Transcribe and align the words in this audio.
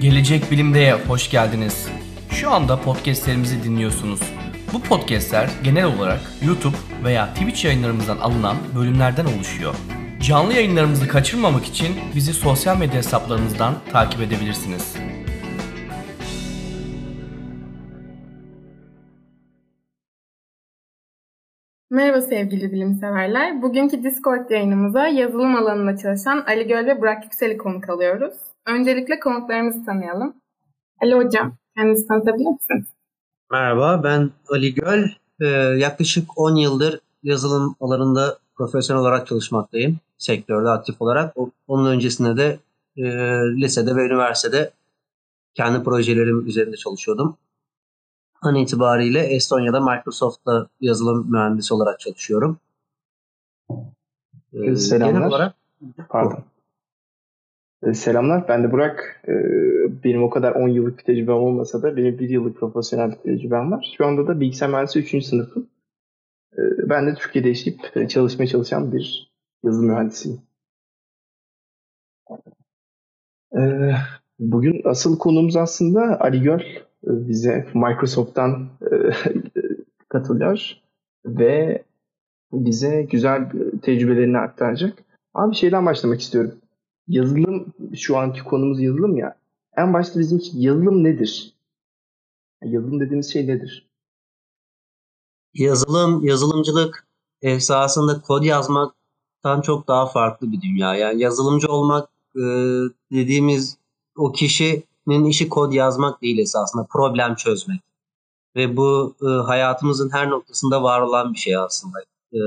Gelecek 0.00 0.50
Bilim'de 0.50 0.92
hoş 0.92 1.30
geldiniz. 1.30 1.88
Şu 2.30 2.50
anda 2.50 2.80
podcastlerimizi 2.80 3.64
dinliyorsunuz. 3.64 4.20
Bu 4.72 4.82
podcastler 4.82 5.50
genel 5.64 5.84
olarak 5.84 6.20
YouTube 6.46 6.76
veya 7.04 7.34
Twitch 7.34 7.64
yayınlarımızdan 7.64 8.18
alınan 8.18 8.56
bölümlerden 8.76 9.24
oluşuyor. 9.24 9.74
Canlı 10.22 10.52
yayınlarımızı 10.52 11.08
kaçırmamak 11.08 11.64
için 11.64 11.96
bizi 12.14 12.34
sosyal 12.34 12.78
medya 12.78 12.94
hesaplarımızdan 12.94 13.74
takip 13.92 14.20
edebilirsiniz. 14.20 14.96
Merhaba 21.90 22.20
sevgili 22.20 22.72
bilimseverler. 22.72 23.62
Bugünkü 23.62 24.02
Discord 24.02 24.50
yayınımıza 24.50 25.08
yazılım 25.08 25.56
alanında 25.56 25.96
çalışan 25.96 26.44
Ali 26.46 26.66
Göl 26.66 26.86
ve 26.86 27.00
Burak 27.00 27.24
Yüksel'i 27.24 27.58
konuk 27.58 27.88
alıyoruz. 27.88 28.55
Öncelikle 28.66 29.20
konuklarımızı 29.20 29.84
tanıyalım. 29.84 30.34
Ali 31.02 31.14
Hocam, 31.14 31.56
kendinizi 31.76 32.06
tanıtabilir 32.06 32.46
misiniz? 32.46 32.86
Merhaba, 33.50 34.00
ben 34.04 34.30
Ali 34.48 34.74
Göl. 34.74 35.04
Ee, 35.40 35.46
yaklaşık 35.78 36.38
10 36.38 36.56
yıldır 36.56 37.00
yazılım 37.22 37.76
alanında 37.80 38.38
profesyonel 38.54 39.02
olarak 39.02 39.26
çalışmaktayım. 39.26 39.98
Sektörde 40.18 40.68
aktif 40.68 41.02
olarak. 41.02 41.34
Onun 41.68 41.90
öncesinde 41.90 42.36
de 42.36 42.58
e, 42.96 43.04
lisede 43.56 43.96
ve 43.96 44.06
üniversitede 44.06 44.70
kendi 45.54 45.84
projelerim 45.84 46.46
üzerinde 46.46 46.76
çalışıyordum. 46.76 47.36
An 48.42 48.54
itibariyle 48.54 49.20
Estonya'da 49.20 49.80
Microsoft'ta 49.80 50.66
yazılım 50.80 51.30
mühendisi 51.30 51.74
olarak 51.74 52.00
çalışıyorum. 52.00 52.58
Ee, 54.52 54.76
Selamlar. 54.76 55.12
Genel 55.12 55.28
olarak, 55.28 55.54
Pardon. 56.08 56.44
Ee, 57.86 57.94
selamlar. 57.94 58.48
Ben 58.48 58.64
de 58.64 58.72
Burak. 58.72 59.20
Ee, 59.28 59.32
benim 60.04 60.22
o 60.22 60.30
kadar 60.30 60.52
10 60.52 60.68
yıllık 60.68 60.98
bir 60.98 61.04
tecrübem 61.04 61.34
olmasa 61.34 61.82
da 61.82 61.96
benim 61.96 62.18
1 62.18 62.28
yıllık 62.28 62.56
profesyonel 62.56 63.10
bir 63.10 63.16
tecrübem 63.16 63.72
var. 63.72 63.94
Şu 63.98 64.06
anda 64.06 64.26
da 64.26 64.40
bilgisayar 64.40 64.68
mühendisi 64.70 64.98
3. 64.98 65.24
sınıfım. 65.24 65.66
Ee, 66.58 66.62
ben 66.88 67.06
de 67.06 67.14
Türkiye'de 67.14 67.48
yaşayıp 67.48 67.96
e, 67.96 68.08
çalışmaya 68.08 68.46
çalışan 68.46 68.92
bir 68.92 69.32
yazılım 69.64 69.88
mühendisiyim. 69.88 70.40
Bugün 74.38 74.82
asıl 74.84 75.18
konumuz 75.18 75.56
aslında 75.56 76.20
Ali 76.20 76.42
Göl 76.42 76.60
bize 77.04 77.66
Microsoft'tan 77.74 78.68
e, 78.82 78.94
katılıyor 80.08 80.76
ve 81.26 81.82
bize 82.52 83.02
güzel 83.02 83.50
tecrübelerini 83.82 84.38
aktaracak. 84.38 84.98
Abi 85.34 85.54
şeyden 85.54 85.86
başlamak 85.86 86.20
istiyorum. 86.20 86.54
Yazılım, 87.08 87.72
şu 87.96 88.16
anki 88.16 88.44
konumuz 88.44 88.80
yazılım 88.80 89.16
ya. 89.16 89.36
En 89.76 89.94
başta 89.94 90.20
bizim 90.20 90.38
için 90.38 90.60
yazılım 90.60 91.04
nedir? 91.04 91.54
Yazılım 92.62 93.00
dediğimiz 93.00 93.32
şey 93.32 93.46
nedir? 93.46 93.86
Yazılım, 95.54 96.24
yazılımcılık 96.24 97.06
esasında 97.42 98.20
kod 98.20 98.42
yazmaktan 98.42 99.60
çok 99.60 99.88
daha 99.88 100.06
farklı 100.06 100.52
bir 100.52 100.60
dünya. 100.60 100.94
Yani 100.94 101.22
yazılımcı 101.22 101.68
olmak 101.68 102.08
e, 102.36 102.42
dediğimiz 103.12 103.76
o 104.16 104.32
kişinin 104.32 105.24
işi 105.24 105.48
kod 105.48 105.72
yazmak 105.72 106.22
değil 106.22 106.38
esasında 106.38 106.86
problem 106.90 107.34
çözmek. 107.34 107.80
Ve 108.56 108.76
bu 108.76 109.14
e, 109.22 109.26
hayatımızın 109.26 110.10
her 110.12 110.30
noktasında 110.30 110.82
var 110.82 111.00
olan 111.00 111.32
bir 111.32 111.38
şey 111.38 111.56
aslında. 111.56 111.98
E, 112.36 112.40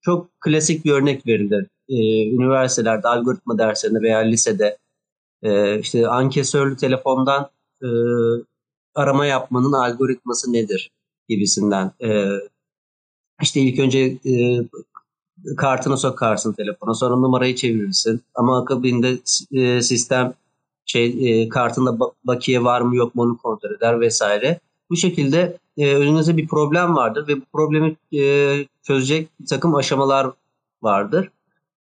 çok 0.00 0.40
klasik 0.40 0.84
bir 0.84 0.92
örnek 0.92 1.26
verilir. 1.26 1.66
E, 1.88 1.96
üniversitelerde 2.30 3.08
algoritma 3.08 3.58
derslerinde 3.58 4.00
veya 4.00 4.18
lisede 4.18 4.78
e, 5.42 5.78
işte 5.78 6.08
ankesörlü 6.08 6.76
telefondan 6.76 7.50
arama 8.94 9.26
yapmanın 9.26 9.72
algoritması 9.72 10.52
nedir 10.52 10.90
gibisinden. 11.28 11.92
İşte 13.42 13.60
ilk 13.60 13.78
önce 13.78 14.18
kartını 15.56 15.98
sokarsın 15.98 16.52
telefona 16.52 16.94
sonra 16.94 17.16
numarayı 17.16 17.54
çevirirsin 17.56 18.20
ama 18.34 18.60
akabinde 18.62 19.18
sistem 19.82 20.34
şey 20.86 21.48
kartında 21.48 21.98
bakiye 22.24 22.64
var 22.64 22.80
mı 22.80 22.96
yok 22.96 23.14
mu 23.14 23.22
onu 23.22 23.36
kontrol 23.36 23.70
eder 23.70 24.00
vesaire. 24.00 24.60
Bu 24.90 24.96
şekilde 24.96 25.58
e, 25.76 25.96
önünüzde 25.96 26.36
bir 26.36 26.48
problem 26.48 26.96
vardır 26.96 27.28
ve 27.28 27.36
bu 27.36 27.44
problemi 27.52 27.96
e, 28.12 28.66
çözecek 28.82 29.28
bir 29.40 29.46
takım 29.46 29.74
aşamalar 29.74 30.30
vardır. 30.82 31.30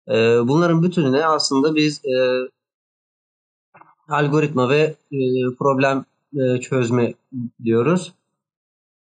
E, 0.08 0.14
bunların 0.48 0.84
bütününe 0.84 1.26
aslında 1.26 1.76
biz 1.76 2.02
e, 2.06 2.16
algoritma 4.08 4.70
ve 4.70 4.96
e, 5.12 5.20
problem 5.60 6.06
e, 6.36 6.60
çözme 6.62 7.14
diyoruz. 7.64 8.14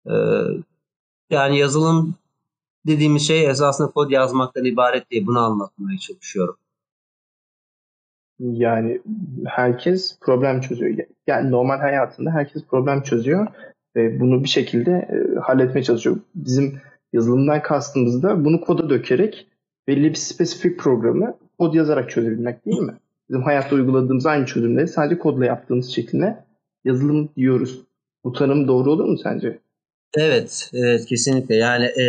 E, 0.07 0.15
yani 1.31 1.59
yazılım 1.59 2.15
dediğimiz 2.87 3.27
şey 3.27 3.47
esasında 3.47 3.91
kod 3.91 4.11
yazmaktan 4.11 4.65
ibaret 4.65 5.11
diye 5.11 5.27
bunu 5.27 5.39
anlatmaya 5.39 5.99
çalışıyorum. 5.99 6.57
Yani 8.39 9.01
herkes 9.47 10.19
problem 10.21 10.61
çözüyor. 10.61 11.07
Yani 11.27 11.51
normal 11.51 11.79
hayatında 11.79 12.31
herkes 12.31 12.65
problem 12.67 13.03
çözüyor 13.03 13.47
ve 13.97 14.21
bunu 14.21 14.45
bir 14.45 14.49
şekilde 14.49 14.91
e, 14.91 15.39
halletmeye 15.41 15.85
çalışıyor. 15.85 16.17
Bizim 16.35 16.81
yazılımdan 17.13 17.63
kastımız 17.63 18.23
da 18.23 18.45
bunu 18.45 18.61
koda 18.61 18.91
dökerek 18.91 19.47
belli 19.89 20.11
bir 20.11 20.15
spesifik 20.15 20.79
programı 20.79 21.35
kod 21.59 21.75
yazarak 21.75 22.11
çözebilmek 22.11 22.67
değil 22.67 22.81
mi? 22.81 22.95
Bizim 23.29 23.43
hayatta 23.43 23.77
uyguladığımız 23.77 24.27
aynı 24.27 24.47
çözümleri 24.47 24.89
sadece 24.89 25.19
kodla 25.19 25.45
yaptığımız 25.45 25.91
şekilde 25.91 26.45
yazılım 26.85 27.29
diyoruz. 27.37 27.83
Bu 28.25 28.33
tanım 28.33 28.69
doğru 28.69 28.91
olur 28.91 29.05
mu 29.05 29.19
sence? 29.23 29.59
Evet, 30.17 30.71
evet 30.75 31.07
kesinlikle. 31.07 31.57
Yani 31.57 31.85
e, 31.85 32.05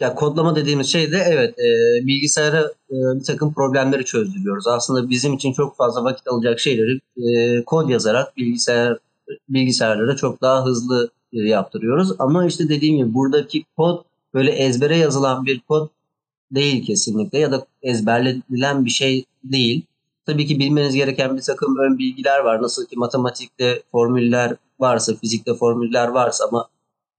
ya 0.00 0.14
kodlama 0.14 0.56
dediğimiz 0.56 0.86
şey 0.86 1.12
de 1.12 1.22
evet 1.26 1.58
e, 1.58 1.66
bilgisayara 2.06 2.60
e, 2.90 2.96
bir 3.18 3.24
takım 3.24 3.54
problemleri 3.54 4.04
çözdürüyoruz. 4.04 4.66
Aslında 4.66 5.10
bizim 5.10 5.32
için 5.32 5.52
çok 5.52 5.76
fazla 5.76 6.04
vakit 6.04 6.28
alacak 6.28 6.60
şeyleri 6.60 7.00
e, 7.16 7.64
kod 7.64 7.88
yazarak 7.88 8.36
bilgisayar 8.36 8.98
bilgisayarlara 9.48 10.16
çok 10.16 10.42
daha 10.42 10.64
hızlı 10.64 11.10
e, 11.32 11.38
yaptırıyoruz. 11.38 12.12
Ama 12.18 12.46
işte 12.46 12.68
dediğim 12.68 12.96
gibi 12.96 13.14
buradaki 13.14 13.64
kod 13.76 14.04
böyle 14.34 14.50
ezbere 14.50 14.96
yazılan 14.96 15.46
bir 15.46 15.60
kod 15.60 15.88
değil 16.50 16.86
kesinlikle 16.86 17.38
ya 17.38 17.52
da 17.52 17.66
ezberlenilen 17.82 18.84
bir 18.84 18.90
şey 18.90 19.24
değil. 19.44 19.82
Tabii 20.26 20.46
ki 20.46 20.58
bilmeniz 20.58 20.94
gereken 20.94 21.36
bir 21.36 21.42
takım 21.42 21.78
ön 21.78 21.98
bilgiler 21.98 22.40
var. 22.40 22.62
Nasıl 22.62 22.86
ki 22.86 22.96
matematikte 22.96 23.82
formüller 23.92 24.56
varsa, 24.80 25.14
fizikte 25.14 25.54
formüller 25.54 26.08
varsa 26.08 26.44
ama 26.44 26.68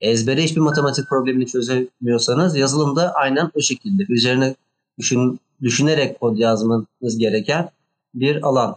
ezbere 0.02 0.44
hiçbir 0.44 0.62
matematik 0.62 1.10
problemini 1.10 1.48
çözemiyorsanız 1.48 2.56
yazılımda 2.56 3.12
aynen 3.14 3.52
o 3.56 3.62
şekilde. 3.62 4.04
Üzerine 4.10 4.56
düşün, 5.00 5.40
düşünerek 5.62 6.20
kod 6.20 6.38
yazmanız 6.38 7.18
gereken 7.18 7.70
bir 8.16 8.48
alan. 8.48 8.76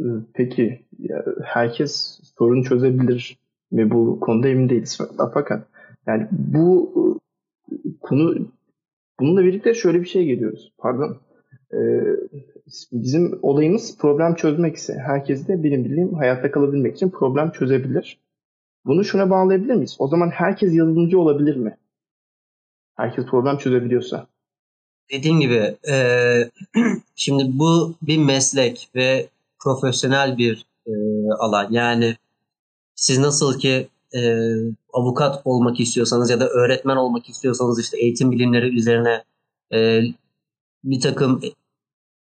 Ee, 0.00 0.04
peki 0.34 0.86
herkes 1.44 2.20
sorun 2.38 2.62
çözebilir 2.62 3.38
mi 3.70 3.90
bu 3.90 4.20
konuda 4.20 4.48
emin 4.48 4.68
değiliz. 4.68 4.98
Fakat 5.34 5.66
yani 6.06 6.28
bu 6.30 6.94
konu 8.00 8.48
bununla 9.20 9.44
birlikte 9.44 9.74
şöyle 9.74 10.00
bir 10.00 10.06
şey 10.06 10.24
geliyoruz. 10.24 10.72
Pardon. 10.78 11.16
Ee, 11.72 12.02
bizim 12.92 13.38
olayımız 13.42 13.98
problem 13.98 14.34
çözmek 14.34 14.76
ise 14.76 14.94
herkes 15.06 15.48
de 15.48 15.64
benim 15.64 15.84
bildiğim 15.84 16.14
hayatta 16.14 16.50
kalabilmek 16.50 16.96
için 16.96 17.10
problem 17.10 17.50
çözebilir. 17.50 18.18
Bunu 18.84 19.04
şuna 19.04 19.30
bağlayabilir 19.30 19.74
miyiz? 19.74 19.96
O 19.98 20.08
zaman 20.08 20.30
herkes 20.30 20.74
yazılımcı 20.74 21.18
olabilir 21.18 21.56
mi? 21.56 21.76
Herkes 22.96 23.26
problem 23.26 23.58
çözebiliyorsa. 23.58 24.26
Dediğim 25.12 25.40
gibi 25.40 25.76
e, 25.90 25.94
şimdi 27.16 27.44
bu 27.58 27.94
bir 28.02 28.18
meslek 28.18 28.88
ve 28.94 29.26
profesyonel 29.64 30.38
bir 30.38 30.66
e, 30.86 30.92
alan. 31.38 31.68
Yani 31.70 32.16
siz 32.94 33.18
nasıl 33.18 33.58
ki 33.58 33.88
e, 34.14 34.50
avukat 34.92 35.42
olmak 35.44 35.80
istiyorsanız 35.80 36.30
ya 36.30 36.40
da 36.40 36.48
öğretmen 36.48 36.96
olmak 36.96 37.28
istiyorsanız 37.28 37.80
işte 37.80 37.98
eğitim 37.98 38.32
bilimleri 38.32 38.78
üzerine 38.78 39.24
e, 39.72 40.00
bir 40.84 41.00
takım 41.00 41.40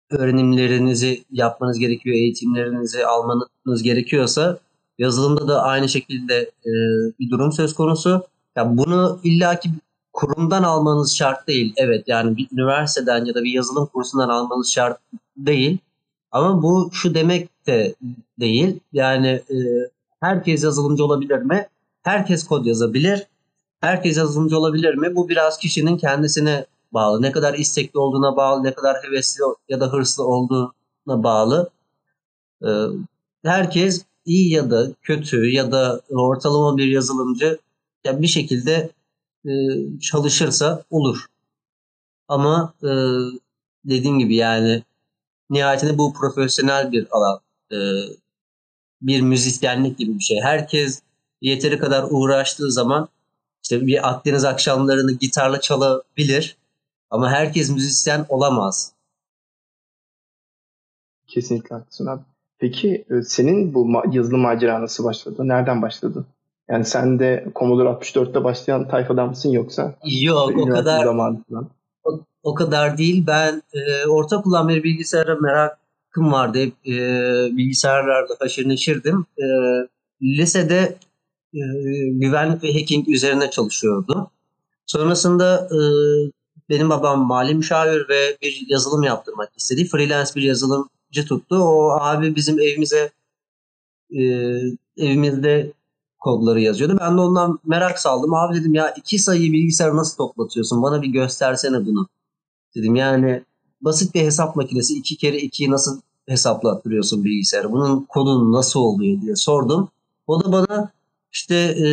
öğrenimlerinizi 0.09 1.23
yapmanız 1.31 1.79
gerekiyor, 1.79 2.15
eğitimlerinizi 2.15 3.05
almanız 3.05 3.83
gerekiyorsa 3.83 4.59
yazılımda 4.97 5.47
da 5.47 5.61
aynı 5.61 5.89
şekilde 5.89 6.35
e, 6.65 6.71
bir 7.19 7.29
durum 7.29 7.51
söz 7.51 7.73
konusu. 7.73 8.27
Ya 8.55 8.77
bunu 8.77 9.19
illaki 9.23 9.69
kurumdan 10.13 10.63
almanız 10.63 11.15
şart 11.15 11.47
değil. 11.47 11.73
Evet 11.77 12.03
yani 12.07 12.37
bir 12.37 12.47
üniversiteden 12.51 13.25
ya 13.25 13.35
da 13.35 13.43
bir 13.43 13.51
yazılım 13.51 13.85
kursundan 13.85 14.29
almanız 14.29 14.71
şart 14.71 14.99
değil. 15.37 15.77
Ama 16.31 16.63
bu 16.63 16.89
şu 16.93 17.15
demek 17.15 17.67
de 17.67 17.95
değil. 18.39 18.79
Yani 18.93 19.27
e, 19.27 19.57
herkes 20.19 20.63
yazılımcı 20.63 21.05
olabilir 21.05 21.37
mi? 21.37 21.67
Herkes 22.03 22.43
kod 22.47 22.65
yazabilir. 22.65 23.27
Herkes 23.81 24.17
yazılımcı 24.17 24.57
olabilir 24.57 24.95
mi? 24.95 25.15
Bu 25.15 25.29
biraz 25.29 25.57
kişinin 25.57 25.97
kendisine 25.97 26.65
bağlı. 26.93 27.21
Ne 27.21 27.31
kadar 27.31 27.53
istekli 27.53 27.99
olduğuna 27.99 28.35
bağlı, 28.35 28.63
ne 28.63 28.73
kadar 28.73 29.03
hevesli 29.03 29.43
ya 29.69 29.79
da 29.79 29.93
hırslı 29.93 30.23
olduğuna 30.27 31.23
bağlı. 31.23 31.69
E, 32.63 32.69
herkes 33.43 34.05
iyi 34.25 34.51
ya 34.53 34.71
da 34.71 34.87
kötü 35.01 35.49
ya 35.49 35.71
da 35.71 36.01
ortalama 36.09 36.77
bir 36.77 36.87
yazılımcı 36.87 37.59
ya 38.05 38.21
bir 38.21 38.27
şekilde 38.27 38.89
e, 39.45 39.51
çalışırsa 39.99 40.83
olur. 40.89 41.25
Ama 42.27 42.73
e, 42.83 42.91
dediğim 43.85 44.19
gibi 44.19 44.35
yani 44.35 44.83
nihayetinde 45.49 45.97
bu 45.97 46.13
profesyonel 46.13 46.91
bir 46.91 47.07
alan. 47.11 47.39
E, 47.71 47.77
bir 49.01 49.21
müzisyenlik 49.21 49.97
gibi 49.97 50.15
bir 50.15 50.23
şey. 50.23 50.41
Herkes 50.41 51.01
yeteri 51.41 51.79
kadar 51.79 52.07
uğraştığı 52.09 52.71
zaman 52.71 53.09
işte 53.63 53.87
bir 53.87 54.09
Akdeniz 54.09 54.45
akşamlarını 54.45 55.11
gitarla 55.11 55.61
çalabilir 55.61 56.57
ama 57.09 57.29
herkes 57.29 57.69
müzisyen 57.69 58.25
olamaz. 58.29 58.93
Kesinlikle 61.27 61.75
haklısın 61.75 62.05
abi. 62.05 62.21
Peki 62.59 63.05
e, 63.09 63.21
senin 63.21 63.73
bu 63.73 64.03
yazılım 64.11 64.39
macera 64.39 64.81
nasıl 64.81 65.03
başladı? 65.03 65.47
Nereden 65.47 65.81
başladı? 65.81 66.25
Yani 66.69 66.85
sen 66.85 67.19
de 67.19 67.47
Commodore 67.55 67.89
64'te 67.89 68.43
başlayan 68.43 68.87
tayfadan 68.87 69.29
mısın 69.29 69.51
yoksa? 69.51 69.95
Yok 70.03 70.57
o 70.57 70.65
kadar 70.65 71.05
o, 72.43 72.55
kadar 72.55 72.97
değil. 72.97 73.23
Ben 73.27 73.63
e, 73.73 74.07
ortaokuldan 74.07 74.69
beri 74.69 74.83
bilgisayara 74.83 75.35
merakım 75.35 76.31
vardı. 76.31 76.59
Hep 76.59 76.73
e, 76.87 76.97
bilgisayarlarla 77.57 78.35
haşır 78.39 78.69
neşirdim. 78.69 79.25
E, 79.37 79.45
lisede 80.21 80.97
e, 81.53 81.61
güvenlik 82.11 82.63
ve 82.63 82.73
hacking 82.73 83.09
üzerine 83.09 83.49
çalışıyordu. 83.49 84.31
Sonrasında 84.85 85.69
e, 85.71 85.79
benim 86.69 86.89
babam 86.89 87.27
mali 87.27 87.55
müşavir 87.55 88.09
ve 88.09 88.37
bir 88.41 88.65
yazılım 88.67 89.03
yaptırmak 89.03 89.49
istedi. 89.57 89.87
Freelance 89.87 90.31
bir 90.35 90.41
yazılımcı 90.41 91.25
tuttu. 91.27 91.55
O 91.55 91.91
abi 92.01 92.35
bizim 92.35 92.59
evimize 92.59 93.11
e, 94.11 94.21
evimizde 94.97 95.71
kodları 96.27 96.61
yazıyordu. 96.61 96.97
Ben 97.01 97.17
de 97.17 97.21
ondan 97.21 97.59
merak 97.65 97.99
saldım. 97.99 98.33
Abi 98.33 98.59
dedim 98.59 98.73
ya 98.73 98.93
iki 98.97 99.19
sayıyı 99.19 99.53
bilgisayar 99.53 99.95
nasıl 99.95 100.17
toplatıyorsun? 100.17 100.83
Bana 100.83 101.01
bir 101.01 101.07
göstersene 101.07 101.85
bunu. 101.85 102.07
Dedim 102.75 102.95
yani 102.95 103.43
basit 103.81 104.15
bir 104.15 104.21
hesap 104.21 104.55
makinesi 104.55 104.93
iki 104.93 105.17
kere 105.17 105.37
ikiyi 105.37 105.71
nasıl 105.71 106.01
hesaplattırıyorsun 106.27 107.23
bilgisayarı? 107.23 107.71
Bunun 107.71 108.05
kodu 108.09 108.51
nasıl 108.51 108.79
oluyor 108.79 109.21
diye 109.21 109.35
sordum. 109.35 109.89
O 110.27 110.43
da 110.43 110.51
bana 110.51 110.91
işte 111.33 111.55
e, 111.55 111.87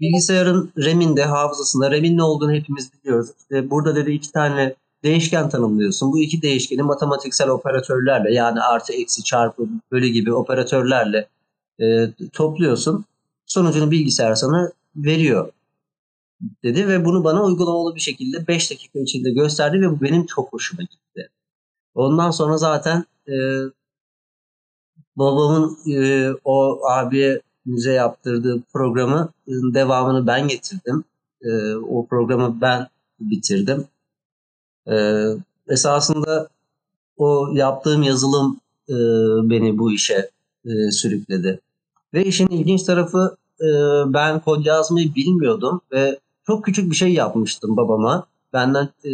bilgisayarın 0.00 0.72
RAM'inde, 0.78 1.24
hafızasında 1.24 1.90
RAM'in 1.90 2.16
ne 2.18 2.22
olduğunu 2.22 2.52
hepimiz 2.52 2.90
biliyoruz. 2.92 3.28
İşte 3.38 3.70
burada 3.70 3.96
dedi 3.96 4.10
iki 4.10 4.32
tane 4.32 4.74
değişken 5.04 5.48
tanımlıyorsun. 5.48 6.12
Bu 6.12 6.20
iki 6.20 6.42
değişkeni 6.42 6.82
matematiksel 6.82 7.48
operatörlerle 7.48 8.34
yani 8.34 8.60
artı, 8.60 8.92
eksi, 8.92 9.24
çarpı, 9.24 9.68
bölü 9.92 10.08
gibi 10.08 10.32
operatörlerle 10.32 11.28
e, 11.80 12.12
topluyorsun. 12.32 13.04
Sonucunu 13.50 13.90
bilgisayar 13.90 14.34
sana 14.34 14.72
veriyor 14.96 15.52
dedi 16.62 16.88
ve 16.88 17.04
bunu 17.04 17.24
bana 17.24 17.44
uygulamalı 17.44 17.94
bir 17.94 18.00
şekilde 18.00 18.46
5 18.48 18.70
dakika 18.70 18.98
içinde 18.98 19.30
gösterdi 19.30 19.80
ve 19.80 19.90
bu 19.90 20.00
benim 20.00 20.26
çok 20.26 20.52
hoşuma 20.52 20.82
gitti. 20.82 21.30
Ondan 21.94 22.30
sonra 22.30 22.58
zaten 22.58 23.04
e, 23.28 23.34
babamın 25.16 25.78
e, 25.86 26.30
o 26.44 26.88
abiye 26.88 27.40
müze 27.64 27.92
yaptırdığı 27.92 28.62
programı 28.72 29.28
devamını 29.48 30.26
ben 30.26 30.48
getirdim. 30.48 31.04
E, 31.42 31.74
o 31.74 32.06
programı 32.06 32.60
ben 32.60 32.88
bitirdim. 33.20 33.84
E, 34.90 35.24
esasında 35.68 36.48
o 37.16 37.50
yaptığım 37.54 38.02
yazılım 38.02 38.60
e, 38.88 38.94
beni 39.50 39.78
bu 39.78 39.92
işe 39.92 40.30
e, 40.64 40.90
sürükledi. 40.90 41.60
Ve 42.14 42.24
işin 42.24 42.46
ilginç 42.46 42.82
tarafı 42.82 43.36
e, 43.60 43.68
ben 44.06 44.40
kod 44.40 44.64
yazmayı 44.64 45.14
bilmiyordum 45.14 45.80
ve 45.92 46.18
çok 46.46 46.64
küçük 46.64 46.90
bir 46.90 46.96
şey 46.96 47.12
yapmıştım 47.12 47.76
babama. 47.76 48.26
Benden 48.52 48.88
e, 49.04 49.10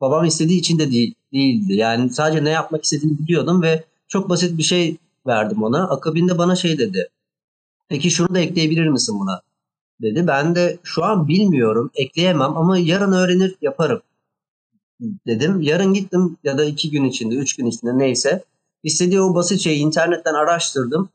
babam 0.00 0.24
istediği 0.24 0.58
için 0.58 0.78
de 0.78 0.90
değil, 0.90 1.14
değildi. 1.32 1.74
Yani 1.74 2.10
sadece 2.10 2.44
ne 2.44 2.50
yapmak 2.50 2.84
istediğini 2.84 3.18
biliyordum 3.18 3.62
ve 3.62 3.84
çok 4.08 4.28
basit 4.28 4.58
bir 4.58 4.62
şey 4.62 4.96
verdim 5.26 5.62
ona. 5.62 5.88
Akabinde 5.88 6.38
bana 6.38 6.56
şey 6.56 6.78
dedi. 6.78 7.08
Peki 7.88 8.10
şunu 8.10 8.34
da 8.34 8.38
ekleyebilir 8.38 8.88
misin 8.88 9.20
buna? 9.20 9.40
Dedi. 10.02 10.26
Ben 10.26 10.54
de 10.54 10.78
şu 10.82 11.04
an 11.04 11.28
bilmiyorum, 11.28 11.90
ekleyemem 11.94 12.56
ama 12.56 12.78
yarın 12.78 13.12
öğrenir 13.12 13.56
yaparım 13.62 14.02
dedim. 15.26 15.60
Yarın 15.60 15.94
gittim 15.94 16.36
ya 16.44 16.58
da 16.58 16.64
iki 16.64 16.90
gün 16.90 17.04
içinde, 17.04 17.34
üç 17.34 17.56
gün 17.56 17.66
içinde 17.66 17.98
neyse. 17.98 18.44
İstediği 18.82 19.20
o 19.20 19.34
basit 19.34 19.60
şeyi 19.60 19.78
internetten 19.78 20.34
araştırdım. 20.34 21.08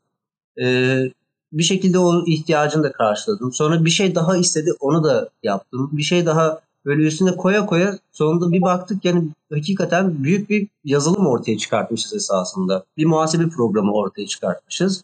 Ee, 0.61 1.11
bir 1.53 1.63
şekilde 1.63 1.99
o 1.99 2.25
ihtiyacını 2.25 2.83
da 2.83 2.91
karşıladım. 2.91 3.53
Sonra 3.53 3.85
bir 3.85 3.89
şey 3.89 4.15
daha 4.15 4.37
istedi 4.37 4.71
onu 4.79 5.03
da 5.03 5.29
yaptım. 5.43 5.89
Bir 5.93 6.03
şey 6.03 6.25
daha 6.25 6.61
böyle 6.85 7.07
üstüne 7.07 7.35
koya 7.35 7.65
koya 7.65 7.99
sonunda 8.11 8.51
bir 8.51 8.61
baktık 8.61 9.05
yani 9.05 9.27
hakikaten 9.53 10.23
büyük 10.23 10.49
bir 10.49 10.67
yazılım 10.85 11.27
ortaya 11.27 11.57
çıkartmışız 11.57 12.13
esasında. 12.13 12.83
Bir 12.97 13.05
muhasebe 13.05 13.49
programı 13.49 13.93
ortaya 13.93 14.27
çıkartmışız. 14.27 15.03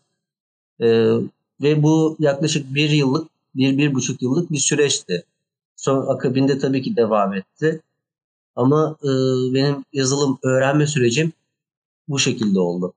Ee, 0.81 1.13
ve 1.61 1.83
bu 1.83 2.15
yaklaşık 2.19 2.75
bir 2.75 2.89
yıllık, 2.89 3.27
bir, 3.55 3.77
bir 3.77 3.93
buçuk 3.93 4.21
yıllık 4.21 4.51
bir 4.51 4.59
süreçti. 4.59 5.23
Son 5.75 6.07
akabinde 6.07 6.59
tabii 6.59 6.81
ki 6.81 6.95
devam 6.95 7.33
etti. 7.33 7.81
Ama 8.55 8.97
e, 9.03 9.07
benim 9.53 9.85
yazılım 9.93 10.39
öğrenme 10.43 10.87
sürecim 10.87 11.33
bu 12.07 12.19
şekilde 12.19 12.59
oldu. 12.59 12.93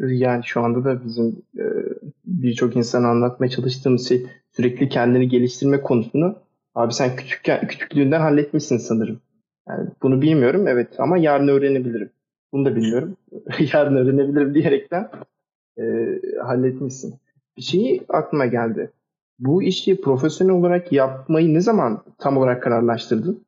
Yani 0.00 0.44
şu 0.44 0.60
anda 0.60 0.84
da 0.84 1.04
bizim 1.04 1.42
e, 1.58 1.64
birçok 2.46 2.76
insana 2.76 3.08
anlatmaya 3.08 3.50
çalıştığımız 3.50 4.08
şey 4.08 4.26
sürekli 4.52 4.88
kendini 4.88 5.28
geliştirme 5.28 5.82
konusunu 5.82 6.36
abi 6.74 6.92
sen 6.92 7.16
küçükken 7.16 7.68
küçüklüğünden 7.68 8.20
halletmişsin 8.20 8.78
sanırım. 8.78 9.20
Yani 9.68 9.88
bunu 10.02 10.22
bilmiyorum 10.22 10.68
evet 10.68 11.00
ama 11.00 11.18
yarın 11.18 11.48
öğrenebilirim. 11.48 12.10
Bunu 12.52 12.64
da 12.64 12.76
bilmiyorum. 12.76 13.16
yarın 13.72 13.96
öğrenebilirim 13.96 14.54
diyerekten 14.54 15.10
e, 15.78 15.82
halletmişsin. 16.42 17.14
Bir 17.56 17.62
şeyi 17.62 18.02
aklıma 18.08 18.46
geldi. 18.46 18.90
Bu 19.38 19.62
işi 19.62 20.00
profesyonel 20.00 20.54
olarak 20.54 20.92
yapmayı 20.92 21.54
ne 21.54 21.60
zaman 21.60 22.02
tam 22.18 22.36
olarak 22.36 22.62
kararlaştırdın? 22.62 23.44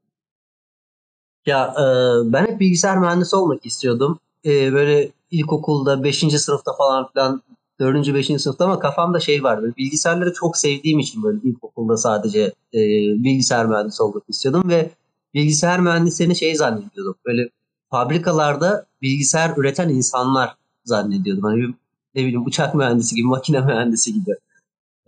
Ya 1.46 1.74
e, 1.78 1.84
ben 2.32 2.46
hep 2.46 2.60
bilgisayar 2.60 2.98
mühendisi 2.98 3.36
olmak 3.36 3.66
istiyordum. 3.66 4.18
E, 4.44 4.72
böyle 4.72 5.08
ilkokulda 5.30 6.04
5. 6.04 6.18
sınıfta 6.18 6.72
falan 6.78 7.08
filan 7.12 7.42
4. 7.80 8.14
5. 8.14 8.26
sınıfta 8.42 8.64
ama 8.64 8.78
kafamda 8.78 9.20
şey 9.20 9.42
var. 9.42 9.62
Böyle 9.62 9.76
bilgisayarları 9.76 10.32
çok 10.32 10.56
sevdiğim 10.56 10.98
için 10.98 11.22
böyle 11.22 11.38
ilkokulda 11.44 11.96
sadece 11.96 12.40
e, 12.74 12.78
bilgisayar 13.24 13.66
mühendisi 13.66 14.02
olmak 14.02 14.22
istiyordum 14.28 14.68
ve 14.68 14.90
bilgisayar 15.34 15.80
mühendislerini 15.80 16.36
şey 16.36 16.54
zannediyordum. 16.56 17.14
Böyle 17.26 17.48
fabrikalarda 17.90 18.86
bilgisayar 19.02 19.56
üreten 19.56 19.88
insanlar 19.88 20.56
zannediyordum. 20.84 21.44
Hani 21.44 21.56
bir, 21.56 21.74
ne 22.14 22.22
bileyim 22.22 22.46
uçak 22.46 22.74
mühendisi 22.74 23.14
gibi, 23.14 23.26
makine 23.26 23.60
mühendisi 23.60 24.12
gibi. 24.14 24.34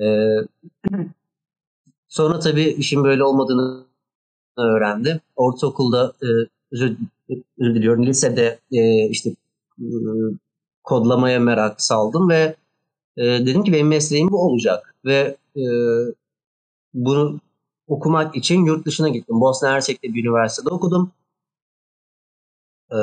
Ee, 0.00 0.36
sonra 2.08 2.38
tabii 2.40 2.64
işin 2.64 3.04
böyle 3.04 3.24
olmadığını 3.24 3.84
öğrendim. 4.58 5.20
Ortaokulda 5.36 6.12
e, 6.22 6.28
özür, 6.72 6.96
özür 7.58 7.74
diliyorum 7.74 8.06
lisede 8.06 8.58
e, 8.72 9.08
işte 9.08 9.30
e, 9.78 9.86
kodlamaya 10.84 11.40
merak 11.40 11.82
saldım 11.82 12.28
ve 12.28 12.56
e, 13.20 13.24
dedim 13.24 13.64
ki 13.64 13.72
benim 13.72 13.88
mesleğim 13.88 14.30
bu 14.30 14.38
olacak 14.46 14.94
ve 15.04 15.36
e, 15.56 15.64
bunu 16.94 17.40
okumak 17.88 18.36
için 18.36 18.64
yurt 18.64 18.86
dışına 18.86 19.08
gittim. 19.08 19.40
Bosna 19.40 19.72
Hersek'te 19.72 20.14
bir 20.14 20.24
üniversitede 20.24 20.68
okudum. 20.70 21.12
E, 22.90 22.96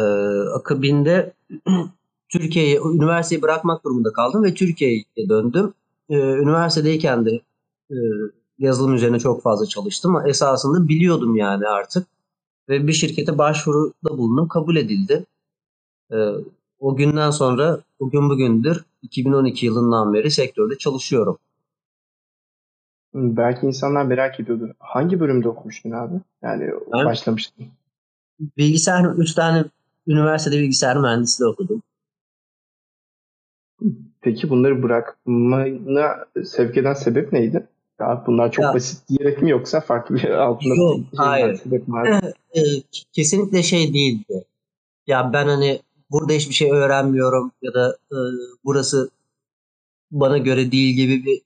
akabinde 0.55 1.33
Türkiye'ye 2.29 2.79
üniversiteyi 2.79 3.41
bırakmak 3.41 3.83
durumunda 3.85 4.13
kaldım 4.13 4.43
ve 4.43 4.53
Türkiye'ye 4.53 5.29
döndüm. 5.29 5.73
E, 6.09 6.15
üniversitedeyken 6.17 7.25
de 7.25 7.41
e, 7.91 7.97
yazılım 8.59 8.95
üzerine 8.95 9.19
çok 9.19 9.43
fazla 9.43 9.65
çalıştım. 9.65 10.27
Esasında 10.27 10.87
biliyordum 10.87 11.35
yani 11.35 11.67
artık. 11.67 12.07
Ve 12.69 12.87
bir 12.87 12.93
şirkete 12.93 13.37
başvuruda 13.37 14.17
bulundum. 14.17 14.47
Kabul 14.47 14.75
edildi. 14.75 15.25
E, 16.11 16.17
o 16.79 16.95
günden 16.95 17.31
sonra 17.31 17.79
bugün 17.99 18.29
bugündür 18.29 18.85
2012 19.01 19.65
yılından 19.65 20.13
beri 20.13 20.31
sektörde 20.31 20.77
çalışıyorum. 20.77 21.37
Belki 23.13 23.65
insanlar 23.65 24.05
merak 24.05 24.39
ediyordur. 24.39 24.69
Hangi 24.79 25.19
bölümde 25.19 25.49
okumuştun 25.49 25.91
abi? 25.91 26.13
Yani 26.41 26.71
ben, 26.93 27.05
başlamıştın. 27.05 27.65
Bilgisayar, 28.57 29.05
3 29.05 29.33
tane 29.33 29.65
üniversitede 30.07 30.57
bilgisayar 30.59 30.97
mühendisliği 30.97 31.49
okudum. 31.49 31.81
Peki 34.21 34.49
bunları 34.49 34.83
bırakmana 34.83 36.25
sevk 36.45 36.77
eden 36.77 36.93
sebep 36.93 37.33
neydi? 37.33 37.67
Ya 37.99 38.23
bunlar 38.27 38.51
çok 38.51 38.65
ya, 38.65 38.73
basit 38.73 39.09
diyerek 39.09 39.41
mi 39.41 39.49
yoksa 39.49 39.81
farklı 39.81 40.15
bir 40.15 40.29
altında 40.29 40.75
yok, 40.75 40.99
bir 41.13 41.17
hayır. 41.17 41.55
sebep 41.55 41.89
var? 41.89 42.21
Ee, 42.55 42.61
kesinlikle 43.11 43.63
şey 43.63 43.93
değildi. 43.93 44.45
Ya 45.07 45.33
ben 45.33 45.47
hani 45.47 45.79
burada 46.11 46.33
hiçbir 46.33 46.53
şey 46.53 46.71
öğrenmiyorum 46.71 47.51
ya 47.61 47.73
da 47.73 47.97
e, 48.11 48.17
burası 48.65 49.09
bana 50.11 50.37
göre 50.37 50.71
değil 50.71 50.95
gibi 50.95 51.25
bir 51.25 51.41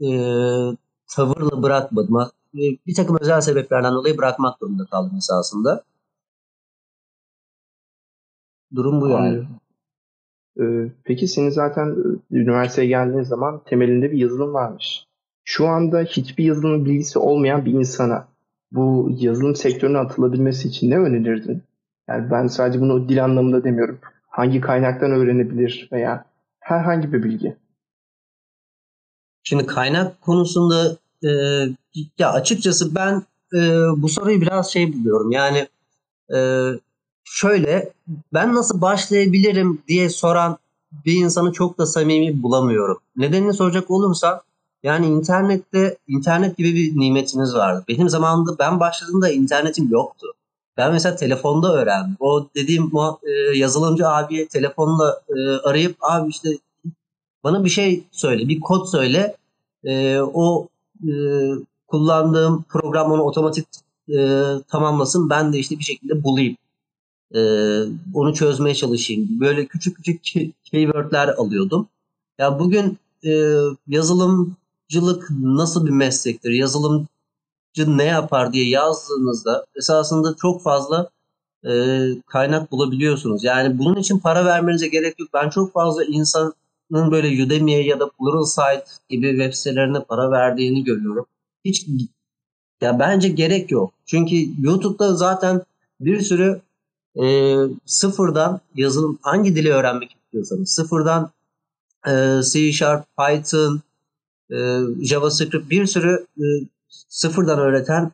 e, 0.00 0.76
tavırla 1.06 1.62
bırakmadım. 1.62 2.20
E, 2.54 2.62
bir 2.86 2.94
takım 2.94 3.18
özel 3.20 3.40
sebeplerden 3.40 3.94
dolayı 3.94 4.18
bırakmak 4.18 4.60
durumunda 4.60 4.86
kaldım 4.86 5.16
esasında. 5.16 5.84
Durum 8.74 9.00
bu 9.00 9.08
yani. 9.08 9.44
Ee, 10.60 10.92
peki 11.04 11.28
senin 11.28 11.50
zaten 11.50 11.90
e, 12.30 12.36
üniversiteye 12.36 12.88
geldiğin 12.88 13.22
zaman 13.22 13.62
temelinde 13.64 14.12
bir 14.12 14.18
yazılım 14.18 14.54
varmış. 14.54 15.06
Şu 15.44 15.66
anda 15.68 16.00
hiçbir 16.00 16.44
yazılım 16.44 16.84
bilgisi 16.84 17.18
olmayan 17.18 17.64
bir 17.64 17.72
insana 17.72 18.28
bu 18.72 19.10
yazılım 19.18 19.54
sektörüne 19.56 19.98
atılabilmesi 19.98 20.68
için 20.68 20.90
ne 20.90 20.98
önerirdin? 20.98 21.62
Yani 22.08 22.30
ben 22.30 22.46
sadece 22.46 22.80
bunu 22.80 23.08
dil 23.08 23.24
anlamında 23.24 23.64
demiyorum. 23.64 23.98
Hangi 24.28 24.60
kaynaktan 24.60 25.10
öğrenebilir 25.10 25.88
veya 25.92 26.24
herhangi 26.60 27.12
bir 27.12 27.22
bilgi. 27.22 27.56
Şimdi 29.42 29.66
kaynak 29.66 30.20
konusunda 30.20 30.96
e, 31.24 31.28
ya 32.18 32.32
açıkçası 32.32 32.94
ben 32.94 33.22
e, 33.54 33.60
bu 33.96 34.08
soruyu 34.08 34.40
biraz 34.40 34.72
şey 34.72 34.92
buluyorum. 34.92 35.32
Yani 35.32 35.68
e, 36.34 36.68
şöyle 37.24 37.92
ben 38.32 38.54
nasıl 38.54 38.80
başlayabilirim 38.80 39.82
diye 39.88 40.08
soran 40.08 40.58
bir 41.04 41.12
insanı 41.12 41.52
çok 41.52 41.78
da 41.78 41.86
samimi 41.86 42.42
bulamıyorum. 42.42 42.98
Nedenini 43.16 43.52
soracak 43.52 43.90
olursa 43.90 44.42
yani 44.82 45.06
internette 45.06 45.96
internet 46.08 46.56
gibi 46.56 46.74
bir 46.74 47.00
nimetiniz 47.00 47.54
vardı. 47.54 47.84
Benim 47.88 48.08
zamanımda 48.08 48.58
ben 48.58 48.80
başladığımda 48.80 49.28
internetim 49.30 49.88
yoktu. 49.90 50.26
Ben 50.76 50.92
mesela 50.92 51.16
telefonda 51.16 51.74
öğrendim. 51.74 52.16
O 52.20 52.48
dediğim 52.54 52.90
e, 53.22 53.58
yazılımcı 53.58 54.08
abiye 54.08 54.48
telefonla 54.48 55.20
e, 55.28 55.50
arayıp 55.50 55.96
abi 56.00 56.30
işte 56.30 56.48
bana 57.44 57.64
bir 57.64 57.70
şey 57.70 58.04
söyle, 58.12 58.48
bir 58.48 58.60
kod 58.60 58.86
söyle. 58.86 59.36
E, 59.84 60.20
o 60.20 60.68
e, 61.02 61.12
kullandığım 61.86 62.64
program 62.68 63.12
onu 63.12 63.22
otomatik 63.22 63.66
e, 64.08 64.48
tamamlasın. 64.68 65.30
Ben 65.30 65.52
de 65.52 65.58
işte 65.58 65.78
bir 65.78 65.84
şekilde 65.84 66.24
bulayım. 66.24 66.56
E, 67.34 67.40
onu 68.14 68.34
çözmeye 68.34 68.74
çalışayım. 68.74 69.40
Böyle 69.40 69.66
küçük 69.66 69.96
küçük 69.96 70.54
keywordler 70.64 71.28
alıyordum. 71.28 71.88
Ya 72.38 72.58
bugün 72.58 72.98
e, 73.24 73.30
yazılımcılık 73.88 75.30
nasıl 75.30 75.86
bir 75.86 75.90
meslektir? 75.90 76.50
Yazılımcı 76.50 77.06
ne 77.78 78.04
yapar 78.04 78.52
diye 78.52 78.68
yazdığınızda 78.68 79.66
esasında 79.76 80.34
çok 80.40 80.62
fazla 80.62 81.10
e, 81.66 82.04
kaynak 82.26 82.72
bulabiliyorsunuz. 82.72 83.44
Yani 83.44 83.78
bunun 83.78 83.96
için 83.96 84.18
para 84.18 84.44
vermenize 84.44 84.88
gerek 84.88 85.18
yok. 85.18 85.28
Ben 85.34 85.50
çok 85.50 85.72
fazla 85.72 86.04
insanın 86.04 86.54
böyle 87.10 87.44
Udemy'ye 87.44 87.84
ya 87.84 88.00
da 88.00 88.08
Pluralsight 88.08 88.86
gibi 89.08 89.30
web 89.30 89.52
sitelerine 89.52 90.00
para 90.00 90.30
verdiğini 90.30 90.84
görüyorum. 90.84 91.26
Hiç 91.64 91.86
ya 92.80 92.98
bence 92.98 93.28
gerek 93.28 93.70
yok. 93.70 93.92
Çünkü 94.06 94.36
YouTube'da 94.62 95.14
zaten 95.14 95.62
bir 96.00 96.20
sürü 96.20 96.60
e, 97.22 97.56
sıfırdan 97.86 98.60
yazılım 98.74 99.18
hangi 99.22 99.56
dili 99.56 99.72
öğrenmek 99.72 100.16
istiyorsanız 100.24 100.70
sıfırdan 100.70 101.30
e, 102.06 102.40
C 102.52 102.72
Sharp, 102.72 103.04
Python, 103.16 103.80
e, 104.50 104.56
JavaScript 105.02 105.70
bir 105.70 105.86
sürü 105.86 106.26
e, 106.38 106.44
sıfırdan 107.08 107.58
öğreten 107.58 108.12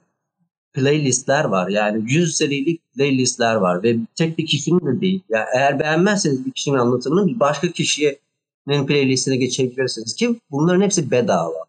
playlistler 0.73 1.45
var. 1.45 1.69
Yani 1.69 2.13
100 2.13 2.37
serilik 2.37 2.93
playlistler 2.95 3.55
var 3.55 3.83
ve 3.83 3.97
tek 4.15 4.39
bir 4.39 4.47
kişinin 4.47 4.87
de 4.87 5.01
değil. 5.01 5.23
Yani 5.29 5.47
eğer 5.55 5.79
beğenmezseniz 5.79 6.47
bir 6.47 6.53
kişinin 6.53 6.79
anlatımını 6.79 7.27
bir 7.27 7.41
başka 7.41 7.73
kişinin 7.73 8.87
playlistine 8.87 9.37
geçebilirsiniz 9.37 10.15
ki 10.15 10.41
bunların 10.51 10.81
hepsi 10.81 11.11
bedava. 11.11 11.65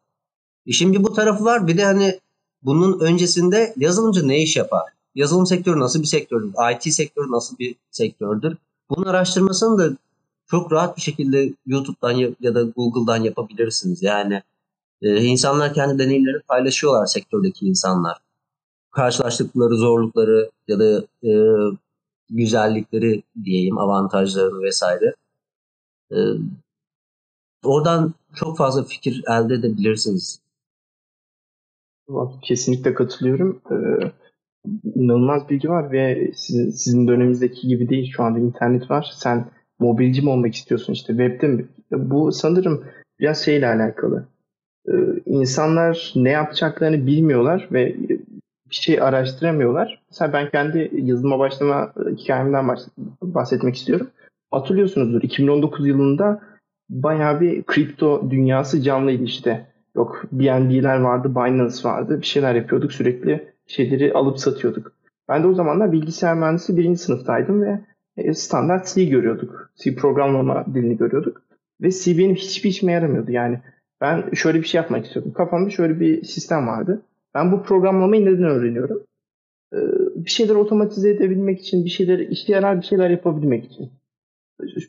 E 0.68 0.72
şimdi 0.72 1.04
bu 1.04 1.14
tarafı 1.14 1.46
var. 1.46 1.68
Bir 1.68 1.78
de 1.78 1.84
hani 1.84 2.20
bunun 2.62 3.00
öncesinde 3.00 3.74
yazılımcı 3.78 4.28
ne 4.28 4.42
iş 4.42 4.58
yapar? 4.58 4.84
yazılım 5.16 5.46
sektörü 5.46 5.80
nasıl 5.80 6.02
bir 6.02 6.08
sektördür? 6.08 6.54
IT 6.76 6.94
sektörü 6.94 7.32
nasıl 7.32 7.58
bir 7.58 7.76
sektördür? 7.92 8.58
Bunun 8.90 9.06
araştırmasını 9.06 9.78
da 9.78 9.98
çok 10.48 10.72
rahat 10.72 10.98
bir 10.98 11.02
şekilde 11.02 11.54
YouTube'dan 11.66 12.12
ya 12.40 12.56
da 12.56 12.62
Google'dan 12.64 13.24
yapabilirsiniz. 13.24 14.04
Yani 14.04 14.44
e, 15.02 15.24
insanlar 15.24 15.74
kendi 15.74 16.00
deneyimlerini 16.04 16.42
paylaşıyorlar 16.42 17.06
sektördeki 17.06 17.66
insanlar. 17.66 18.18
Karşılaştıkları 18.92 19.76
zorlukları 19.76 20.50
ya 20.68 20.80
da 20.80 21.04
e, 21.24 21.32
güzellikleri 22.30 23.24
diyeyim, 23.44 23.78
avantajlarını 23.78 24.62
vesaire. 24.62 25.16
E, 26.12 26.18
oradan 27.64 28.14
çok 28.36 28.58
fazla 28.58 28.84
fikir 28.84 29.24
elde 29.28 29.54
edebilirsiniz. 29.54 30.42
Kesinlikle 32.42 32.94
katılıyorum. 32.94 33.62
Ee, 33.72 34.12
inanılmaz 34.96 35.50
bilgi 35.50 35.70
var 35.70 35.92
ve 35.92 36.32
sizin, 36.36 36.70
sizin 36.70 37.08
döneminizdeki 37.08 37.68
gibi 37.68 37.90
değil. 37.90 38.12
Şu 38.16 38.24
anda 38.24 38.40
internet 38.40 38.92
var. 38.92 39.12
Sen 39.14 39.52
mobilci 39.80 40.22
mi 40.22 40.30
olmak 40.30 40.56
istiyorsun 40.56 40.94
işte 40.94 41.08
webde 41.08 41.48
mi? 41.48 41.68
Bu 41.92 42.32
sanırım 42.32 42.86
biraz 43.20 43.46
şeyle 43.46 43.68
alakalı. 43.68 44.28
Ee, 44.88 44.94
insanlar 45.26 46.14
ne 46.16 46.30
yapacaklarını 46.30 47.08
bilmiyorlar 47.08 47.68
ve 47.72 47.96
bir 48.70 48.76
şey 48.76 49.02
araştıramıyorlar. 49.02 50.02
Mesela 50.10 50.34
ben 50.34 50.50
kendi 50.50 50.92
yazılıma 50.94 51.40
başlama 51.40 51.94
hikayemden 52.18 52.76
bahsetmek 53.22 53.76
istiyorum. 53.76 54.08
Hatırlıyorsunuzdur 54.52 55.22
2019 55.22 55.88
yılında 55.88 56.42
bayağı 56.90 57.42
bir 57.42 57.64
kripto 57.64 58.32
dünyası 58.32 58.82
canlıydı 58.82 59.24
işte. 59.24 59.68
Yok 59.96 60.24
BNB'ler 60.32 61.00
vardı, 61.00 61.36
Binance 61.36 61.84
vardı. 61.84 62.22
Bir 62.22 62.26
şeyler 62.26 62.56
yapıyorduk 62.56 62.92
sürekli 62.92 63.52
şeyleri 63.68 64.14
alıp 64.14 64.40
satıyorduk. 64.40 64.92
Ben 65.30 65.44
de 65.44 65.48
o 65.48 65.54
zamanlar 65.54 65.92
bilgisayar 65.92 66.36
mühendisi 66.36 66.78
birinci 66.78 67.00
sınıftaydım 67.00 67.62
ve 67.62 67.80
e, 68.18 68.34
standart 68.34 68.94
C 68.96 69.06
görüyorduk. 69.06 69.70
C 69.76 69.96
programlama 69.96 70.66
dilini 70.74 70.98
görüyorduk. 70.98 71.42
Ve 71.82 71.92
C 71.92 72.18
benim 72.18 72.36
hiçbir 72.36 72.70
işime 72.70 72.92
yaramıyordu. 72.92 73.32
Yani 73.32 73.60
ben 74.02 74.34
şöyle 74.34 74.60
bir 74.60 74.68
şey 74.68 74.82
yapmak 74.82 75.06
istiyordum. 75.06 75.34
Kafamda 75.34 75.70
şöyle 75.70 76.00
bir 76.00 76.24
sistem 76.24 76.68
vardı. 76.68 77.02
Ben 77.36 77.52
bu 77.52 77.64
programlamayı 77.64 78.26
neden 78.26 78.44
öğreniyorum? 78.44 79.04
Ee, 79.74 79.78
bir 80.16 80.30
şeyler 80.30 80.56
otomatize 80.56 81.10
edebilmek 81.10 81.60
için, 81.60 81.86
bir 81.86 81.90
şeyler 81.90 82.20
işe 82.20 82.54
yarar 82.54 82.78
bir 82.78 82.86
şeyler 82.86 83.10
yapabilmek 83.10 83.66
için. 83.66 83.90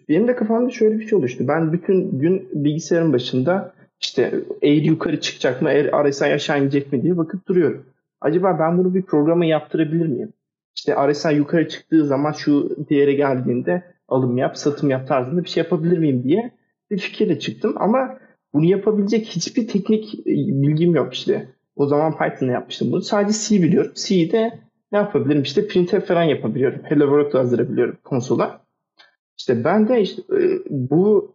Benim 0.09 0.29
de 0.29 0.37
kafamda 0.37 0.71
şöyle 0.71 0.99
bir 0.99 1.09
şey 1.09 1.19
oluştu. 1.19 1.49
Ben 1.49 1.73
bütün 1.73 2.19
gün 2.19 2.49
bilgisayarın 2.53 3.13
başında 3.13 3.75
işte 4.01 4.35
eğri 4.63 4.87
yukarı 4.87 5.21
çıkacak 5.21 5.63
mı, 5.63 5.71
RSI 6.05 6.25
aşağı 6.25 6.63
inecek 6.63 6.93
mi 6.93 7.03
diye 7.03 7.17
bakıp 7.17 7.49
duruyorum 7.49 7.87
acaba 8.23 8.59
ben 8.59 8.79
bunu 8.79 8.95
bir 8.95 9.03
programa 9.03 9.45
yaptırabilir 9.45 10.07
miyim? 10.07 10.33
İşte 10.77 11.13
RSI 11.13 11.35
yukarı 11.35 11.69
çıktığı 11.69 12.07
zaman 12.07 12.33
şu 12.33 12.77
değere 12.91 13.15
geldiğinde 13.15 13.83
alım 14.09 14.39
yap, 14.39 14.59
satım 14.59 14.91
yap 14.91 15.09
tarzında 15.09 15.45
bir 15.45 15.49
şey 15.49 15.63
yapabilir 15.63 15.99
miyim 15.99 16.25
diye 16.25 16.53
bir 16.91 16.99
fikirle 16.99 17.39
çıktım. 17.39 17.75
Ama 17.77 18.19
bunu 18.55 18.65
yapabilecek 18.65 19.27
hiçbir 19.27 19.69
teknik 19.69 20.15
e, 20.15 20.33
bilgim 20.63 20.95
yok 20.95 21.15
işte. 21.15 21.49
O 21.77 21.87
zaman 21.87 22.19
Python'la 22.19 22.53
yapmıştım 22.53 22.93
bunu. 22.93 23.03
Sadece 23.03 23.39
C 23.39 23.63
biliyorum. 23.63 23.93
C'de 23.95 24.59
ne 24.93 24.99
yapabilirim? 24.99 25.43
İşte 25.43 25.67
printf 25.67 26.07
falan 26.07 26.23
yapabiliyorum. 26.23 26.81
Hello 26.85 27.05
World 27.05 27.35
yazdırabiliyorum 27.35 27.99
konsola. 28.05 28.61
İşte 29.39 29.65
ben 29.65 29.89
de 29.89 30.01
işte 30.01 30.23
e, 30.23 30.63
bu 30.71 31.35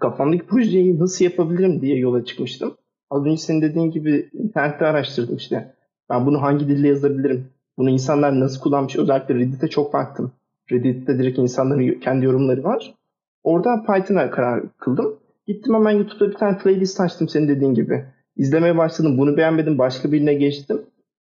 kafamdaki 0.00 0.46
projeyi 0.46 0.98
nasıl 0.98 1.24
yapabilirim 1.24 1.80
diye 1.80 1.98
yola 1.98 2.24
çıkmıştım. 2.24 2.76
Az 3.10 3.26
önce 3.26 3.36
senin 3.36 3.62
dediğin 3.62 3.90
gibi 3.90 4.30
internette 4.32 4.86
araştırdım 4.86 5.36
işte. 5.36 5.74
Ben 6.10 6.26
bunu 6.26 6.42
hangi 6.42 6.68
dille 6.68 6.88
yazabilirim? 6.88 7.46
Bunu 7.78 7.90
insanlar 7.90 8.40
nasıl 8.40 8.60
kullanmış? 8.60 8.96
Özellikle 8.96 9.34
Reddit'e 9.34 9.68
çok 9.68 9.92
baktım. 9.92 10.32
Reddit'te 10.72 11.18
direkt 11.18 11.38
insanların 11.38 12.00
kendi 12.00 12.24
yorumları 12.24 12.64
var. 12.64 12.94
Orada 13.42 13.82
Python'a 13.82 14.30
karar 14.30 14.62
kıldım. 14.78 15.18
Gittim 15.48 15.74
hemen 15.74 15.90
YouTube'da 15.90 16.30
bir 16.30 16.34
tane 16.34 16.58
playlist 16.58 17.00
açtım 17.00 17.28
senin 17.28 17.48
dediğin 17.48 17.74
gibi. 17.74 18.04
İzlemeye 18.36 18.76
başladım. 18.76 19.18
Bunu 19.18 19.36
beğenmedim. 19.36 19.78
Başka 19.78 20.12
birine 20.12 20.34
geçtim. 20.34 20.82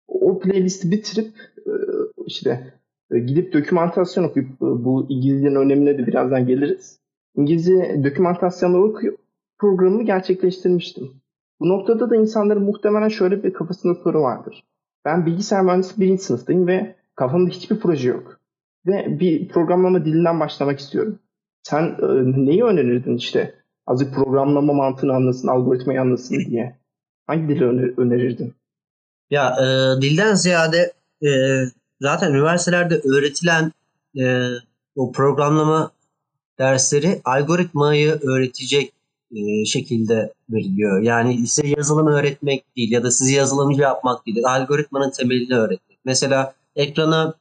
O 0.07 0.39
playlisti 0.39 0.91
bitirip 0.91 1.33
e, 1.67 1.71
işte 2.25 2.73
e, 3.11 3.19
gidip 3.19 3.53
dokümantasyon 3.53 4.23
okuyup 4.23 4.49
e, 4.49 4.55
bu 4.59 5.05
İngilizcenin 5.09 5.55
önemine 5.55 5.97
de 5.97 6.07
birazdan 6.07 6.47
geliriz. 6.47 6.99
İngilizce 7.35 8.01
dokümantasyonları 8.03 8.83
okuyup 8.83 9.19
programı 9.57 10.03
gerçekleştirmiştim. 10.03 11.11
Bu 11.59 11.69
noktada 11.69 12.09
da 12.09 12.15
insanların 12.15 12.63
muhtemelen 12.63 13.09
şöyle 13.09 13.43
bir 13.43 13.53
kafasında 13.53 13.95
soru 13.95 14.21
vardır. 14.21 14.63
Ben 15.05 15.25
bilgisayar 15.25 15.63
mühendisi 15.63 16.01
birinci 16.01 16.23
sınıftayım 16.23 16.67
ve 16.67 16.95
kafamda 17.15 17.49
hiçbir 17.49 17.79
proje 17.79 18.09
yok. 18.09 18.39
Ve 18.87 19.19
bir 19.19 19.47
programlama 19.47 20.05
dilinden 20.05 20.39
başlamak 20.39 20.79
istiyorum. 20.79 21.19
Sen 21.63 21.83
e, 21.83 22.45
neyi 22.45 22.63
önerirdin 22.63 23.15
işte? 23.17 23.58
Azıcık 23.89 24.15
programlama 24.15 24.73
mantığını 24.73 25.13
anlasın, 25.13 25.47
algoritmayı 25.47 26.01
anlasın 26.01 26.35
diye. 26.35 26.75
Hangi 27.27 27.47
dili 27.47 27.63
öner- 27.63 27.93
önerirdin? 27.97 28.53
Ya 29.29 29.55
e, 29.61 30.01
dilden 30.01 30.35
ziyade 30.35 30.93
e, 31.23 31.29
zaten 32.01 32.31
üniversitelerde 32.33 33.01
öğretilen 33.03 33.71
e, 34.19 34.47
o 34.95 35.11
programlama 35.11 35.91
dersleri 36.59 37.21
algoritmayı 37.25 38.19
öğretecek 38.23 38.93
e, 39.35 39.65
şekilde 39.65 40.33
veriliyor. 40.49 41.01
Yani 41.01 41.47
size 41.47 41.67
yazılım 41.67 42.07
öğretmek 42.07 42.75
değil 42.77 42.91
ya 42.91 43.03
da 43.03 43.11
sizi 43.11 43.33
yazılımcı 43.33 43.81
yapmak 43.81 44.25
değil. 44.25 44.45
Algoritmanın 44.45 45.11
temelini 45.11 45.55
öğretmek. 45.55 45.99
Mesela 46.05 46.53
ekrana 46.75 47.33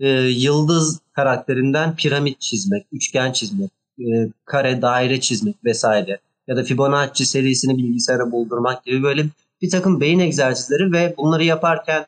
e, 0.00 0.08
yıldız 0.20 1.00
karakterinden 1.12 1.96
piramit 1.96 2.40
çizmek, 2.40 2.86
üçgen 2.92 3.32
çizmek, 3.32 3.70
e, 3.98 4.04
kare, 4.44 4.82
daire 4.82 5.20
çizmek 5.20 5.56
vesaire 5.64 6.18
ya 6.46 6.56
da 6.56 6.62
Fibonacci 6.64 7.26
serisini 7.26 7.78
bilgisayara 7.78 8.32
buldurmak 8.32 8.84
gibi 8.84 9.02
böyle 9.02 9.24
bir 9.62 9.70
takım 9.70 10.00
beyin 10.00 10.18
egzersizleri 10.18 10.92
ve 10.92 11.14
bunları 11.16 11.44
yaparken 11.44 12.06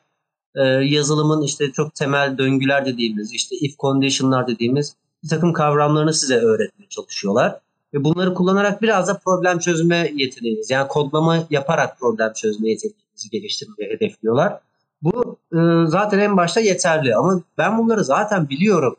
e, 0.55 0.63
yazılımın 0.67 1.41
işte 1.41 1.71
çok 1.71 1.95
temel 1.95 2.37
döngüler 2.37 2.85
dediğimiz, 2.85 3.33
işte 3.33 3.55
if 3.55 3.77
condition'lar 3.79 4.47
dediğimiz 4.47 4.95
bir 5.23 5.29
takım 5.29 5.53
kavramlarını 5.53 6.13
size 6.13 6.35
öğretmeye 6.35 6.89
çalışıyorlar. 6.89 7.59
Ve 7.93 8.03
bunları 8.03 8.33
kullanarak 8.33 8.81
biraz 8.81 9.07
da 9.07 9.17
problem 9.25 9.59
çözme 9.59 10.11
yeteneğiniz, 10.15 10.69
yani 10.69 10.87
kodlama 10.87 11.47
yaparak 11.49 11.99
problem 11.99 12.33
çözme 12.33 12.69
yeteneğinizi 12.69 13.29
geliştirmeyi 13.31 13.91
hedefliyorlar. 13.91 14.59
Bu 15.01 15.37
e, 15.53 15.57
zaten 15.87 16.19
en 16.19 16.37
başta 16.37 16.59
yeterli 16.59 17.15
ama 17.15 17.41
ben 17.57 17.77
bunları 17.77 18.03
zaten 18.03 18.49
biliyorum. 18.49 18.95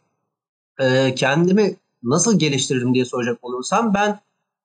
Kendimi 1.17 1.77
nasıl 2.11 2.39
geliştiririm 2.39 2.95
diye 2.95 3.05
soracak 3.05 3.39
olursam 3.43 3.95
ben 3.95 4.21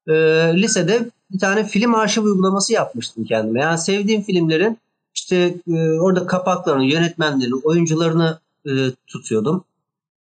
e, 0.07 0.13
lisede 0.61 1.09
bir 1.31 1.39
tane 1.39 1.67
film 1.67 1.95
arşiv 1.95 2.23
uygulaması 2.23 2.73
yapmıştım 2.73 3.25
kendime. 3.25 3.61
Yani 3.61 3.77
sevdiğim 3.77 4.21
filmlerin 4.21 4.77
işte 5.15 5.55
e, 5.67 5.99
orada 5.99 6.25
kapaklarını, 6.25 6.85
yönetmenlerini, 6.85 7.55
oyuncularını 7.55 8.39
e, 8.65 8.71
tutuyordum. 9.07 9.63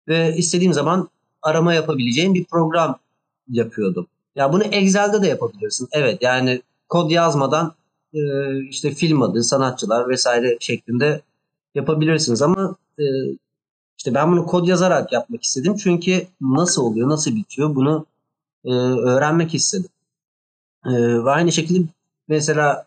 Ve 0.07 0.35
istediğim 0.37 0.73
zaman 0.73 1.09
arama 1.41 1.73
yapabileceğim 1.73 2.33
bir 2.33 2.45
program 2.45 2.99
yapıyordum. 3.49 4.07
Ya 4.35 4.53
bunu 4.53 4.63
Excel'de 4.63 5.21
de 5.21 5.27
yapabilirsin. 5.27 5.87
Evet 5.91 6.21
yani 6.21 6.61
kod 6.89 7.11
yazmadan 7.11 7.73
e, 8.13 8.19
işte 8.69 8.91
film 8.91 9.21
adı, 9.21 9.43
sanatçılar 9.43 10.09
vesaire 10.09 10.57
şeklinde 10.59 11.21
yapabilirsiniz 11.75 12.41
ama 12.41 12.75
e, 12.99 13.03
işte 14.01 14.13
ben 14.13 14.31
bunu 14.31 14.45
kod 14.45 14.67
yazarak 14.67 15.13
yapmak 15.13 15.43
istedim. 15.43 15.75
Çünkü 15.75 16.27
nasıl 16.41 16.83
oluyor, 16.83 17.09
nasıl 17.09 17.35
bitiyor 17.35 17.75
bunu 17.75 18.05
e, 18.65 18.71
öğrenmek 18.73 19.55
istedim. 19.55 19.89
E, 20.85 20.91
ve 21.25 21.29
aynı 21.29 21.51
şekilde 21.51 21.87
mesela 22.27 22.85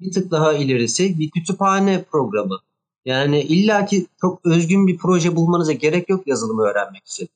bir 0.00 0.12
tık 0.12 0.30
daha 0.30 0.52
ilerisi 0.52 1.18
bir 1.18 1.30
kütüphane 1.30 2.02
programı. 2.02 2.58
Yani 3.04 3.40
illaki 3.42 4.06
çok 4.20 4.46
özgün 4.46 4.86
bir 4.86 4.98
proje 4.98 5.36
bulmanıza 5.36 5.72
gerek 5.72 6.08
yok 6.08 6.26
yazılımı 6.26 6.62
öğrenmek 6.62 7.06
için. 7.06 7.28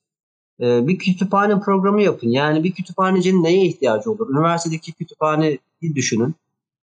Ee, 0.61 0.87
bir 0.87 0.97
kütüphane 0.97 1.59
programı 1.59 2.01
yapın. 2.01 2.29
Yani 2.29 2.63
bir 2.63 2.71
kütüphanecinin 2.71 3.43
neye 3.43 3.65
ihtiyacı 3.65 4.11
olur? 4.11 4.29
Üniversitedeki 4.29 4.91
kütüphaneyi 4.91 5.59
düşünün. 5.95 6.35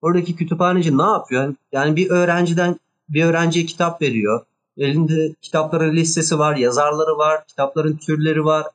Oradaki 0.03 0.37
kütüphaneci 0.37 0.99
ne 0.99 1.03
yapıyor? 1.03 1.55
Yani 1.73 1.97
bir 1.97 2.11
öğrenciden 2.11 2.77
bir 3.09 3.25
öğrenciye 3.25 3.67
kitap 3.67 4.03
veriyor. 4.03 4.45
Elinde 4.79 5.35
kitapların 5.43 5.97
listesi 5.97 6.39
var, 6.39 6.57
yazarları 6.57 7.19
var, 7.19 7.47
kitapların 7.47 7.97
türleri 7.97 8.45
var, 8.45 8.67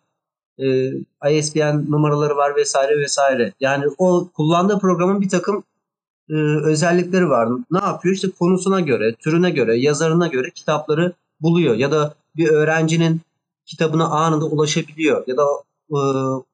e, 0.60 0.92
ISBN 1.32 1.92
numaraları 1.92 2.36
var 2.36 2.56
vesaire 2.56 3.00
vesaire. 3.00 3.54
Yani 3.60 3.86
o 3.98 4.30
kullandığı 4.34 4.80
programın 4.80 5.22
bir 5.22 5.30
takım 5.30 5.64
e, 6.30 6.34
özellikleri 6.64 7.30
var. 7.30 7.50
Ne 7.72 7.80
yapıyor? 7.80 8.16
İşte 8.16 8.30
konusuna 8.40 8.80
göre, 8.80 9.16
türüne 9.16 9.50
göre, 9.50 9.78
yazarına 9.78 10.28
göre 10.28 10.52
kitapları 10.52 11.14
buluyor. 11.42 11.76
Ya 11.76 11.92
da 11.92 12.16
bir 12.36 12.50
öğrencinin 12.50 13.22
kitabına 13.66 14.06
anında 14.06 14.46
ulaşabiliyor. 14.46 15.24
Ya 15.28 15.38
da 15.38 15.44
e, 15.92 15.98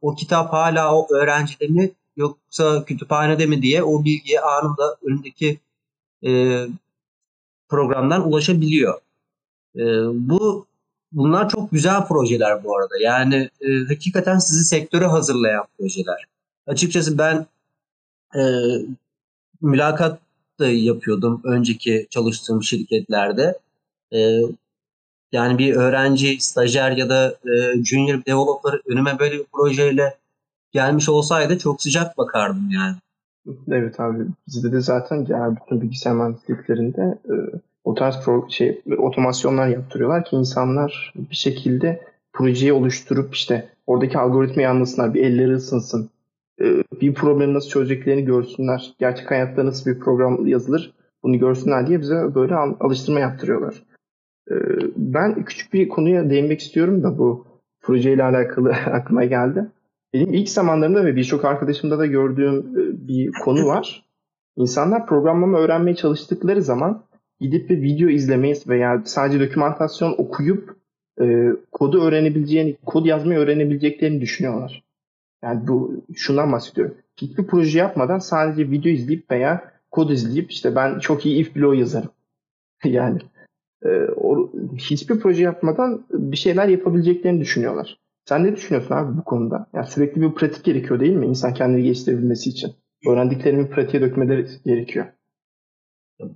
o 0.02 0.16
kitap 0.16 0.54
hala 0.54 0.96
o 0.96 1.08
öğrencide 1.14 1.68
mi 1.68 1.92
yoksa 2.18 2.86
kütüphanede 2.86 3.46
mi 3.46 3.62
diye 3.62 3.84
o 3.84 4.04
bilgiye 4.04 4.42
anında 4.42 4.98
önündeki 5.04 5.60
e, 6.26 6.32
programdan 7.70 8.28
ulaşabiliyor. 8.30 9.02
E, 9.76 9.84
bu 10.14 10.66
bunlar 11.12 11.50
çok 11.50 11.72
güzel 11.72 12.08
projeler 12.08 12.64
bu 12.64 12.78
arada. 12.78 12.94
Yani 13.02 13.50
e, 13.62 13.68
hakikaten 13.88 14.38
sizi 14.38 14.64
sektöre 14.64 15.06
hazırlayan 15.06 15.66
projeler. 15.80 16.26
Açıkçası 16.68 17.18
ben 17.18 17.46
e, 18.36 18.42
mülakat 19.62 20.20
da 20.60 20.68
yapıyordum 20.68 21.42
önceki 21.44 22.08
çalıştığım 22.10 22.64
şirketlerde. 22.64 23.60
E, 24.14 24.42
yani 25.32 25.58
bir 25.58 25.76
öğrenci, 25.76 26.38
stajyer 26.42 26.92
ya 26.92 27.10
da 27.10 27.36
e, 27.46 27.84
junior 27.84 28.26
developer 28.26 28.82
önüme 28.86 29.20
böyle 29.20 29.40
bir 29.40 29.46
projeyle 29.54 30.18
gelmiş 30.72 31.10
olsaydı 31.10 31.58
çok 31.58 31.82
sıcak 31.82 32.18
bakardım 32.18 32.70
yani. 32.70 32.96
Evet 33.72 34.00
abi 34.00 34.26
bizde 34.48 34.72
de 34.72 34.82
zaten 34.82 35.26
genel 35.26 35.56
bütün 35.56 35.82
bilgisayar 35.82 36.16
mühendisliklerinde 36.16 37.18
e, 37.26 37.34
o 37.90 37.96
tarz 37.96 38.26
pro, 38.26 38.50
şey 38.50 38.82
otomasyonlar 38.98 39.68
yaptırıyorlar 39.68 40.26
ki 40.26 40.36
insanlar 40.36 41.14
bir 41.16 41.36
şekilde 41.36 42.02
projeyi 42.34 42.74
oluşturup 42.74 43.36
işte 43.36 43.70
oradaki 43.88 44.18
algoritmayı 44.18 44.70
anlasınlar, 44.70 45.14
bir 45.14 45.24
elleri 45.24 45.54
ısınsın. 45.54 46.10
E, 46.62 46.66
bir 47.02 47.14
problemi 47.14 47.54
nasıl 47.54 47.70
çözeceklerini 47.70 48.26
görsünler. 48.26 48.94
Gerçek 49.00 49.32
hayatta 49.32 49.66
nasıl 49.66 49.92
bir 49.92 50.00
program 50.00 50.48
yazılır 50.48 50.94
bunu 51.24 51.40
görsünler 51.40 51.88
diye 51.88 52.02
bize 52.02 52.36
böyle 52.36 52.56
alıştırma 52.56 53.20
yaptırıyorlar. 53.20 53.84
E, 54.52 54.56
ben 54.96 55.44
küçük 55.44 55.74
bir 55.74 55.90
konuya 55.90 56.30
değinmek 56.30 56.60
istiyorum 56.60 57.04
da 57.04 57.18
bu 57.18 57.46
projeyle 57.82 58.24
alakalı 58.24 58.70
aklıma 58.94 59.26
geldi. 59.26 59.66
Benim 60.14 60.34
ilk 60.34 60.50
zamanlarımda 60.50 61.06
ve 61.06 61.16
birçok 61.16 61.46
arkadaşımda 61.46 62.00
da 62.00 62.06
gördüğüm 62.06 62.58
e, 62.58 63.08
bir 63.08 63.32
konu 63.44 63.66
var. 63.66 64.06
İnsanlar 64.58 65.08
programlama 65.08 65.60
öğrenmeye 65.60 65.96
çalıştıkları 65.96 66.62
zaman 66.62 67.09
gidip 67.40 67.70
bir 67.70 67.82
video 67.82 68.10
izlemeyi 68.10 68.56
veya 68.68 69.02
sadece 69.06 69.40
dokümantasyon 69.48 70.16
okuyup 70.18 70.78
e, 71.22 71.50
kodu 71.72 72.02
öğrenebileceğini, 72.02 72.78
kod 72.86 73.06
yazmayı 73.06 73.40
öğrenebileceklerini 73.40 74.22
düşünüyorlar. 74.22 74.84
Yani 75.44 75.68
bu 75.68 76.06
şundan 76.16 76.52
bahsediyorum. 76.52 76.98
Hiçbir 77.18 77.48
proje 77.48 77.80
yapmadan 77.80 78.20
sadece 78.20 78.72
video 78.72 78.92
izleyip 78.92 79.32
veya 79.32 79.72
kod 79.92 80.10
izleyip 80.10 80.52
işte 80.52 80.76
ben 80.76 81.00
çok 81.00 81.26
iyi 81.26 81.42
if 81.42 81.56
bloğu 81.56 81.76
yazarım. 81.76 82.12
yani 82.84 83.20
e, 83.86 83.90
o, 84.16 84.52
hiçbir 84.78 85.20
proje 85.20 85.44
yapmadan 85.44 86.06
bir 86.12 86.38
şeyler 86.38 86.68
yapabileceklerini 86.68 87.42
düşünüyorlar. 87.42 88.00
Sen 88.26 88.44
ne 88.44 88.56
düşünüyorsun 88.56 88.96
abi 88.96 89.18
bu 89.18 89.24
konuda? 89.24 89.68
Yani 89.74 89.88
sürekli 89.88 90.22
bir 90.22 90.32
pratik 90.32 90.64
gerekiyor 90.64 91.00
değil 91.00 91.14
mi 91.14 91.26
insan 91.26 91.54
kendini 91.54 91.84
geliştirebilmesi 91.84 92.50
için? 92.50 92.72
Öğrendiklerimi 93.08 93.70
pratiğe 93.70 94.02
dökmeleri 94.02 94.48
gerekiyor. 94.66 95.06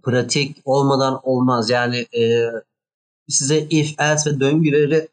Pratik 0.03 0.57
olmadan 0.65 1.19
olmaz. 1.23 1.69
Yani 1.69 1.97
e, 2.17 2.51
size 3.27 3.59
if, 3.59 3.99
else 3.99 4.31
ve 4.31 4.39
döngüleri 4.39 5.07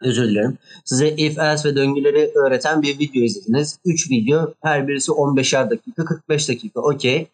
özür 0.00 0.28
dilerim. 0.28 0.58
Size 0.84 1.08
if, 1.08 1.38
else 1.38 1.68
ve 1.68 1.76
döngüleri 1.76 2.32
öğreten 2.34 2.82
bir 2.82 2.98
video 2.98 3.22
izlediniz. 3.22 3.78
3 3.84 4.10
video. 4.10 4.54
Her 4.62 4.88
birisi 4.88 5.12
15'er 5.12 5.70
dakika, 5.70 6.04
45 6.04 6.48
dakika. 6.48 6.80
Okey. 6.80 7.26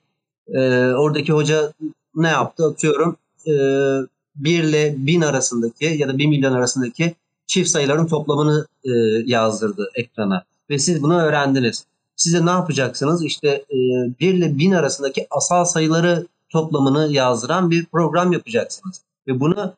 E, 0.49 0.61
oradaki 0.93 1.33
hoca 1.33 1.73
ne 2.15 2.29
yaptı? 2.29 2.67
Atıyorum 2.67 3.17
e, 3.47 3.53
1 4.37 4.65
ile 4.65 4.95
1000 4.99 5.21
arasındaki 5.21 5.85
ya 5.85 6.09
da 6.09 6.19
1 6.19 6.27
milyon 6.27 6.53
arasındaki 6.53 7.15
çift 7.47 7.71
sayıların 7.71 8.07
toplamını 8.07 8.67
e, 8.85 8.91
yazdırdı 9.27 9.91
ekrana. 9.95 10.45
Ve 10.71 10.79
siz 10.79 11.03
bunu 11.03 11.21
öğrendiniz. 11.21 11.85
Siz 12.17 12.35
de 12.35 12.47
ne 12.47 12.51
yapacaksınız? 12.51 13.25
İşte 13.25 13.49
e, 13.49 13.77
1 14.21 14.35
ile 14.35 14.59
1000 14.59 14.73
arasındaki 14.73 15.27
asal 15.31 15.65
sayıları 15.65 16.27
toplamını 16.53 17.13
yazdıran 17.13 17.71
bir 17.71 17.85
program 17.87 18.33
yapacaksınız. 18.33 19.01
Ve 19.29 19.41
bunu 19.41 19.75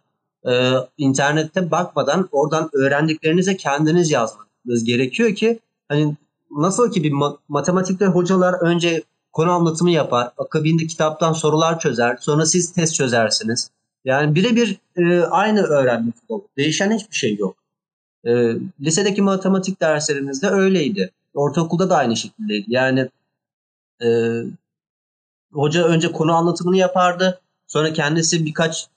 e, 0.49 0.73
internette 0.99 1.71
bakmadan 1.71 2.29
oradan 2.33 2.71
öğrendiklerinize 2.73 3.57
kendiniz 3.57 4.11
yazmanız 4.11 4.85
gerekiyor 4.85 5.35
ki 5.35 5.59
hani 5.89 6.17
nasıl 6.51 6.91
ki 6.93 7.03
bir 7.03 7.13
ma- 7.13 7.37
matematikte 7.49 8.07
hocalar 8.07 8.55
önce 8.55 9.03
konu 9.33 9.51
anlatımı 9.51 9.91
yapar, 9.91 10.31
akabinde 10.39 10.87
kitaptan 10.87 11.33
sorular 11.33 11.79
çözer, 11.79 12.17
sonra 12.21 12.47
siz 12.47 12.73
test 12.73 12.95
çözersiniz. 12.95 13.71
Yani 14.05 14.35
birebir 14.35 14.79
e, 14.97 15.21
aynı 15.21 15.63
öğrenme 15.63 16.13
flow. 16.13 16.49
Değişen 16.57 16.91
hiçbir 16.91 17.17
şey 17.17 17.37
yok. 17.37 17.57
E, 18.25 18.33
lisedeki 18.81 19.23
matematik 19.23 19.81
derslerimizde 19.81 20.49
öyleydi. 20.49 21.11
Ortaokulda 21.35 21.91
da 21.91 21.97
aynı 21.97 22.17
şekildeydi. 22.17 22.65
Yani 22.69 23.09
e, 24.03 24.09
hoca 25.55 25.85
önce 25.85 26.13
konu 26.13 26.33
anlatımını 26.33 26.77
yapardı. 26.77 27.41
Sonra 27.67 27.93
kendisi 27.93 28.45
birkaç 28.45 28.89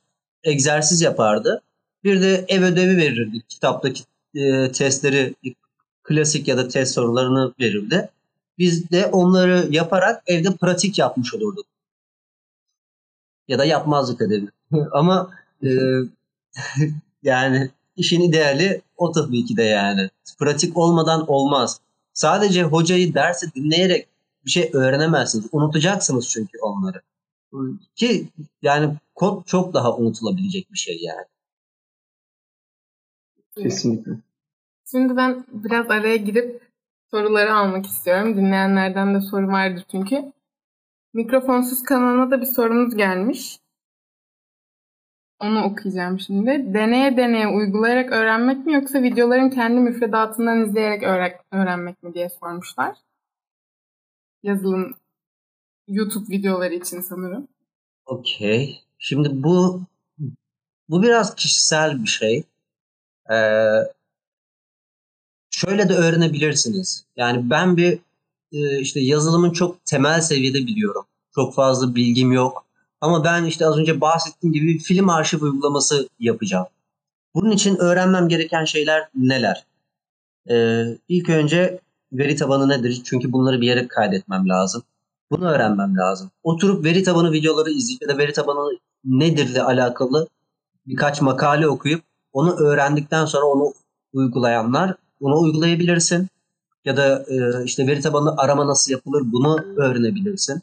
egzersiz 0.44 1.02
yapardı. 1.02 1.62
Bir 2.04 2.22
de 2.22 2.46
ev 2.48 2.64
ödevi 2.64 2.98
verirdi. 2.98 3.42
Kitaptaki 3.50 4.04
e, 4.36 4.72
testleri, 4.72 5.36
klasik 6.04 6.48
ya 6.48 6.58
da 6.58 6.68
test 6.68 6.94
sorularını 6.94 7.54
verirdi. 7.60 8.10
Biz 8.58 8.92
de 8.92 9.06
onları 9.06 9.68
yaparak 9.72 10.24
evde 10.28 10.56
pratik 10.56 11.00
yapmış 11.00 11.34
olurduk. 11.34 11.66
Ya 13.48 13.60
da 13.60 13.66
yapmazdık 13.66 14.22
ödevi. 14.22 14.48
Ama 14.92 15.30
e, 15.64 15.70
yani 17.24 17.70
işin 17.98 18.22
ideali 18.22 18.82
o 18.98 19.12
tabii 19.12 19.46
ki 19.46 19.58
de 19.58 19.64
yani. 19.64 20.10
Pratik 20.40 20.78
olmadan 20.78 21.32
olmaz. 21.32 21.80
Sadece 22.14 22.64
hocayı 22.64 23.14
dersi 23.14 23.54
dinleyerek 23.56 24.08
bir 24.48 24.52
şey 24.52 24.70
öğrenemezsiniz. 24.74 25.50
Unutacaksınız 25.52 26.30
çünkü 26.30 26.58
onları. 26.62 27.02
Ki 27.96 28.30
yani 28.62 28.96
kod 29.16 29.46
çok 29.46 29.74
daha 29.74 29.98
unutulabilecek 29.98 30.72
bir 30.72 30.78
şey 30.78 31.00
yani. 31.02 31.26
Kesinlikle. 33.58 34.12
Şimdi 34.92 35.18
ben 35.18 35.46
biraz 35.50 35.92
araya 35.92 36.16
girip 36.16 36.62
soruları 37.12 37.56
almak 37.56 37.86
istiyorum. 37.86 38.38
Dinleyenlerden 38.38 39.16
de 39.16 39.22
soru 39.22 39.48
vardır 39.48 39.84
çünkü. 39.92 40.32
Mikrofonsuz 41.14 41.84
kanalına 41.84 42.32
da 42.32 42.42
bir 42.42 42.46
sorumuz 42.46 42.96
gelmiş. 42.96 43.60
Onu 45.40 45.64
okuyacağım 45.64 46.20
şimdi. 46.20 46.74
Deneye 46.74 47.18
deneye 47.18 47.48
uygulayarak 47.48 48.12
öğrenmek 48.12 48.66
mi 48.66 48.74
yoksa 48.74 49.02
videoların 49.02 49.50
kendi 49.50 49.80
müfredatından 49.80 50.66
izleyerek 50.66 51.04
öğrenmek 51.52 52.04
mi 52.04 52.14
diye 52.14 52.30
sormuşlar. 52.30 52.98
Yazılım 54.44 54.96
YouTube 55.88 56.30
videoları 56.30 56.74
için 56.74 57.02
sanırım. 57.02 57.48
Okey. 58.06 58.84
Şimdi 59.00 59.44
bu 59.44 59.82
bu 60.90 61.04
biraz 61.04 61.36
kişisel 61.36 62.04
bir 62.04 62.08
şey. 62.08 62.44
Ee, 63.32 63.36
şöyle 65.50 65.90
de 65.90 65.94
öğrenebilirsiniz. 65.94 67.06
Yani 67.16 67.50
ben 67.50 67.78
bir 67.78 68.00
e, 68.52 68.80
işte 68.80 69.00
yazılımın 69.00 69.52
çok 69.52 69.86
temel 69.86 70.22
seviyede 70.22 70.58
biliyorum. 70.58 71.06
Çok 71.36 71.56
fazla 71.56 71.96
bilgim 71.96 72.32
yok. 72.32 72.66
Ama 73.02 73.24
ben 73.24 73.44
işte 73.46 73.66
az 73.66 73.78
önce 73.78 74.02
bahsettiğim 74.02 74.54
gibi 74.54 74.68
bir 74.68 74.80
film 74.80 75.10
arşiv 75.10 75.42
uygulaması 75.42 76.10
yapacağım. 76.20 76.68
Bunun 77.36 77.52
için 77.52 77.78
öğrenmem 77.78 78.28
gereken 78.28 78.66
şeyler 78.66 79.10
neler? 79.16 79.66
Ee, 80.50 80.84
ilk 81.08 81.30
önce 81.30 81.80
veri 82.12 82.36
tabanı 82.36 82.70
nedir? 82.70 83.02
Çünkü 83.06 83.32
bunları 83.32 83.62
bir 83.62 83.68
yere 83.68 83.88
kaydetmem 83.88 84.50
lazım. 84.50 84.84
Bunu 85.32 85.50
öğrenmem 85.50 85.98
lazım. 85.98 86.32
Oturup 86.44 86.86
veri 86.86 87.04
tabanı 87.04 87.32
videoları 87.32 87.72
izleyip 87.72 88.02
ya 88.02 88.08
da 88.08 88.18
veri 88.18 88.34
tabanı 88.34 88.78
nedir 89.06 89.50
ile 89.50 89.64
alakalı 89.64 90.28
birkaç 90.88 91.22
makale 91.22 91.68
okuyup 91.68 92.04
onu 92.34 92.56
öğrendikten 92.56 93.26
sonra 93.26 93.46
onu 93.46 93.74
uygulayanlar 94.14 94.96
bunu 95.22 95.40
uygulayabilirsin. 95.40 96.28
Ya 96.86 96.98
da 96.98 97.26
e, 97.28 97.64
işte 97.64 97.88
veri 97.88 98.02
tabanı 98.02 98.36
arama 98.38 98.68
nasıl 98.68 98.92
yapılır 98.92 99.22
bunu 99.26 99.66
öğrenebilirsin. 99.78 100.62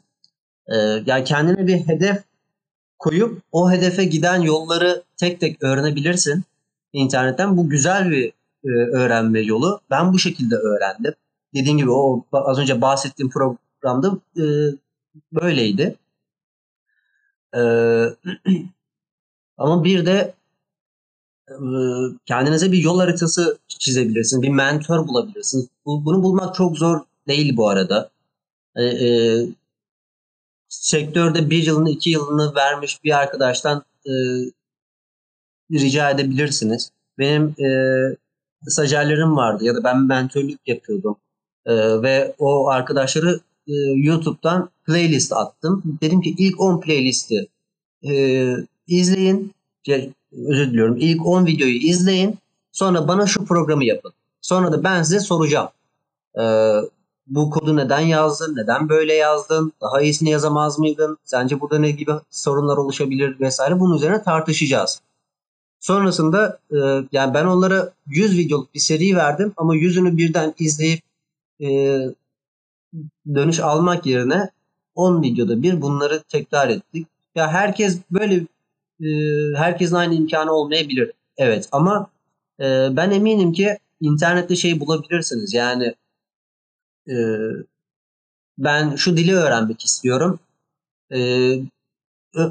E, 0.67 0.75
yani 1.05 1.23
kendine 1.23 1.67
bir 1.67 1.77
hedef 1.77 2.23
koyup 2.99 3.41
o 3.51 3.71
hedefe 3.71 4.03
giden 4.05 4.41
yolları 4.41 5.03
tek 5.17 5.39
tek 5.39 5.63
öğrenebilirsin 5.63 6.43
internetten. 6.93 7.57
Bu 7.57 7.69
güzel 7.69 8.09
bir 8.09 8.33
e, 8.63 8.69
öğrenme 8.69 9.39
yolu. 9.39 9.81
Ben 9.91 10.13
bu 10.13 10.19
şekilde 10.19 10.55
öğrendim. 10.55 11.13
Dediğim 11.55 11.77
gibi 11.77 11.91
o 11.91 12.25
az 12.31 12.59
önce 12.59 12.81
bahsettiğim 12.81 13.29
programda 13.29 14.17
e, 14.37 14.45
böyleydi. 15.33 15.95
E, 17.55 17.61
ama 19.57 19.83
bir 19.83 20.05
de 20.05 20.33
kendinize 22.25 22.71
bir 22.71 22.77
yol 22.77 22.99
haritası 22.99 23.57
çizebilirsiniz. 23.67 24.41
Bir 24.43 24.49
mentor 24.49 25.07
bulabilirsiniz. 25.07 25.67
bunu 25.85 26.23
bulmak 26.23 26.55
çok 26.55 26.77
zor 26.77 26.99
değil 27.27 27.57
bu 27.57 27.69
arada. 27.69 28.09
E, 28.75 28.83
e, 28.83 29.39
sektörde 30.69 31.49
bir 31.49 31.63
yılını 31.63 31.89
iki 31.89 32.09
yılını 32.09 32.55
vermiş 32.55 33.03
bir 33.03 33.17
arkadaştan 33.17 33.85
e, 34.05 34.13
rica 35.71 36.09
edebilirsiniz. 36.09 36.91
Benim 37.17 37.55
e, 37.65 37.69
stajyerlerim 38.67 39.35
vardı 39.37 39.63
ya 39.65 39.75
da 39.75 39.83
ben 39.83 40.01
mentörlük 40.01 40.67
yapıyordum. 40.67 41.17
E, 41.65 42.01
ve 42.01 42.35
o 42.39 42.67
arkadaşları 42.67 43.39
e, 43.67 43.73
YouTube'dan 43.95 44.69
playlist 44.85 45.33
attım. 45.33 45.83
Dedim 46.01 46.21
ki 46.21 46.35
ilk 46.37 46.61
10 46.61 46.81
playlisti 46.81 47.47
e, 48.07 48.53
izleyin 48.87 49.53
özür 50.31 50.67
diliyorum. 50.67 50.97
İlk 50.99 51.25
10 51.25 51.45
videoyu 51.45 51.75
izleyin. 51.75 52.37
Sonra 52.71 53.07
bana 53.07 53.27
şu 53.27 53.45
programı 53.45 53.85
yapın. 53.85 54.11
Sonra 54.41 54.71
da 54.71 54.83
ben 54.83 55.03
size 55.03 55.19
soracağım. 55.19 55.69
Ee, 56.39 56.75
bu 57.27 57.49
kodu 57.49 57.75
neden 57.75 57.99
yazdın? 57.99 58.55
Neden 58.55 58.89
böyle 58.89 59.13
yazdın? 59.13 59.73
Daha 59.81 60.01
iyisini 60.01 60.29
yazamaz 60.29 60.79
mıydın? 60.79 61.17
Sence 61.23 61.61
burada 61.61 61.79
ne 61.79 61.91
gibi 61.91 62.11
sorunlar 62.31 62.77
oluşabilir 62.77 63.39
vesaire? 63.39 63.79
Bunun 63.79 63.95
üzerine 63.95 64.23
tartışacağız. 64.23 65.01
Sonrasında 65.79 66.59
e, 66.71 66.77
yani 67.11 67.33
ben 67.33 67.45
onlara 67.45 67.91
100 68.07 68.37
videoluk 68.37 68.73
bir 68.73 68.79
seri 68.79 69.15
verdim 69.15 69.53
ama 69.57 69.75
yüzünü 69.75 70.17
birden 70.17 70.53
izleyip 70.59 71.01
e, 71.61 71.99
dönüş 73.35 73.59
almak 73.59 74.05
yerine 74.05 74.49
10 74.95 75.21
videoda 75.21 75.63
bir 75.63 75.81
bunları 75.81 76.23
tekrar 76.23 76.69
ettik. 76.69 77.07
Ya 77.35 77.51
herkes 77.51 77.99
böyle 78.11 78.35
e, 79.01 79.07
herkesin 79.57 79.95
aynı 79.95 80.13
imkanı 80.13 80.51
olmayabilir. 80.51 81.11
Evet 81.37 81.69
ama 81.71 82.07
e, 82.59 82.63
ben 82.91 83.11
eminim 83.11 83.53
ki 83.53 83.77
internette 84.01 84.55
şey 84.55 84.79
bulabilirsiniz. 84.79 85.53
Yani 85.53 85.95
e, 87.09 87.15
ben 88.57 88.95
şu 88.95 89.17
dili 89.17 89.35
öğrenmek 89.35 89.85
istiyorum. 89.85 90.39
E, 91.13 91.19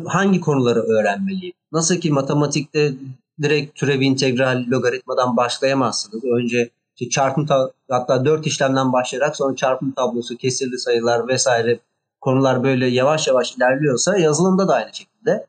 hangi 0.06 0.40
konuları 0.40 0.80
öğrenmeliyim? 0.80 1.54
Nasıl 1.72 1.96
ki 1.96 2.10
matematikte 2.10 2.94
direkt 3.42 3.74
türev 3.74 4.00
integral 4.00 4.64
logaritmadan 4.68 5.36
başlayamazsınız. 5.36 6.24
Önce 6.24 6.70
işte 6.96 7.10
çarpım 7.10 7.46
hatta 7.88 8.24
dört 8.24 8.46
işlemden 8.46 8.92
başlayarak 8.92 9.36
sonra 9.36 9.56
çarpım 9.56 9.92
tablosu, 9.92 10.36
kesirli 10.36 10.78
sayılar 10.78 11.28
vesaire 11.28 11.80
konular 12.20 12.64
böyle 12.64 12.86
yavaş 12.86 13.28
yavaş 13.28 13.56
ilerliyorsa 13.56 14.18
yazılımda 14.18 14.68
da 14.68 14.74
aynı 14.74 14.94
şekilde 14.94 15.46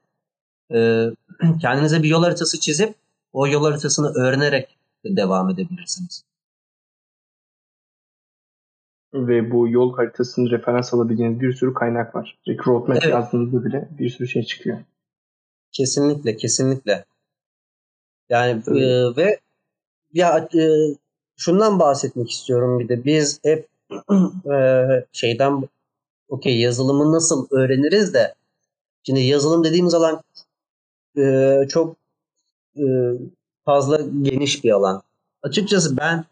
e, 0.74 1.10
kendinize 1.62 2.04
bir 2.04 2.10
yol 2.10 2.24
haritası 2.24 2.60
çizip 2.60 2.96
o 3.34 3.48
yol 3.48 3.64
haritasını 3.64 4.14
öğrenerek 4.14 4.78
devam 5.06 5.50
edebilirsiniz. 5.50 6.24
Ve 9.14 9.52
bu 9.52 9.70
yol 9.70 9.96
haritasını 9.96 10.50
referans 10.50 10.94
alabileceğiniz 10.94 11.40
bir 11.40 11.54
sürü 11.54 11.74
kaynak 11.74 12.16
var. 12.16 12.40
Roadmap 12.48 12.98
evet. 13.04 13.14
yazdığınızda 13.14 13.66
bile 13.66 13.90
bir 14.00 14.10
sürü 14.10 14.28
şey 14.28 14.44
çıkıyor. 14.44 14.78
Kesinlikle, 15.72 16.38
kesinlikle. 16.38 17.06
Yani 18.30 18.64
e, 18.68 19.16
ve 19.16 19.40
ya 20.14 20.50
e, 20.56 20.64
şundan 21.38 21.80
bahsetmek 21.80 22.32
istiyorum 22.32 22.80
bir 22.80 22.90
de 22.90 23.06
biz 23.06 23.40
hep 23.44 23.68
e, 24.54 24.86
şeyden 25.12 25.64
okey 26.30 26.60
yazılımı 26.60 27.12
nasıl 27.12 27.48
öğreniriz 27.52 28.14
de 28.14 28.36
şimdi 29.04 29.22
yazılım 29.22 29.64
dediğimiz 29.64 29.94
alan 29.94 30.22
e, 31.18 31.56
çok 31.70 31.96
e, 32.78 32.84
fazla 33.66 34.02
geniş 34.22 34.64
bir 34.64 34.72
alan. 34.72 35.04
Açıkçası 35.44 35.98
ben 35.98 36.26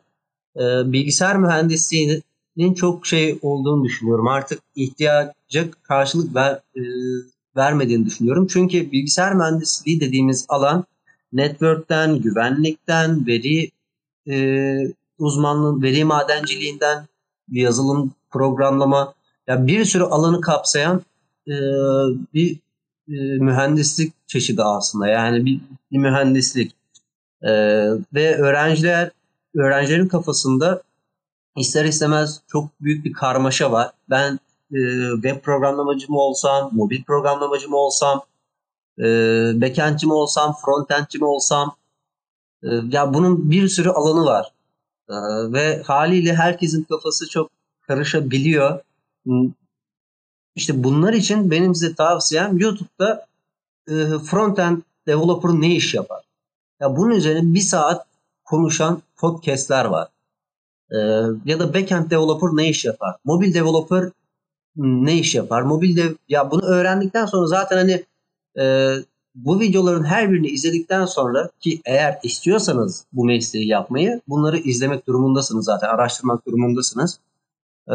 e, 0.55 0.91
bilgisayar 0.91 1.37
mühendisliğinin 1.37 2.73
çok 2.75 3.07
şey 3.07 3.39
olduğunu 3.41 3.83
düşünüyorum. 3.83 4.27
Artık 4.27 4.59
ihtiyaca 4.75 5.71
karşılık 5.83 6.35
ver, 6.35 6.61
e, 6.75 6.81
vermediğini 7.55 8.05
düşünüyorum. 8.05 8.47
Çünkü 8.47 8.91
bilgisayar 8.91 9.33
mühendisliği 9.35 10.01
dediğimiz 10.01 10.45
alan 10.49 10.85
network'ten, 11.33 12.21
güvenlikten, 12.21 13.27
veri 13.27 13.71
e, 14.29 14.75
uzmanlığı, 15.19 15.81
veri 15.81 16.03
madenciliğinden, 16.03 17.07
yazılım, 17.51 18.11
programlama, 18.31 19.13
ya 19.47 19.67
bir 19.67 19.85
sürü 19.85 20.03
alanı 20.03 20.41
kapsayan 20.41 21.01
e, 21.47 21.55
bir 22.33 22.59
e, 23.07 23.13
mühendislik 23.39 24.13
çeşidi 24.27 24.63
aslında. 24.63 25.07
Yani 25.07 25.45
bir, 25.45 25.59
bir 25.91 25.97
mühendislik. 25.97 26.71
E, 27.41 27.51
ve 28.13 28.37
öğrenciler 28.37 29.11
öğrencilerin 29.55 30.07
kafasında 30.07 30.81
ister 31.57 31.85
istemez 31.85 32.41
çok 32.47 32.81
büyük 32.81 33.05
bir 33.05 33.13
karmaşa 33.13 33.71
var. 33.71 33.91
Ben 34.09 34.39
e, 34.73 34.79
web 35.13 35.41
programlamacı 35.41 36.11
mı 36.11 36.19
olsam, 36.19 36.69
mobil 36.73 37.03
programlamacı 37.03 37.69
mı 37.69 37.77
olsam, 37.77 38.21
e, 38.99 39.03
backendçi 39.61 40.07
mi 40.07 40.13
olsam, 40.13 40.55
frontendçi 40.65 41.17
mi 41.17 41.25
olsam, 41.25 41.75
ya 42.63 43.13
bunun 43.13 43.51
bir 43.51 43.67
sürü 43.67 43.89
alanı 43.89 44.25
var. 44.25 44.51
E, 45.09 45.15
ve 45.53 45.83
haliyle 45.83 46.35
herkesin 46.35 46.83
kafası 46.83 47.29
çok 47.29 47.51
karışabiliyor. 47.87 48.79
İşte 50.55 50.83
bunlar 50.83 51.13
için 51.13 51.51
benim 51.51 51.75
size 51.75 51.95
tavsiyem 51.95 52.57
YouTube'da 52.57 53.25
e, 53.87 53.93
frontend 54.19 54.81
developer 55.07 55.51
ne 55.51 55.75
iş 55.75 55.93
yapar? 55.93 56.23
Ya 56.79 56.97
bunun 56.97 57.11
üzerine 57.11 57.53
bir 57.53 57.59
saat 57.59 58.05
konuşan 58.45 59.01
podcastler 59.17 59.85
var. 59.85 60.07
E, 60.91 60.97
ya 61.45 61.59
da 61.59 61.73
backend 61.73 62.11
developer 62.11 62.49
ne 62.53 62.69
iş 62.69 62.85
yapar? 62.85 63.15
Mobil 63.25 63.53
developer 63.53 64.09
ne 64.75 65.17
iş 65.17 65.35
yapar? 65.35 65.61
Mobil 65.61 65.97
dev 65.97 66.15
ya 66.29 66.51
bunu 66.51 66.65
öğrendikten 66.65 67.25
sonra 67.25 67.47
zaten 67.47 67.77
hani 67.77 68.03
e, 68.59 68.95
bu 69.35 69.59
videoların 69.59 70.03
her 70.03 70.31
birini 70.31 70.47
izledikten 70.47 71.05
sonra 71.05 71.49
ki 71.59 71.81
eğer 71.85 72.19
istiyorsanız 72.23 73.05
bu 73.13 73.25
mesleği 73.25 73.67
yapmayı 73.67 74.21
bunları 74.27 74.57
izlemek 74.57 75.07
durumundasınız 75.07 75.65
zaten 75.65 75.87
araştırmak 75.87 76.47
durumundasınız. 76.47 77.19
Ee, 77.89 77.93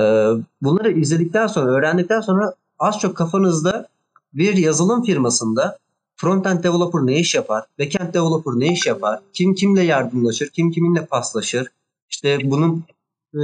bunları 0.63 0.93
izledikten 0.93 1.47
sonra 1.47 1.71
öğrendikten 1.71 2.21
sonra 2.21 2.55
az 2.79 2.99
çok 2.99 3.17
kafanızda 3.17 3.89
bir 4.33 4.57
yazılım 4.57 5.03
firmasında 5.03 5.79
frontend 6.17 6.65
developer 6.65 7.07
ne 7.07 7.19
iş 7.19 7.35
yapar, 7.35 7.65
backend 7.79 8.15
developer 8.15 8.53
ne 8.53 8.73
iş 8.73 8.87
yapar, 8.87 9.21
kim 9.33 9.55
kimle 9.55 9.83
yardımlaşır, 9.83 10.49
kim 10.49 10.71
kiminle 10.71 11.07
paslaşır. 11.07 11.69
İşte 12.11 12.39
bunun 12.45 12.85
e, 13.35 13.43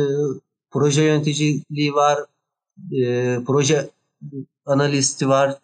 proje 0.70 1.02
yöneticiliği 1.02 1.94
var, 1.94 2.18
e, 2.92 3.38
proje 3.46 3.90
analisti 4.66 5.28
var, 5.28 5.58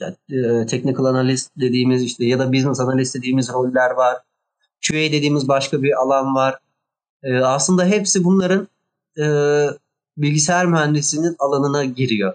e, 0.00 0.66
technical 0.66 1.04
analist 1.04 1.52
dediğimiz 1.56 2.02
işte 2.02 2.24
ya 2.24 2.38
da 2.38 2.52
business 2.52 2.80
analist 2.80 3.14
dediğimiz 3.14 3.48
roller 3.48 3.90
var. 3.90 4.16
QA 4.88 4.96
dediğimiz 4.96 5.48
başka 5.48 5.82
bir 5.82 6.02
alan 6.02 6.34
var. 6.34 6.58
E, 7.22 7.36
aslında 7.38 7.84
hepsi 7.84 8.24
bunların 8.24 8.68
e, 9.18 9.26
bilgisayar 10.16 10.66
mühendisinin 10.66 11.36
alanına 11.38 11.84
giriyor. 11.84 12.34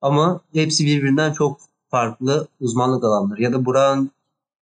Ama 0.00 0.40
hepsi 0.52 0.86
birbirinden 0.86 1.32
çok 1.32 1.60
farklı 1.88 2.48
uzmanlık 2.60 3.04
alanları. 3.04 3.42
Ya 3.42 3.52
da 3.52 3.64
Burak'ın 3.64 4.10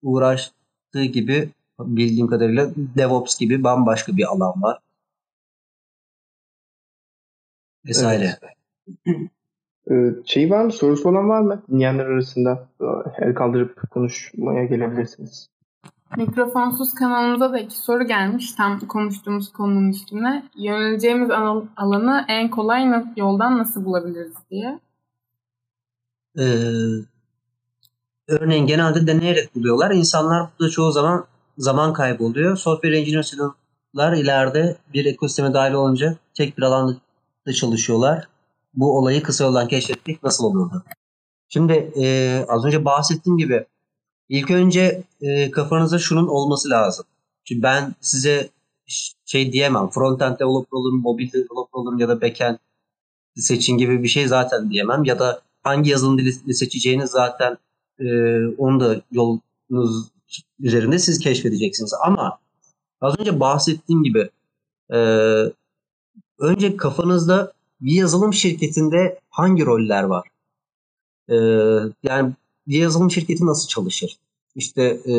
uğraştığı 0.03 1.03
gibi 1.13 1.49
bildiğim 1.79 2.27
kadarıyla 2.27 2.71
DevOps 2.75 3.37
gibi 3.37 3.63
bambaşka 3.63 4.17
bir 4.17 4.31
alan 4.31 4.61
var. 4.61 4.79
Vesaire. 7.85 8.37
Evet. 8.41 9.29
Şey 10.25 10.49
var 10.49 10.65
mı? 10.65 10.71
Sorusu 10.71 11.09
olan 11.09 11.29
var 11.29 11.41
mı? 11.41 11.61
Dinleyenler 11.71 12.05
arasında 12.05 12.67
el 13.19 13.33
kaldırıp 13.33 13.91
konuşmaya 13.91 14.65
gelebilirsiniz. 14.65 15.49
Mikrofonsuz 16.17 16.93
kanalımıza 16.93 17.53
da 17.53 17.59
iki 17.59 17.77
soru 17.77 18.03
gelmiş 18.03 18.51
tam 18.51 18.79
konuştuğumuz 18.79 19.51
konunun 19.51 19.89
üstüne. 19.89 20.43
Yöneleceğimiz 20.55 21.29
alanı 21.77 22.25
en 22.27 22.49
kolay 22.49 23.03
yoldan 23.17 23.57
nasıl 23.57 23.85
bulabiliriz 23.85 24.33
diye. 24.51 24.79
Ee, 26.39 26.43
örneğin 28.27 28.67
genelde 28.67 29.07
deneyerek 29.07 29.55
buluyorlar. 29.55 29.91
İnsanlar 29.91 30.49
burada 30.59 30.71
çoğu 30.71 30.91
zaman 30.91 31.25
zaman 31.57 31.93
kaybı 31.93 32.23
oluyor. 32.23 32.57
Software 32.57 32.97
engineer'lar 32.97 34.13
ileride 34.13 34.77
bir 34.93 35.05
ekosisteme 35.05 35.53
dahil 35.53 35.73
olunca 35.73 36.15
tek 36.33 36.57
bir 36.57 36.63
alanda 36.63 36.93
çalışıyorlar 37.53 38.27
bu 38.73 38.97
olayı 38.97 39.23
kısa 39.23 39.43
yoldan 39.43 39.67
keşfettik 39.67 40.23
nasıl 40.23 40.43
olurdu? 40.43 40.83
Şimdi 41.49 41.73
e, 41.73 42.45
az 42.47 42.65
önce 42.65 42.85
bahsettiğim 42.85 43.37
gibi 43.37 43.65
ilk 44.29 44.51
önce 44.51 45.03
e, 45.21 45.51
kafanızda 45.51 45.99
şunun 45.99 46.27
olması 46.27 46.69
lazım. 46.69 47.05
Şimdi 47.43 47.63
ben 47.63 47.95
size 48.01 48.49
şey 49.25 49.53
diyemem. 49.53 49.89
Frontend 49.89 50.39
developer 50.39 50.77
olun, 50.77 51.01
mobil 51.01 51.31
developer 51.31 51.79
olun 51.79 51.97
ya 51.97 52.09
da 52.09 52.21
backend 52.21 52.57
seçin 53.35 53.77
gibi 53.77 54.03
bir 54.03 54.07
şey 54.07 54.27
zaten 54.27 54.69
diyemem. 54.69 55.03
Ya 55.03 55.19
da 55.19 55.41
hangi 55.63 55.89
yazılım 55.89 56.17
dili 56.17 56.53
seçeceğiniz 56.53 57.09
zaten 57.09 57.57
e, 57.99 58.05
onu 58.57 58.79
da 58.79 59.01
yolunuz 59.11 60.11
üzerinde 60.59 60.99
siz 60.99 61.19
keşfedeceksiniz. 61.19 61.93
Ama 62.05 62.39
az 63.01 63.19
önce 63.19 63.39
bahsettiğim 63.39 64.03
gibi 64.03 64.29
e, 64.93 64.97
önce 66.39 66.77
kafanızda 66.77 67.53
bir 67.81 67.91
yazılım 67.91 68.33
şirketinde 68.33 69.19
hangi 69.29 69.65
roller 69.65 70.03
var? 70.03 70.27
Ee, 71.29 71.35
yani 72.03 72.33
bir 72.67 72.79
yazılım 72.79 73.11
şirketi 73.11 73.45
nasıl 73.45 73.67
çalışır? 73.67 74.17
İşte 74.55 74.83
e, 74.83 75.13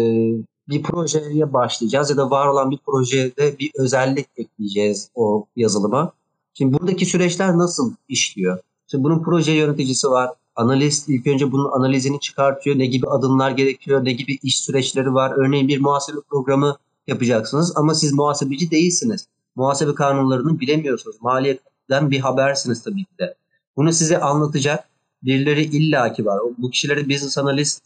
bir 0.68 0.82
projeye 0.82 1.52
başlayacağız 1.52 2.10
ya 2.10 2.16
da 2.16 2.30
var 2.30 2.46
olan 2.46 2.70
bir 2.70 2.78
projede 2.86 3.58
bir 3.58 3.70
özellik 3.78 4.26
ekleyeceğiz 4.36 5.10
o 5.14 5.46
yazılıma. 5.56 6.12
Şimdi 6.54 6.78
buradaki 6.78 7.06
süreçler 7.06 7.58
nasıl 7.58 7.94
işliyor? 8.08 8.58
Şimdi 8.86 9.04
bunun 9.04 9.22
proje 9.22 9.52
yöneticisi 9.52 10.08
var. 10.08 10.30
Analist 10.56 11.08
ilk 11.08 11.26
önce 11.26 11.52
bunun 11.52 11.72
analizini 11.72 12.20
çıkartıyor. 12.20 12.78
Ne 12.78 12.86
gibi 12.86 13.06
adımlar 13.06 13.50
gerekiyor? 13.50 14.04
Ne 14.04 14.12
gibi 14.12 14.38
iş 14.42 14.60
süreçleri 14.60 15.14
var? 15.14 15.32
Örneğin 15.36 15.68
bir 15.68 15.80
muhasebe 15.80 16.18
programı 16.30 16.76
yapacaksınız 17.06 17.72
ama 17.76 17.94
siz 17.94 18.12
muhasebeci 18.12 18.70
değilsiniz. 18.70 19.26
Muhasebe 19.56 19.94
kanunlarını 19.94 20.60
bilemiyorsunuz. 20.60 21.16
Maliyet 21.20 21.60
den 21.92 22.10
bir 22.10 22.20
habersiniz 22.20 22.82
tabii 22.82 23.04
ki 23.04 23.18
de. 23.20 23.34
Bunu 23.76 23.92
size 23.92 24.20
anlatacak 24.20 24.88
birileri 25.22 25.62
illaki 25.62 26.26
var. 26.26 26.40
Bu 26.58 26.70
kişileri 26.70 27.08
business 27.08 27.38
analyst 27.38 27.82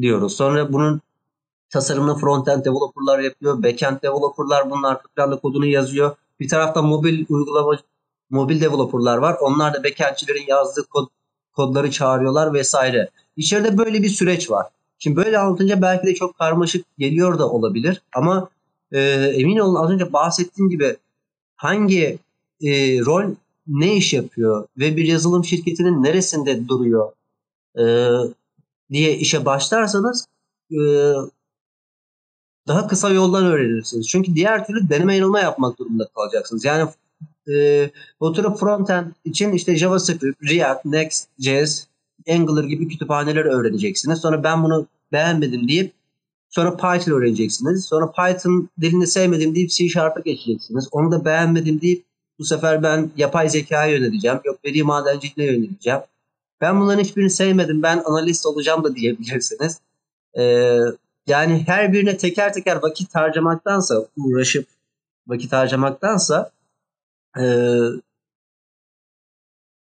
diyoruz. 0.00 0.36
Sonra 0.36 0.72
bunun 0.72 1.00
tasarımını 1.70 2.12
front-end 2.12 2.64
developerlar 2.64 3.18
yapıyor. 3.18 3.62
Back-end 3.62 4.02
developerlar 4.02 4.70
bunun 4.70 4.82
arka 4.82 5.08
planda 5.16 5.36
kodunu 5.36 5.66
yazıyor. 5.66 6.16
Bir 6.40 6.48
tarafta 6.48 6.82
mobil 6.82 7.24
uygulama 7.28 7.78
mobil 8.30 8.60
developerlar 8.60 9.18
var. 9.18 9.36
Onlar 9.40 9.74
da 9.74 9.84
backendçilerin 9.84 10.44
yazdığı 10.48 10.84
kod, 10.86 11.08
kodları 11.52 11.90
çağırıyorlar 11.90 12.54
vesaire. 12.54 13.10
İçeride 13.36 13.78
böyle 13.78 14.02
bir 14.02 14.08
süreç 14.08 14.50
var. 14.50 14.66
Şimdi 14.98 15.16
böyle 15.16 15.38
anlatınca 15.38 15.82
belki 15.82 16.06
de 16.06 16.14
çok 16.14 16.38
karmaşık 16.38 16.86
geliyor 16.98 17.38
da 17.38 17.50
olabilir 17.50 18.02
ama 18.14 18.48
e, 18.92 19.00
emin 19.34 19.58
olun 19.58 19.74
az 19.74 19.90
önce 19.90 20.12
bahsettiğim 20.12 20.70
gibi 20.70 20.96
hangi 21.56 22.18
e, 22.60 22.98
rol 22.98 23.34
ne 23.68 23.96
iş 23.96 24.12
yapıyor 24.12 24.66
ve 24.78 24.96
bir 24.96 25.04
yazılım 25.04 25.44
şirketinin 25.44 26.02
neresinde 26.02 26.68
duruyor 26.68 27.12
e, 27.78 27.84
diye 28.90 29.16
işe 29.16 29.44
başlarsanız 29.44 30.26
e, 30.72 30.80
daha 32.68 32.86
kısa 32.86 33.10
yoldan 33.10 33.44
öğrenirsiniz. 33.44 34.08
Çünkü 34.08 34.34
diğer 34.34 34.66
türlü 34.66 34.88
deneme 34.88 35.16
yanılma 35.16 35.40
yapmak 35.40 35.78
durumunda 35.78 36.08
kalacaksınız. 36.14 36.64
Yani 36.64 36.90
e, 37.52 37.90
oturup 38.20 38.58
frontend 38.58 39.06
için 39.24 39.52
işte 39.52 39.76
JavaScript, 39.76 40.24
React, 40.50 40.84
Next.js, 40.84 41.84
Angular 42.28 42.64
gibi 42.64 42.88
kütüphaneler 42.88 43.44
öğreneceksiniz. 43.44 44.18
Sonra 44.20 44.44
ben 44.44 44.64
bunu 44.64 44.86
beğenmedim 45.12 45.68
deyip 45.68 45.92
sonra 46.50 46.76
Python 46.76 47.12
öğreneceksiniz. 47.12 47.84
Sonra 47.84 48.12
Python 48.12 48.68
dilini 48.80 49.06
sevmedim 49.06 49.54
deyip 49.54 49.70
C 49.70 49.88
Sharp'a 49.88 50.20
geçeceksiniz. 50.20 50.88
Onu 50.92 51.12
da 51.12 51.24
beğenmedim 51.24 51.80
deyip 51.80 52.04
bu 52.38 52.44
sefer 52.44 52.82
ben 52.82 53.10
yapay 53.16 53.48
zekaya 53.48 53.96
yöneleceğim. 53.96 54.40
Yok 54.44 54.64
veri 54.64 54.82
madenciliğine 54.82 55.52
yöneleceğim. 55.52 56.00
Ben 56.60 56.80
bunların 56.80 57.04
hiçbirini 57.04 57.30
sevmedim. 57.30 57.82
Ben 57.82 58.02
analist 58.04 58.46
olacağım 58.46 58.84
da 58.84 58.96
diyebilirsiniz. 58.96 59.80
Ee, 60.38 60.78
yani 61.26 61.64
her 61.66 61.92
birine 61.92 62.16
teker 62.16 62.52
teker 62.52 62.76
vakit 62.82 63.14
harcamaktansa, 63.14 64.06
uğraşıp 64.16 64.66
vakit 65.26 65.52
harcamaktansa 65.52 66.50
e, 67.40 67.44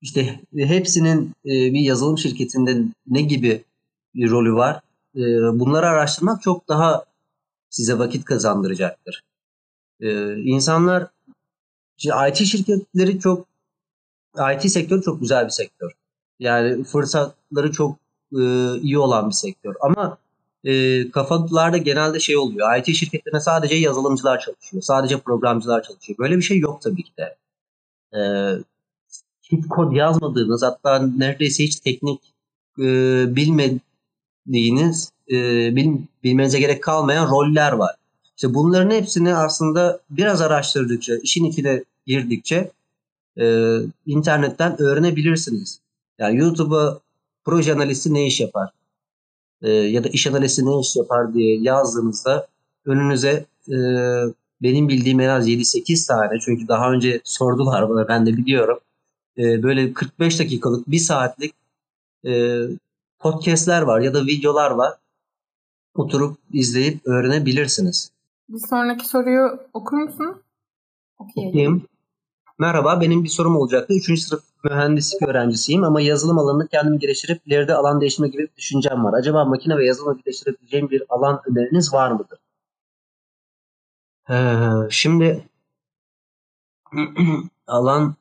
işte 0.01 0.41
hepsinin 0.57 1.33
e, 1.45 1.51
bir 1.51 1.81
yazılım 1.81 2.19
şirketinde 2.19 2.83
ne 3.07 3.23
gibi 3.23 3.65
bir 4.15 4.31
rolü 4.31 4.55
var? 4.55 4.81
E, 5.17 5.21
bunları 5.61 5.87
araştırmak 5.87 6.43
çok 6.43 6.69
daha 6.69 7.05
size 7.71 7.99
vakit 7.99 8.25
kazandıracaktır. 8.25 9.25
E, 10.01 10.37
insanlar 10.37 11.07
Şimdi 11.97 12.15
IT 12.29 12.47
şirketleri 12.47 13.19
çok 13.19 13.47
IT 14.55 14.71
sektörü 14.71 15.03
çok 15.03 15.21
güzel 15.21 15.45
bir 15.45 15.51
sektör. 15.51 15.91
Yani 16.39 16.85
fırsatları 16.85 17.73
çok 17.73 17.97
e, 18.33 18.41
iyi 18.81 18.99
olan 18.99 19.29
bir 19.29 19.35
sektör. 19.35 19.75
Ama 19.81 20.19
e, 20.65 21.11
kafalarda 21.11 21.77
genelde 21.77 22.21
şey 22.21 22.37
oluyor. 22.37 22.77
IT 22.77 22.95
şirketlerine 22.97 23.41
sadece 23.41 23.75
yazılımcılar 23.75 24.41
çalışıyor. 24.41 24.83
Sadece 24.83 25.21
programcılar 25.21 25.83
çalışıyor. 25.83 26.19
Böyle 26.19 26.37
bir 26.37 26.43
şey 26.43 26.59
yok 26.59 26.83
tabii 26.83 27.03
ki 27.03 27.13
de. 27.19 27.37
E, 28.19 28.21
hiç 29.43 29.69
kod 29.69 29.93
yazmadığınız 29.93 30.63
hatta 30.63 30.99
neredeyse 30.99 31.65
hiç 31.65 31.81
teknik 31.81 32.21
e, 32.79 32.85
bilmediğiniz 33.37 35.13
e, 35.31 35.37
bil, 35.77 35.97
bilmenize 36.25 36.61
gerek 36.61 36.83
kalmayan 36.83 37.31
roller 37.31 37.73
var. 37.73 37.95
İşte 38.37 38.55
bunların 38.55 38.91
hepsini 38.91 39.35
aslında 39.35 40.01
biraz 40.11 40.41
araştırdıkça, 40.41 41.17
işin 41.17 41.45
içine 41.45 41.85
girdikçe 42.07 42.71
e, 43.41 43.77
internetten 44.07 44.83
öğrenebilirsiniz. 44.83 45.81
Yani 46.19 46.39
YouTube'a 46.39 47.01
proje 47.45 47.75
analisti 47.75 48.15
ne 48.15 48.27
iş 48.27 48.41
yapar? 48.41 48.71
E, 49.63 49.71
ya 49.71 50.05
da 50.05 50.09
iş 50.09 50.27
analisti 50.27 50.67
ne 50.67 50.81
iş 50.81 50.97
yapar 50.97 51.35
diye 51.35 51.61
yazdığınızda 51.61 52.47
önünüze 52.87 53.47
e, 53.69 53.77
benim 54.63 54.89
bildiğim 54.89 55.21
en 55.21 55.29
az 55.29 55.49
7-8 55.49 56.09
tane 56.09 56.41
çünkü 56.41 56.69
daha 56.69 56.93
önce 56.93 57.21
sordular 57.25 57.89
bana 57.89 58.09
ben 58.09 58.27
de 58.27 58.37
biliyorum. 58.37 58.79
E, 59.39 59.63
böyle 59.63 59.93
45 59.93 60.39
dakikalık, 60.39 60.91
1 60.91 60.99
saatlik 60.99 61.55
e, 62.27 62.63
podcastler 63.19 63.83
var 63.83 64.01
ya 64.01 64.15
da 64.15 64.27
videolar 64.27 64.71
var. 64.71 64.95
Oturup 65.95 66.39
izleyip 66.53 67.07
öğrenebilirsiniz. 67.07 68.11
Bir 68.53 68.59
sonraki 68.59 69.09
soruyu 69.09 69.61
okur 69.73 69.97
musun? 69.97 70.43
Okuyayım. 71.19 71.87
Merhaba, 72.59 73.01
benim 73.01 73.25
bir 73.25 73.29
sorum 73.29 73.57
olacaktı. 73.57 73.95
Üçüncü 73.95 74.21
sınıf 74.21 74.43
mühendislik 74.65 75.23
öğrencisiyim 75.23 75.85
ama 75.85 76.01
yazılım 76.01 76.39
alanında 76.39 76.67
kendimi 76.67 76.99
geliştirip 76.99 77.47
ileride 77.47 77.75
alan 77.75 78.01
değiştirme 78.01 78.29
gibi 78.29 78.43
bir 78.43 78.57
düşüncem 78.57 79.05
var. 79.05 79.15
Acaba 79.19 79.45
makine 79.45 79.77
ve 79.77 79.87
yazılımı 79.87 80.19
birleştirebileceğim 80.19 80.91
bir 80.91 81.03
alan 81.09 81.43
öneriniz 81.47 81.93
var 81.93 82.11
mıdır? 82.11 82.39
Ee, 84.31 84.91
şimdi 84.91 85.49
alan 87.67 88.15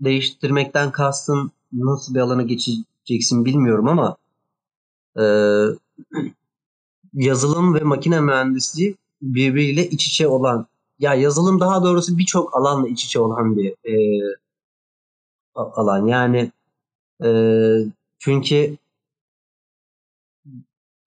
değiştirmekten 0.00 0.92
kastın 0.92 1.52
nasıl 1.72 2.14
bir 2.14 2.20
alana 2.20 2.42
geçeceksin 2.42 3.44
bilmiyorum 3.44 3.88
ama 3.88 4.16
e, 5.16 5.24
yazılım 7.12 7.74
ve 7.74 7.80
makine 7.80 8.20
mühendisliği 8.20 8.96
birbiriyle 9.22 9.88
iç 9.88 10.08
içe 10.08 10.28
olan 10.28 10.66
ya 10.98 11.14
yazılım 11.14 11.60
daha 11.60 11.82
doğrusu 11.82 12.18
birçok 12.18 12.56
alanla 12.56 12.88
iç 12.88 13.04
içe 13.04 13.20
olan 13.20 13.56
bir 13.56 13.70
e, 13.70 13.94
alan. 15.54 16.06
Yani 16.06 16.52
e, 17.24 17.28
çünkü 18.18 18.76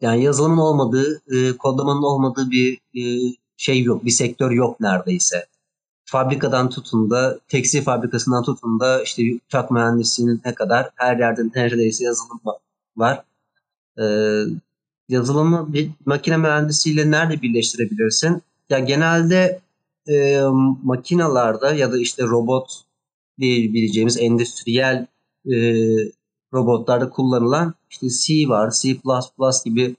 yani 0.01 0.23
yazılımın 0.23 0.57
olmadığı, 0.57 1.21
e, 1.27 1.57
kodlamanın 1.57 2.03
olmadığı 2.03 2.51
bir 2.51 2.73
e, 2.73 3.33
şey 3.57 3.83
yok, 3.83 4.05
bir 4.05 4.11
sektör 4.11 4.51
yok 4.51 4.79
neredeyse. 4.79 5.45
Fabrikadan 6.05 6.69
tutun 6.69 7.09
da, 7.09 7.39
tekstil 7.47 7.83
fabrikasından 7.83 8.43
tutun 8.43 8.79
da 8.79 9.03
işte 9.03 9.23
uçak 9.47 9.71
mühendisliğine 9.71 10.55
kadar 10.55 10.89
her 10.95 11.17
yerde 11.17 11.41
neredeyse 11.55 12.03
yazılım 12.03 12.41
var. 12.97 13.23
E, 13.99 14.05
yazılımı 15.11 15.73
bir 15.73 15.89
makine 16.05 16.37
mühendisiyle 16.37 17.11
nerede 17.11 17.41
birleştirebilirsin? 17.41 18.41
Ya 18.69 18.79
genelde 18.79 19.59
e, 20.07 20.41
makinalarda 20.83 21.73
ya 21.73 21.91
da 21.91 21.97
işte 21.97 22.23
robot 22.23 22.81
diyebileceğimiz 23.39 24.17
endüstriyel 24.17 25.07
e, 25.45 25.55
robotlarda 26.53 27.09
kullanılan 27.09 27.73
işte 27.89 28.07
C 28.09 28.49
var, 28.49 28.71
C++ 28.81 28.97
gibi 29.65 29.95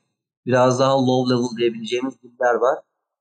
biraz 0.47 0.81
daha 0.81 1.07
low 1.07 1.35
level 1.35 1.57
diyebileceğimiz 1.57 2.15
diller 2.23 2.55
var. 2.55 2.79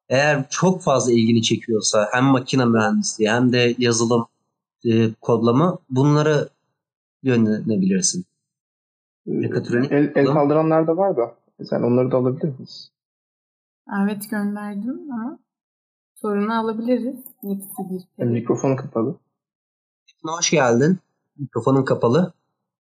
Eğer 0.10 0.50
çok 0.50 0.82
fazla 0.82 1.12
ilgini 1.14 1.42
çekiyorsa 1.42 2.10
hem 2.12 2.24
makine 2.24 2.66
mühendisliği 2.66 3.32
hem 3.32 3.54
de 3.54 3.76
yazılım 3.78 4.28
e, 4.86 5.14
kodlama 5.22 5.78
bunları 5.90 6.50
yönlenebilirsin. 7.24 8.26
Mekatronik. 9.26 9.92
El, 9.92 10.12
el 10.16 10.26
kaldıranlar 10.26 10.88
da 10.88 10.98
var 10.98 11.18
da 11.18 11.41
sen 11.66 11.82
onları 11.82 12.12
da 12.12 12.18
alabilir 12.18 12.60
misin? 12.60 12.92
Evet 14.04 14.30
gönderdim 14.30 15.12
ama 15.12 15.40
sorunu 16.16 16.60
alabiliriz. 16.60 17.20
İkisi 17.44 18.08
bir. 18.18 18.26
Mikrofonu 18.26 18.76
kapalı. 18.76 19.20
Hoş 20.24 20.52
geldin. 20.52 21.00
Mikrofonun 21.38 21.86
kapalı. 21.86 22.34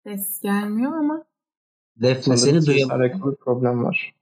Ses 0.07 0.40
gelmiyor 0.40 0.92
ama. 0.92 1.25
Defne 1.96 2.37
seni 2.37 2.66
duyamıyorum. 2.66 3.01
alakalı 3.03 3.37
problem 3.37 3.85
var. 3.85 4.14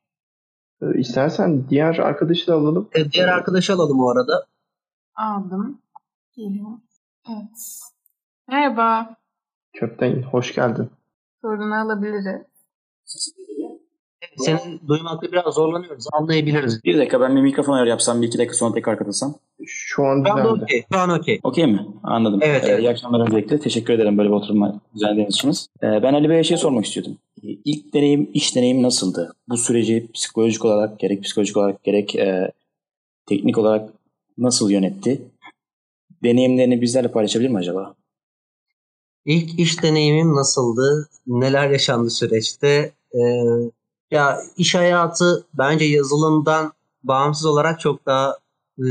Ee, 0.82 0.98
istersen 0.98 1.68
diğer 1.68 1.98
arkadaşı 1.98 2.46
da 2.46 2.54
alalım. 2.54 2.88
Evet, 2.92 3.12
diğer 3.12 3.28
arkadaşı 3.28 3.72
alalım 3.74 4.00
o 4.00 4.10
arada. 4.10 4.46
Aldım. 5.14 5.82
Geliyor. 6.36 6.70
Evet. 7.28 7.80
Merhaba. 8.48 9.16
Köpten 9.72 10.22
hoş 10.22 10.54
geldin. 10.54 10.90
Sorunu 11.42 11.74
alabiliriz. 11.80 12.42
Seni 14.44 14.88
duymakta 14.88 15.32
biraz 15.32 15.54
zorlanıyoruz. 15.54 16.04
Anlayabiliriz. 16.12 16.84
Bir 16.84 16.98
dakika 16.98 17.20
ben 17.20 17.36
bir 17.36 17.40
mikrofon 17.40 17.72
ayarı 17.72 17.88
yapsam 17.88 18.22
bir 18.22 18.26
iki 18.26 18.38
dakika 18.38 18.54
sonra 18.56 18.74
tekrar 18.74 18.98
katılsam. 18.98 19.34
Şu 19.66 20.04
an 20.04 20.24
Şu 20.24 20.48
okey. 20.48 20.84
Şu 20.92 20.98
an 20.98 21.10
okey. 21.10 21.40
Okey 21.42 21.66
mi? 21.66 21.86
Anladım. 22.02 22.40
Evet, 22.42 22.64
Ee, 22.64 22.68
evet. 22.68 22.80
İyi 22.80 22.90
akşamlar 22.90 23.20
öncelikle. 23.26 23.60
Teşekkür 23.60 23.92
ederim 23.92 24.18
böyle 24.18 24.28
bir 24.28 24.34
oturma 24.34 24.80
düzenlediğiniz 24.94 25.34
için. 25.34 25.50
Ee, 25.82 26.02
ben 26.02 26.14
Ali 26.14 26.28
Bey'e 26.28 26.44
şey 26.44 26.56
sormak 26.56 26.86
istiyordum. 26.86 27.16
Ee, 27.44 27.48
İlk 27.64 27.94
deneyim, 27.94 28.30
iş 28.34 28.56
deneyim 28.56 28.82
nasıldı? 28.82 29.32
Bu 29.48 29.56
süreci 29.56 30.10
psikolojik 30.14 30.64
olarak, 30.64 30.98
gerek 30.98 31.22
psikolojik 31.22 31.56
olarak, 31.56 31.84
gerek 31.84 32.16
e, 32.16 32.52
teknik 33.26 33.58
olarak 33.58 33.90
nasıl 34.38 34.70
yönetti? 34.70 35.22
Deneyimlerini 36.22 36.80
bizlerle 36.80 37.10
paylaşabilir 37.10 37.48
mi 37.48 37.58
acaba? 37.58 37.94
İlk 39.24 39.60
iş 39.60 39.82
deneyimim 39.82 40.34
nasıldı? 40.34 41.08
Neler 41.26 41.70
yaşandı 41.70 42.10
süreçte? 42.10 42.92
Ee, 43.14 43.18
ya 44.10 44.38
iş 44.56 44.74
hayatı 44.74 45.44
bence 45.54 45.84
yazılımdan 45.84 46.72
bağımsız 47.04 47.46
olarak 47.46 47.80
çok 47.80 48.06
daha 48.06 48.38
e, 48.78 48.86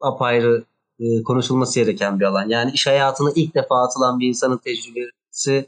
apayrı 0.00 0.64
e, 1.00 1.22
konuşulması 1.22 1.80
gereken 1.80 2.20
bir 2.20 2.24
alan. 2.24 2.48
Yani 2.48 2.70
iş 2.72 2.86
hayatına 2.86 3.32
ilk 3.34 3.54
defa 3.54 3.82
atılan 3.82 4.20
bir 4.20 4.28
insanın 4.28 4.58
tecrübesi 4.58 5.66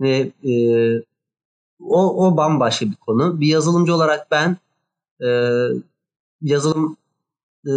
ve 0.00 0.32
e, 0.44 0.52
o, 1.80 2.26
o 2.26 2.36
bambaşka 2.36 2.86
bir 2.86 2.96
konu. 2.96 3.40
Bir 3.40 3.46
yazılımcı 3.46 3.94
olarak 3.94 4.30
ben 4.30 4.56
e, 5.22 5.28
yazılım 6.42 6.96
e, 7.66 7.70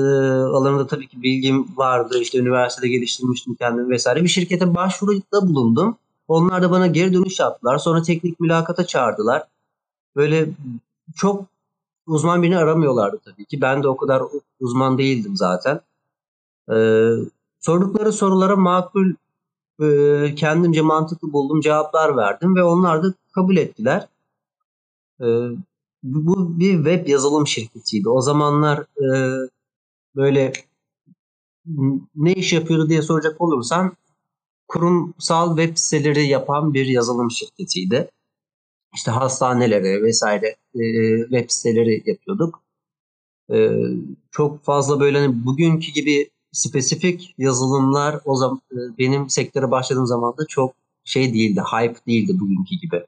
alanında 0.55 0.87
tabii 0.87 1.07
ki 1.07 1.21
bilgim 1.21 1.77
vardı. 1.77 2.19
İşte 2.21 2.37
üniversitede 2.37 2.89
geliştirmiştim 2.89 3.55
kendimi 3.55 3.89
vesaire. 3.89 4.23
Bir 4.23 4.29
şirkete 4.29 4.75
başvuruda 4.75 5.47
bulundum. 5.47 5.97
Onlar 6.27 6.61
da 6.63 6.71
bana 6.71 6.87
geri 6.87 7.13
dönüş 7.13 7.39
yaptılar. 7.39 7.77
Sonra 7.77 8.01
teknik 8.01 8.39
mülakata 8.39 8.85
çağırdılar. 8.87 9.43
Böyle 10.15 10.49
çok 11.15 11.45
uzman 12.07 12.41
birini 12.41 12.57
aramıyorlardı 12.57 13.19
tabii 13.25 13.45
ki. 13.45 13.61
Ben 13.61 13.83
de 13.83 13.87
o 13.87 13.97
kadar 13.97 14.23
uzman 14.59 14.97
değildim 14.97 15.37
zaten. 15.37 15.81
Ee, 16.71 17.11
sordukları 17.59 18.13
sorulara 18.13 18.55
makul 18.55 19.13
e, 19.81 20.35
kendimce 20.35 20.81
mantıklı 20.81 21.33
bulduğum 21.33 21.61
cevaplar 21.61 22.17
verdim 22.17 22.55
ve 22.55 22.63
onlar 22.63 23.03
da 23.03 23.13
kabul 23.31 23.57
ettiler. 23.57 24.07
Ee, 25.21 25.49
bu 26.03 26.59
bir 26.59 26.75
web 26.75 27.07
yazılım 27.07 27.47
şirketiydi. 27.47 28.09
O 28.09 28.21
zamanlar 28.21 28.79
e, 28.79 29.07
böyle 30.15 30.53
ne 32.15 32.33
iş 32.33 32.53
yapıyordu 32.53 32.89
diye 32.89 33.01
soracak 33.01 33.41
olursan 33.41 33.97
kurumsal 34.67 35.57
web 35.57 35.77
siteleri 35.77 36.27
yapan 36.27 36.73
bir 36.73 36.85
yazılım 36.85 37.31
şirketiydi. 37.31 38.11
İşte 38.95 39.11
hastanelere 39.11 40.03
vesaire 40.03 40.55
e, 40.75 40.81
web 41.29 41.49
siteleri 41.49 42.03
yapıyorduk. 42.05 42.63
E, 43.53 43.71
çok 44.31 44.63
fazla 44.63 44.99
böyle 44.99 45.19
hani 45.19 45.45
bugünkü 45.45 45.91
gibi 45.91 46.29
spesifik 46.51 47.35
yazılımlar 47.37 48.19
o 48.25 48.35
zaman 48.35 48.61
e, 48.71 48.77
benim 48.97 49.29
sektöre 49.29 49.71
başladığım 49.71 50.05
zaman 50.05 50.37
da 50.37 50.45
çok 50.47 50.73
şey 51.03 51.33
değildi, 51.33 51.61
hype 51.71 51.99
değildi 52.07 52.39
bugünkü 52.39 52.75
gibi. 52.81 53.05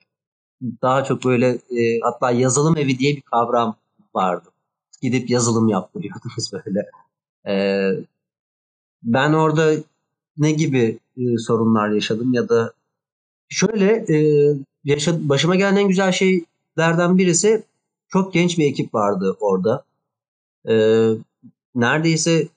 Daha 0.82 1.04
çok 1.04 1.26
böyle 1.26 1.48
e, 1.50 2.00
hatta 2.04 2.32
yazılım 2.32 2.78
evi 2.78 3.00
diye 3.00 3.16
bir 3.16 3.22
kavram 3.22 3.76
vardı. 4.16 4.50
Gidip 5.02 5.30
yazılım 5.30 5.68
yaptırıyordunuz 5.70 6.52
böyle. 6.66 6.86
E, 7.48 7.56
ben 9.04 9.34
orada 9.34 9.74
ne 10.38 10.52
gibi 10.52 11.00
e, 11.18 11.38
sorunlar 11.38 11.90
yaşadım 11.90 12.34
ya 12.34 12.50
da 12.50 12.74
şöyle 13.50 13.86
e, 13.88 14.18
yaşa, 14.84 15.30
başıma 15.30 15.56
gelen 15.56 15.76
en 15.76 15.88
güzel 15.88 16.12
şeylerden 16.12 17.18
birisi 17.18 17.64
çok 18.10 18.34
genç 18.34 18.58
bir 18.58 18.66
ekip 18.66 18.94
vardı 18.94 19.38
orada. 19.40 19.84
E, 20.70 20.74
neredeyse 21.76 22.48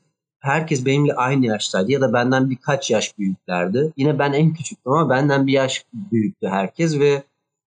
herkes 0.41 0.87
benimle 0.87 1.15
aynı 1.15 1.47
yaştaydı 1.47 1.93
ya 1.93 2.01
da 2.01 2.13
benden 2.13 2.51
birkaç 2.51 2.91
yaş 2.91 3.19
büyüklerdi. 3.19 3.93
Yine 3.97 4.19
ben 4.19 4.33
en 4.33 4.55
küçüktüm 4.55 4.93
ama 4.93 5.11
benden 5.11 5.47
bir 5.47 5.53
yaş 5.53 5.85
büyüktü 5.95 6.47
herkes 6.47 6.99
ve 6.99 7.23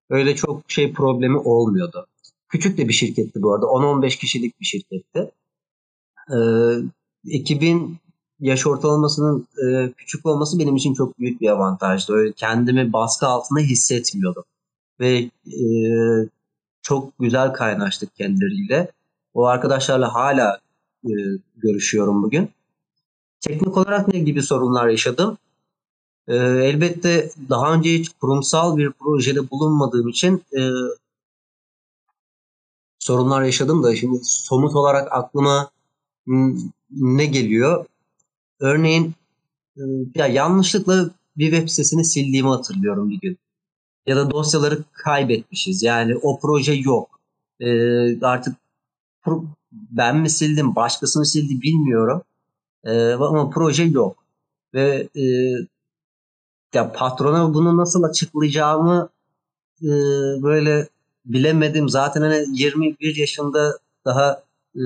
öyle 0.09 0.35
çok 0.35 0.71
şey 0.71 0.93
problemi 0.93 1.37
olmuyordu. 1.37 2.07
Küçük 2.49 2.77
de 2.77 2.87
bir 2.87 2.93
şirketti 2.93 3.41
bu 3.41 3.53
arada. 3.53 3.65
10-15 3.65 4.17
kişilik 4.19 4.59
bir 4.59 4.65
şirketti. 4.65 5.31
E, 6.29 6.37
ekibin 7.29 7.97
yaş 8.39 8.67
ortalamasının 8.67 9.47
e, 9.63 9.91
küçük 9.97 10.25
olması 10.25 10.59
benim 10.59 10.75
için 10.75 10.93
çok 10.93 11.19
büyük 11.19 11.41
bir 11.41 11.49
avantajdı. 11.49 12.13
Öyle 12.13 12.31
kendimi 12.33 12.93
baskı 12.93 13.27
altında 13.27 13.59
hissetmiyordum. 13.59 14.43
Ve 14.99 15.29
e, 15.47 15.61
çok 16.81 17.19
güzel 17.19 17.53
kaynaştık 17.53 18.15
kendileriyle. 18.15 18.91
O 19.33 19.45
arkadaşlarla 19.45 20.13
hala 20.13 20.59
e, 21.05 21.11
görüşüyorum 21.55 22.23
bugün. 22.23 22.49
Teknik 23.41 23.77
olarak 23.77 24.07
ne 24.07 24.19
gibi 24.19 24.43
sorunlar 24.43 24.87
yaşadım? 24.87 25.37
E, 26.27 26.35
elbette 26.35 27.31
daha 27.49 27.73
önce 27.73 27.93
hiç 27.93 28.09
kurumsal 28.09 28.77
bir 28.77 28.91
projede 28.91 29.49
bulunmadığım 29.49 30.07
için 30.07 30.43
e, 30.57 30.61
sorunlar 32.99 33.43
yaşadım 33.43 33.83
da 33.83 33.95
şimdi 33.95 34.19
somut 34.23 34.75
olarak 34.75 35.11
aklıma 35.11 35.69
ne 36.91 37.25
geliyor? 37.25 37.85
Örneğin 38.59 39.13
e, 39.77 39.81
ya 40.15 40.27
yanlışlıkla 40.27 41.09
bir 41.37 41.51
web 41.51 41.69
sitesini 41.69 42.05
sildiğimi 42.05 42.49
hatırlıyorum 42.49 43.09
bir 43.09 43.19
gün. 43.19 43.37
Ya 44.07 44.15
da 44.17 44.31
dosyaları 44.31 44.83
kaybetmişiz. 44.93 45.83
Yani 45.83 46.15
o 46.21 46.39
proje 46.39 46.73
yok. 46.73 47.19
Ee, 47.59 48.21
artık 48.21 48.57
ben 49.71 50.17
mi 50.17 50.29
sildim, 50.29 50.75
başkası 50.75 51.19
mı 51.19 51.25
sildi 51.25 51.61
bilmiyorum. 51.61 52.21
Ee, 52.85 53.11
ama 53.13 53.49
proje 53.49 53.83
yok. 53.83 54.17
ve 54.73 55.07
e, 55.15 55.23
ya 56.73 56.91
patrona 56.91 57.53
bunu 57.53 57.77
nasıl 57.77 58.03
açıklayacağımı 58.03 59.09
e, 59.83 59.87
böyle 60.43 60.87
bilemedim. 61.25 61.89
Zaten 61.89 62.21
hani 62.21 62.45
21 62.51 63.15
yaşında 63.15 63.79
daha 64.05 64.43
e, 64.75 64.81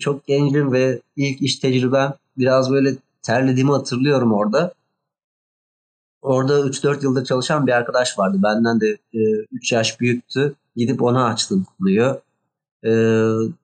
çok 0.00 0.26
gencim 0.26 0.72
ve 0.72 1.00
ilk 1.16 1.42
iş 1.42 1.56
tecrübem 1.56 2.14
biraz 2.38 2.70
böyle 2.70 2.96
terlediğimi 3.22 3.70
hatırlıyorum 3.70 4.32
orada. 4.32 4.74
Orada 6.22 6.60
3-4 6.60 7.04
yıldır 7.04 7.24
çalışan 7.24 7.66
bir 7.66 7.72
arkadaş 7.72 8.18
vardı. 8.18 8.38
Benden 8.42 8.80
de 8.80 8.98
e, 9.14 9.20
3 9.52 9.72
yaş 9.72 10.00
büyüktü. 10.00 10.54
Gidip 10.76 11.02
ona 11.02 11.24
açtım 11.26 11.66
konuyu. 11.78 12.20
E, 12.84 12.90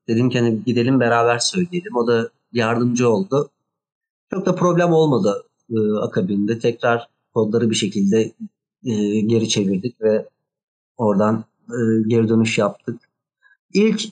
dedim 0.09 0.31
ki 0.31 0.39
hani 0.39 0.65
gidelim 0.65 1.01
beraber 1.01 1.39
söyleyelim. 1.39 1.97
O 1.97 2.07
da 2.07 2.31
yardımcı 2.53 3.09
oldu. 3.09 3.51
Çok 4.31 4.47
da 4.47 4.55
problem 4.55 4.93
olmadı 4.93 5.45
e, 5.71 5.93
akabinde. 5.93 6.59
Tekrar 6.59 7.09
kodları 7.35 7.71
bir 7.71 7.75
şekilde 7.75 8.33
e, 8.85 9.21
geri 9.21 9.49
çevirdik 9.49 10.01
ve 10.01 10.29
oradan 10.97 11.45
e, 11.69 11.79
geri 12.07 12.29
dönüş 12.29 12.59
yaptık. 12.59 13.01
İlk 13.73 14.03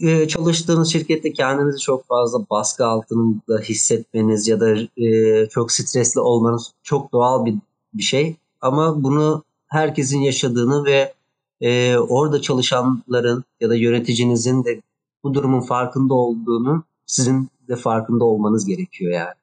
e, 0.00 0.28
çalıştığınız 0.28 0.92
şirkette 0.92 1.32
kendinizi 1.32 1.78
çok 1.78 2.06
fazla 2.06 2.38
baskı 2.50 2.86
altında 2.86 3.58
hissetmeniz 3.58 4.48
ya 4.48 4.60
da 4.60 4.76
e, 4.96 5.48
çok 5.48 5.72
stresli 5.72 6.20
olmanız 6.20 6.72
çok 6.82 7.12
doğal 7.12 7.44
bir, 7.44 7.54
bir 7.94 8.02
şey. 8.02 8.36
Ama 8.60 9.02
bunu 9.02 9.44
herkesin 9.66 10.20
yaşadığını 10.20 10.84
ve 10.84 11.14
e, 11.60 11.96
orada 11.98 12.40
çalışanların 12.40 13.44
ya 13.60 13.68
da 13.68 13.74
yöneticinizin 13.74 14.64
de 14.64 14.82
bu 15.24 15.34
durumun 15.34 15.60
farkında 15.60 16.14
olduğunu 16.14 16.84
sizin 17.06 17.48
de 17.68 17.76
farkında 17.76 18.24
olmanız 18.24 18.66
gerekiyor 18.66 19.12
yani. 19.12 19.34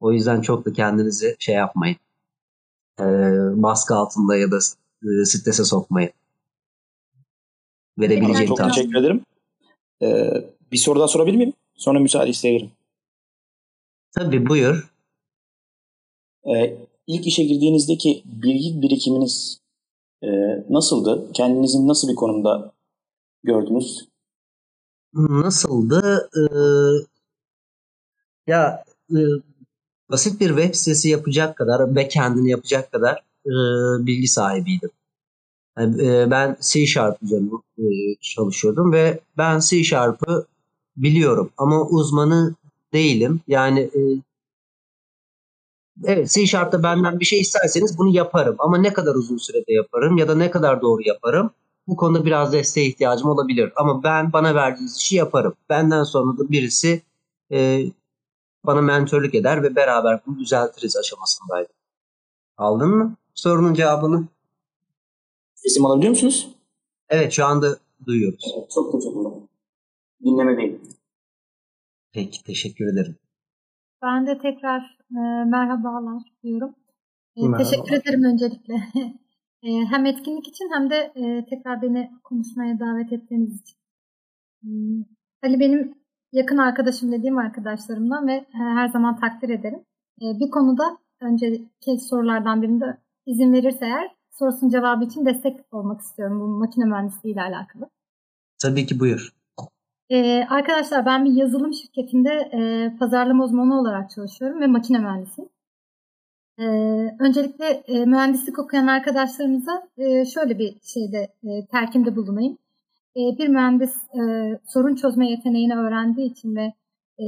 O 0.00 0.12
yüzden 0.12 0.40
çok 0.40 0.66
da 0.66 0.72
kendinizi 0.72 1.36
şey 1.38 1.54
yapmayın. 1.54 1.96
E, 3.00 3.04
baskı 3.62 3.94
altında 3.94 4.36
ya 4.36 4.50
da 4.50 4.58
e, 5.02 5.24
strese 5.24 5.64
sokmayın. 5.64 6.10
Verebileceğim 7.98 8.48
Çok 8.48 8.58
tavsiye. 8.58 8.86
teşekkür 8.86 9.00
ederim. 9.00 9.24
Ee, 10.02 10.44
bir 10.72 10.76
soru 10.76 10.98
daha 10.98 11.08
sorabilir 11.08 11.36
miyim? 11.36 11.52
Sonra 11.74 12.00
müsaade 12.00 12.30
isteyebilirim. 12.30 12.70
Tabii 14.12 14.48
buyur. 14.48 14.90
Ee, 16.46 16.76
ilk 17.06 17.26
işe 17.26 17.44
girdiğinizdeki 17.44 18.22
bilgi 18.24 18.82
birikiminiz 18.82 19.60
e, 20.22 20.28
nasıldı? 20.70 21.32
Kendinizi 21.32 21.88
nasıl 21.88 22.08
bir 22.08 22.14
konumda 22.14 22.72
gördünüz? 23.42 24.08
Nasıldı? 25.14 26.28
Ee, 26.36 26.42
ya 28.46 28.84
e, 29.10 29.18
basit 30.10 30.40
bir 30.40 30.48
web 30.48 30.74
sitesi 30.74 31.08
yapacak 31.08 31.56
kadar, 31.56 31.96
backend'ini 31.96 32.50
yapacak 32.50 32.92
kadar 32.92 33.14
e, 33.46 33.52
bilgi 34.06 34.28
sahibiydim. 34.28 34.90
E, 35.78 36.30
ben 36.30 36.56
C 36.60 36.86
Sharp 36.86 37.22
üzerine 37.22 37.50
e, 37.78 37.84
çalışıyordum 38.20 38.92
ve 38.92 39.20
ben 39.38 39.60
C 39.60 39.84
Sharp'ı 39.84 40.46
biliyorum 40.96 41.50
ama 41.58 41.82
uzmanı 41.82 42.54
değilim. 42.92 43.40
Yani 43.48 43.80
e, 43.80 44.00
evet 46.04 46.30
C 46.30 46.46
Sharp'ta 46.46 46.82
benden 46.82 47.20
bir 47.20 47.24
şey 47.24 47.40
isterseniz 47.40 47.98
bunu 47.98 48.14
yaparım 48.14 48.56
ama 48.58 48.78
ne 48.78 48.92
kadar 48.92 49.14
uzun 49.14 49.36
sürede 49.36 49.72
yaparım 49.72 50.18
ya 50.18 50.28
da 50.28 50.34
ne 50.34 50.50
kadar 50.50 50.82
doğru 50.82 51.02
yaparım 51.02 51.50
bu 51.86 51.96
konuda 51.96 52.24
biraz 52.24 52.52
desteğe 52.52 52.86
ihtiyacım 52.86 53.28
olabilir. 53.28 53.72
Ama 53.76 54.02
ben 54.02 54.32
bana 54.32 54.54
verdiğiniz 54.54 54.96
işi 54.96 55.16
yaparım. 55.16 55.54
Benden 55.68 56.02
sonra 56.02 56.38
da 56.38 56.50
birisi 56.50 57.02
e, 57.52 57.84
bana 58.64 58.80
mentörlük 58.80 59.34
eder 59.34 59.62
ve 59.62 59.76
beraber 59.76 60.20
bunu 60.26 60.38
düzeltiriz 60.38 60.96
aşamasındaydı. 60.96 61.68
Aldın 62.56 62.88
mı 62.90 63.16
sorunun 63.34 63.74
cevabını? 63.74 64.28
İsim 65.64 65.86
alabiliyor 65.86 66.10
musunuz? 66.10 66.48
Evet 67.08 67.32
şu 67.32 67.44
anda 67.44 67.66
duyuyoruz. 68.06 68.54
Evet, 68.58 68.70
çok 68.70 68.92
teşekkürler. 68.92 69.32
Dinlemedeyim. 70.24 70.80
Peki 72.12 72.44
teşekkür 72.44 72.92
ederim. 72.92 73.16
Ben 74.02 74.26
de 74.26 74.38
tekrar 74.38 74.98
e, 75.10 75.20
merhabalar 75.44 76.22
diyorum. 76.42 76.74
E, 77.36 77.42
Merhaba. 77.42 77.56
teşekkür 77.58 77.92
ederim 77.92 78.24
öncelikle. 78.24 78.74
E, 79.64 79.70
hem 79.90 80.06
etkinlik 80.06 80.48
için 80.48 80.70
hem 80.74 80.90
de 80.90 81.12
e, 81.14 81.46
tekrar 81.50 81.82
beni 81.82 82.10
konuşmaya 82.24 82.78
davet 82.80 83.12
ettiğiniz 83.12 83.60
için. 83.60 83.76
Hmm, 84.62 85.04
Ali 85.42 85.60
benim 85.60 85.94
yakın 86.32 86.58
arkadaşım 86.58 87.12
dediğim 87.12 87.38
arkadaşlarımdan 87.38 88.26
ve 88.26 88.32
e, 88.32 88.46
her 88.52 88.88
zaman 88.88 89.20
takdir 89.20 89.48
ederim. 89.48 89.84
E, 90.22 90.24
bir 90.40 90.50
konuda 90.50 90.98
önceki 91.20 91.98
sorulardan 92.08 92.62
birinde 92.62 92.98
izin 93.26 93.52
verirse 93.52 93.86
eğer 93.86 94.14
sorusunun 94.38 94.70
cevabı 94.70 95.04
için 95.04 95.26
destek 95.26 95.56
olmak 95.72 96.00
istiyorum 96.00 96.40
bu 96.40 96.46
makine 96.46 96.84
mühendisliği 96.84 97.34
ile 97.34 97.42
alakalı. 97.42 97.90
Tabii 98.62 98.86
ki 98.86 99.00
buyur. 99.00 99.34
Ee, 100.10 100.46
arkadaşlar 100.50 101.06
ben 101.06 101.24
bir 101.24 101.32
yazılım 101.32 101.74
şirketinde 101.74 102.30
e, 102.30 102.90
pazarlama 102.98 103.44
uzmanı 103.44 103.80
olarak 103.80 104.10
çalışıyorum 104.10 104.60
ve 104.60 104.66
makine 104.66 104.98
mühendisiyim. 104.98 105.50
Ee, 106.58 106.64
öncelikle 107.20 107.66
e, 107.66 108.04
mühendislik 108.04 108.58
okuyan 108.58 108.86
arkadaşlarımıza 108.86 109.88
e, 109.96 110.24
şöyle 110.24 110.58
bir 110.58 110.76
şeyde 110.82 111.28
e, 111.44 111.66
telkinde 111.66 112.16
bulunayım. 112.16 112.58
E, 113.16 113.20
bir 113.38 113.48
mühendis 113.48 113.94
e, 114.14 114.20
sorun 114.66 114.94
çözme 114.94 115.30
yeteneğini 115.30 115.76
öğrendiği 115.76 116.30
için 116.30 116.56
ve 116.56 116.72
e, 117.18 117.26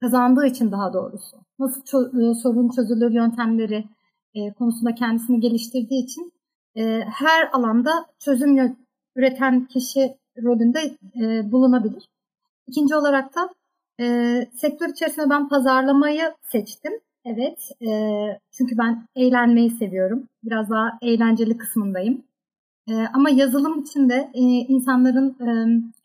kazandığı 0.00 0.46
için 0.46 0.72
daha 0.72 0.92
doğrusu 0.92 1.36
nasıl 1.58 1.82
çö- 1.82 2.30
e, 2.30 2.34
sorun 2.34 2.68
çözülür 2.68 3.10
yöntemleri 3.10 3.84
e, 4.34 4.52
konusunda 4.52 4.94
kendisini 4.94 5.40
geliştirdiği 5.40 6.04
için 6.04 6.32
e, 6.76 7.00
her 7.00 7.48
alanda 7.52 8.06
çözüm 8.18 8.76
üreten 9.16 9.64
kişi 9.64 10.16
rolünde 10.42 10.96
e, 11.20 11.52
bulunabilir. 11.52 12.08
İkinci 12.66 12.96
olarak 12.96 13.34
da 13.34 13.50
sektör 14.52 14.88
içerisinde 14.88 15.30
ben 15.30 15.48
pazarlamayı 15.48 16.34
seçtim. 16.42 16.92
Evet, 17.24 17.58
çünkü 18.52 18.78
ben 18.78 19.06
eğlenmeyi 19.16 19.70
seviyorum. 19.70 20.28
Biraz 20.44 20.70
daha 20.70 20.98
eğlenceli 21.02 21.56
kısmındayım. 21.56 22.24
Ama 23.14 23.30
yazılım 23.30 23.80
için 23.80 24.08
de 24.08 24.30
insanların 24.68 25.36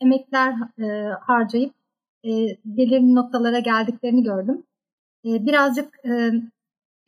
emekler 0.01 0.53
harcayıp 1.21 1.73
e, 2.25 2.29
belirli 2.65 3.15
noktalara 3.15 3.59
geldiklerini 3.59 4.23
gördüm. 4.23 4.63
Birazcık 5.25 5.99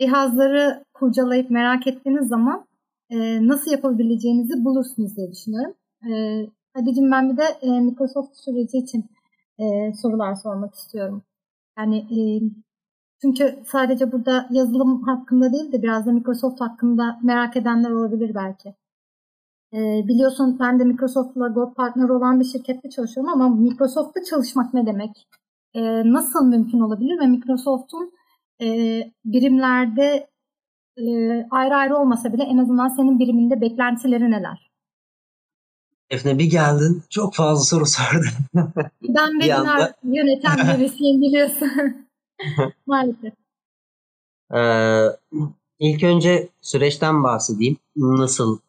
cihazları 0.01 0.85
kurcalayıp 0.93 1.49
merak 1.49 1.87
ettiğiniz 1.87 2.27
zaman 2.27 2.65
e, 3.09 3.47
nasıl 3.47 3.71
yapabileceğinizi 3.71 4.65
bulursunuz 4.65 5.17
diye 5.17 5.31
düşünüyorum. 5.31 5.73
E, 6.09 6.11
Hadi'cim 6.73 7.11
ben 7.11 7.29
bir 7.31 7.37
de 7.37 7.43
e, 7.61 7.79
Microsoft 7.79 8.37
süreci 8.37 8.77
için 8.77 9.05
e, 9.59 9.93
sorular 9.93 10.35
sormak 10.35 10.75
istiyorum. 10.75 11.23
Yani 11.77 11.97
e, 11.97 12.19
çünkü 13.21 13.59
sadece 13.65 14.11
burada 14.11 14.47
yazılım 14.51 15.03
hakkında 15.03 15.53
değil 15.53 15.71
de 15.71 15.81
biraz 15.83 16.05
da 16.05 16.11
Microsoft 16.11 16.61
hakkında 16.61 17.19
merak 17.23 17.57
edenler 17.57 17.91
olabilir 17.91 18.35
belki. 18.35 18.69
E, 19.73 20.07
biliyorsun 20.07 20.57
ben 20.59 20.79
de 20.79 20.83
Microsoft'la 20.83 21.47
Gold 21.47 21.73
Partner 21.73 22.09
olan 22.09 22.39
bir 22.39 22.45
şirkette 22.45 22.89
çalışıyorum 22.89 23.33
ama 23.33 23.49
Microsoft'ta 23.55 24.23
çalışmak 24.23 24.73
ne 24.73 24.85
demek? 24.85 25.27
E, 25.73 25.81
nasıl 26.13 26.45
mümkün 26.45 26.79
olabilir 26.79 27.19
ve 27.19 27.27
Microsoft'un 27.27 28.11
e, 28.61 28.67
birimlerde 29.25 30.29
e, 30.97 31.03
ayrı 31.51 31.75
ayrı 31.75 31.97
olmasa 31.97 32.33
bile 32.33 32.43
en 32.43 32.57
azından 32.57 32.87
senin 32.87 33.19
biriminde 33.19 33.61
beklentileri 33.61 34.31
neler? 34.31 34.71
Efne 36.09 36.39
bir 36.39 36.49
geldin 36.49 37.03
çok 37.09 37.35
fazla 37.35 37.63
soru 37.63 37.85
sordun. 37.85 38.29
Ben 39.03 39.39
webinar 39.41 39.91
yöneten 40.03 40.57
birisiyim 40.79 41.21
biliyorsun. 41.21 42.07
Maalesef. 42.85 43.33
Ee, 44.53 45.07
ilk 45.79 46.03
önce 46.03 46.49
süreçten 46.61 47.23
bahsedeyim. 47.23 47.77
Nasıl 47.95 48.59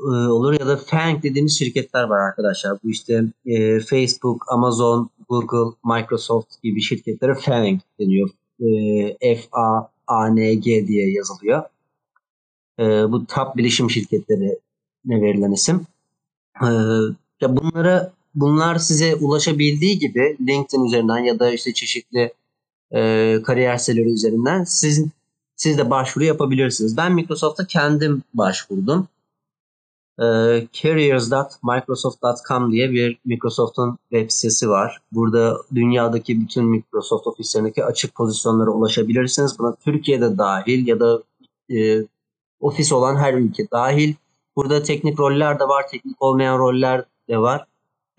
e, 0.00 0.04
olur 0.10 0.60
ya 0.60 0.66
da 0.66 0.76
FANG 0.76 1.22
dediğimiz 1.22 1.58
şirketler 1.58 2.02
var 2.02 2.18
arkadaşlar. 2.18 2.78
Bu 2.84 2.90
işte 2.90 3.24
e, 3.46 3.80
Facebook, 3.80 4.52
Amazon, 4.52 5.10
Google, 5.28 5.76
Microsoft 5.84 6.62
gibi 6.62 6.80
şirketlere 6.80 7.34
FANG 7.34 7.80
deniyor. 8.00 8.30
E, 8.60 9.36
F-A-A-N-G 9.36 10.86
diye 10.88 11.12
yazılıyor. 11.12 11.62
E, 12.78 12.84
bu 12.84 13.26
top 13.26 13.56
bilişim 13.56 13.90
şirketlerine 13.90 14.54
verilen 15.06 15.52
isim. 15.52 15.86
E, 16.62 16.66
ya 17.40 17.56
bunlara 17.56 18.12
bunlar 18.34 18.78
size 18.78 19.14
ulaşabildiği 19.14 19.98
gibi 19.98 20.36
LinkedIn 20.46 20.84
üzerinden 20.84 21.18
ya 21.18 21.38
da 21.38 21.50
işte 21.50 21.74
çeşitli 21.74 22.32
e, 22.94 23.42
kariyer 23.42 23.76
siteleri 23.76 24.12
üzerinden 24.12 24.64
siz, 24.64 25.06
siz 25.56 25.78
de 25.78 25.90
başvuru 25.90 26.24
yapabilirsiniz. 26.24 26.96
Ben 26.96 27.12
Microsoft'a 27.14 27.66
kendim 27.66 28.22
başvurdum. 28.34 29.08
E, 30.18 30.24
careers.microsoft.com 30.72 32.72
diye 32.72 32.90
bir 32.90 33.18
Microsoft'un 33.24 33.98
web 34.10 34.30
sitesi 34.30 34.68
var. 34.68 34.98
Burada 35.12 35.56
dünyadaki 35.74 36.40
bütün 36.40 36.64
Microsoft 36.64 37.26
ofislerindeki 37.26 37.84
açık 37.84 38.14
pozisyonlara 38.14 38.70
ulaşabilirsiniz. 38.70 39.58
Buna 39.58 39.74
Türkiye'de 39.74 40.38
dahil 40.38 40.86
ya 40.86 41.00
da 41.00 41.22
e, 41.70 42.04
ofis 42.60 42.92
olan 42.92 43.16
her 43.16 43.34
ülke 43.34 43.70
dahil. 43.72 44.14
Burada 44.56 44.82
teknik 44.82 45.20
roller 45.20 45.60
de 45.60 45.64
var, 45.64 45.88
teknik 45.90 46.22
olmayan 46.22 46.58
roller 46.58 47.04
de 47.28 47.38
var. 47.38 47.66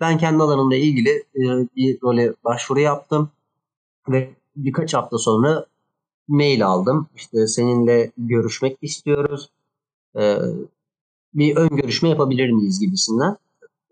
Ben 0.00 0.18
kendi 0.18 0.42
alanımla 0.42 0.76
ilgili 0.76 1.10
e, 1.10 1.40
bir 1.76 2.00
role 2.02 2.34
başvuru 2.44 2.80
yaptım 2.80 3.30
ve 4.08 4.30
birkaç 4.56 4.94
hafta 4.94 5.18
sonra 5.18 5.66
mail 6.28 6.66
aldım. 6.66 7.08
İşte 7.16 7.46
seninle 7.46 8.10
görüşmek 8.18 8.78
istiyoruz. 8.82 9.50
E, 10.16 10.38
bir 11.34 11.56
ön 11.56 11.68
görüşme 11.68 12.08
yapabilir 12.08 12.50
miyiz 12.50 12.80
gibisinden. 12.80 13.36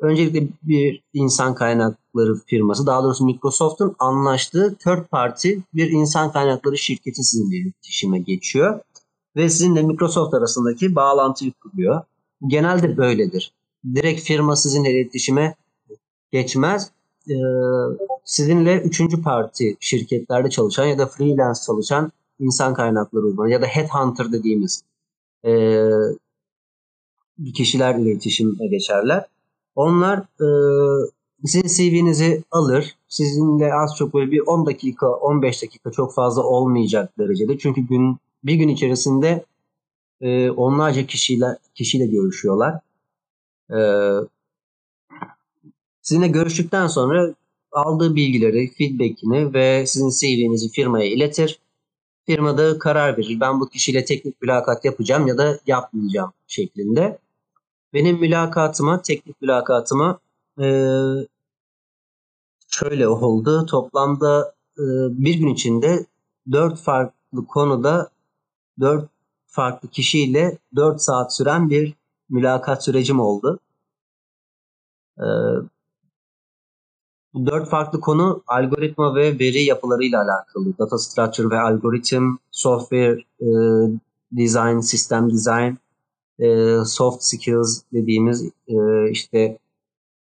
Öncelikle 0.01 0.49
bir 0.63 1.03
insan 1.13 1.55
kaynakları 1.55 2.35
firması, 2.47 2.87
daha 2.87 3.03
doğrusu 3.03 3.25
Microsoft'un 3.25 3.97
anlaştığı 3.99 4.77
third 4.85 5.05
party 5.05 5.53
bir 5.75 5.91
insan 5.91 6.33
kaynakları 6.33 6.79
şirketi 6.79 7.23
sizinle 7.23 7.57
iletişime 7.57 8.19
geçiyor. 8.19 8.81
Ve 9.37 9.49
sizinle 9.49 9.83
Microsoft 9.83 10.35
arasındaki 10.35 10.95
bağlantıyı 10.95 11.53
kuruyor. 11.53 12.03
Genelde 12.47 12.97
böyledir. 12.97 13.53
Direkt 13.95 14.21
firma 14.21 14.57
sizinle 14.57 14.91
iletişime 14.91 15.55
geçmez. 16.33 16.91
Ee, 17.31 17.35
sizinle 18.25 18.81
üçüncü 18.81 19.23
parti 19.23 19.77
şirketlerde 19.81 20.51
çalışan 20.51 20.87
ya 20.87 20.99
da 20.99 21.07
freelance 21.07 21.61
çalışan 21.67 22.13
insan 22.39 22.75
kaynakları 22.75 23.25
uzmanı 23.25 23.51
ya 23.51 23.63
da 23.63 23.67
headhunter 23.67 24.33
dediğimiz 24.33 24.83
e, 25.45 25.51
kişiler 27.55 27.95
iletişime 27.95 28.67
geçerler. 28.67 29.27
Onlar 29.75 30.19
e, 30.19 30.49
sizin 31.45 31.69
CV'nizi 31.69 32.43
alır. 32.51 32.97
Sizinle 33.09 33.75
az 33.75 33.97
çok 33.97 34.15
böyle 34.15 34.31
bir 34.31 34.41
10 34.41 34.67
dakika, 34.67 35.07
15 35.07 35.63
dakika 35.63 35.91
çok 35.91 36.15
fazla 36.15 36.43
olmayacak 36.43 37.19
derecede. 37.19 37.59
Çünkü 37.59 37.81
gün 37.81 38.17
bir 38.45 38.55
gün 38.55 38.69
içerisinde 38.69 39.45
e, 40.21 40.51
onlarca 40.51 41.07
kişiyle 41.07 41.47
kişiyle 41.75 42.07
görüşüyorlar. 42.07 42.81
E, 43.71 43.79
sizinle 46.03 46.29
görüştükten 46.29 46.87
sonra 46.87 47.35
aldığı 47.73 48.15
bilgileri, 48.15 48.73
feedbackini 48.79 49.55
ve 49.55 49.87
sizin 49.87 50.11
CV'nizi 50.11 50.69
firmaya 50.71 51.07
iletir. 51.07 51.59
Firmada 52.27 52.79
karar 52.79 53.19
verir. 53.19 53.41
Ben 53.41 53.61
bu 53.61 53.69
kişiyle 53.69 54.05
teknik 54.05 54.43
mülakat 54.43 54.85
yapacağım 54.85 55.27
ya 55.27 55.39
da 55.39 55.61
yapmayacağım 55.67 56.33
şeklinde. 56.47 57.19
Benim 57.93 58.21
mülakatıma, 58.21 59.03
teknik 59.03 59.43
mülakatıma 59.43 60.19
e, 60.61 60.67
şöyle 62.69 63.09
oldu. 63.09 63.67
Toplamda 63.67 64.55
e, 64.79 64.85
bir 65.11 65.35
gün 65.35 65.49
içinde 65.49 66.07
dört 66.53 66.79
farklı 66.79 67.47
konuda 67.47 68.11
dört 68.81 69.09
farklı 69.47 69.89
kişiyle 69.89 70.59
dört 70.77 71.03
saat 71.03 71.37
süren 71.37 71.71
bir 71.71 71.95
mülakat 72.29 72.85
sürecim 72.85 73.21
oldu. 73.21 73.59
E, 75.19 75.27
dört 77.35 77.69
farklı 77.69 78.01
konu 78.01 78.43
algoritma 78.47 79.15
ve 79.15 79.39
veri 79.39 79.63
yapılarıyla 79.63 80.23
alakalı. 80.23 80.79
Data 80.79 80.99
structure 80.99 81.51
ve 81.51 81.61
algoritm, 81.61 82.37
software 82.51 83.25
e, 83.41 83.49
design, 84.33 84.79
system 84.81 85.31
design, 85.31 85.75
e, 86.39 86.77
soft 86.85 87.23
skills 87.23 87.83
dediğimiz 87.93 88.45
e, 88.69 89.11
işte 89.11 89.59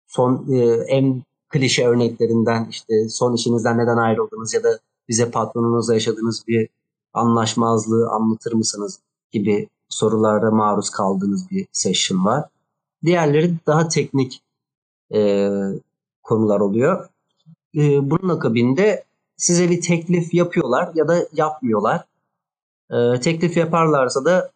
son 0.07 0.53
e, 0.53 0.65
en 0.89 1.23
klişe 1.49 1.89
örneklerinden 1.89 2.67
işte 2.71 3.09
son 3.09 3.35
işinizden 3.35 3.79
neden 3.79 3.97
ayrıldınız 3.97 4.55
ya 4.55 4.63
da 4.63 4.79
bize 5.09 5.31
patronunuzla 5.31 5.95
yaşadığınız 5.95 6.45
bir 6.49 6.69
anlaşmazlığı 7.13 8.09
anlatır 8.11 8.53
mısınız 8.53 8.99
gibi 9.33 9.69
sorularda 9.89 10.51
maruz 10.51 10.91
kaldığınız 10.91 11.51
bir 11.51 11.67
session 11.73 12.25
var. 12.25 12.45
Diğerleri 13.05 13.55
daha 13.67 13.89
teknik 13.89 14.43
e, 15.15 15.51
konular 16.23 16.61
oluyor. 16.61 17.09
E, 17.77 18.11
bunun 18.11 18.29
akabinde 18.29 19.05
size 19.37 19.71
bir 19.71 19.81
teklif 19.81 20.35
yapıyorlar 20.35 20.91
ya 20.95 21.09
da 21.09 21.27
yapmıyorlar. 21.33 22.05
E, 22.91 23.21
teklif 23.21 23.57
yaparlarsa 23.57 24.25
da 24.25 24.51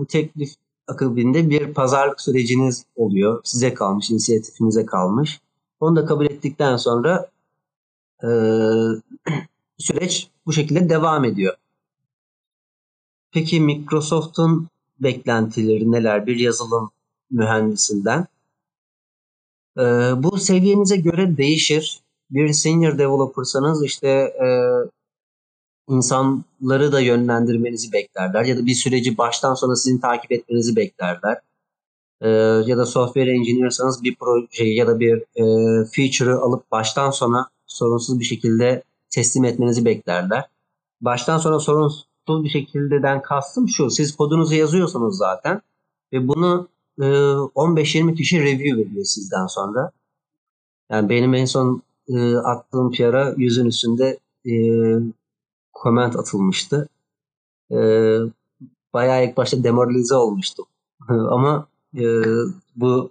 bu 0.00 0.06
teklif 0.08 0.50
akabinde 0.88 1.50
bir 1.50 1.74
pazarlık 1.74 2.20
süreciniz 2.20 2.84
oluyor. 2.96 3.40
Size 3.44 3.74
kalmış, 3.74 4.10
inisiyatifinize 4.10 4.86
kalmış. 4.86 5.40
Onu 5.80 5.96
da 5.96 6.06
kabul 6.06 6.26
ettikten 6.26 6.76
sonra 6.76 7.30
e, 8.22 8.28
süreç 9.78 10.28
bu 10.46 10.52
şekilde 10.52 10.88
devam 10.88 11.24
ediyor. 11.24 11.54
Peki 13.32 13.60
Microsoft'un 13.60 14.68
beklentileri 15.00 15.92
neler 15.92 16.26
bir 16.26 16.36
yazılım 16.36 16.90
mühendisinden? 17.30 18.26
E, 19.78 19.82
bu 20.16 20.38
seviyenize 20.38 20.96
göre 20.96 21.36
değişir. 21.36 22.00
Bir 22.30 22.52
senior 22.52 22.98
developersanız 22.98 23.84
işte 23.84 24.08
e, 24.08 24.46
insanları 25.88 26.92
da 26.92 27.00
yönlendirmenizi 27.00 27.92
beklerler 27.92 28.44
ya 28.44 28.56
da 28.56 28.66
bir 28.66 28.74
süreci 28.74 29.18
baştan 29.18 29.54
sona 29.54 29.76
sizin 29.76 29.98
takip 29.98 30.32
etmenizi 30.32 30.76
beklerler. 30.76 31.40
Ee, 32.20 32.28
ya 32.66 32.78
da 32.78 32.86
software 32.86 33.30
engineer'sanız 33.30 34.04
bir 34.04 34.16
projeyi 34.16 34.76
ya 34.76 34.86
da 34.86 35.00
bir 35.00 35.16
e, 35.16 35.44
feature'ı 35.84 36.38
alıp 36.38 36.70
baştan 36.70 37.10
sona 37.10 37.50
sorunsuz 37.66 38.20
bir 38.20 38.24
şekilde 38.24 38.82
teslim 39.10 39.44
etmenizi 39.44 39.84
beklerler. 39.84 40.44
Baştan 41.00 41.38
sona 41.38 41.60
sorunsuz 41.60 42.08
bir 42.28 42.48
şekildeden 42.48 43.22
kastım 43.22 43.68
şu. 43.68 43.90
Siz 43.90 44.16
kodunuzu 44.16 44.54
yazıyorsunuz 44.54 45.16
zaten 45.16 45.62
ve 46.12 46.28
bunu 46.28 46.68
e, 46.98 47.04
15-20 47.04 48.14
kişi 48.14 48.40
review 48.42 48.82
ediyor 48.82 49.04
sizden 49.04 49.46
sonra. 49.46 49.90
Yani 50.90 51.08
benim 51.08 51.34
en 51.34 51.44
son 51.44 51.82
e, 52.08 52.36
attığım 52.36 52.92
PR'a 52.92 53.34
yüzün 53.36 53.66
üstünde 53.66 54.18
e, 54.46 54.52
comment 55.82 56.16
atılmıştı. 56.16 56.88
E, 57.70 57.76
bayağı 58.92 59.24
ilk 59.24 59.36
başta 59.36 59.64
demoralize 59.64 60.14
olmuştum. 60.14 60.66
Ama 61.08 61.66
e, 61.94 62.04
bu 62.76 63.10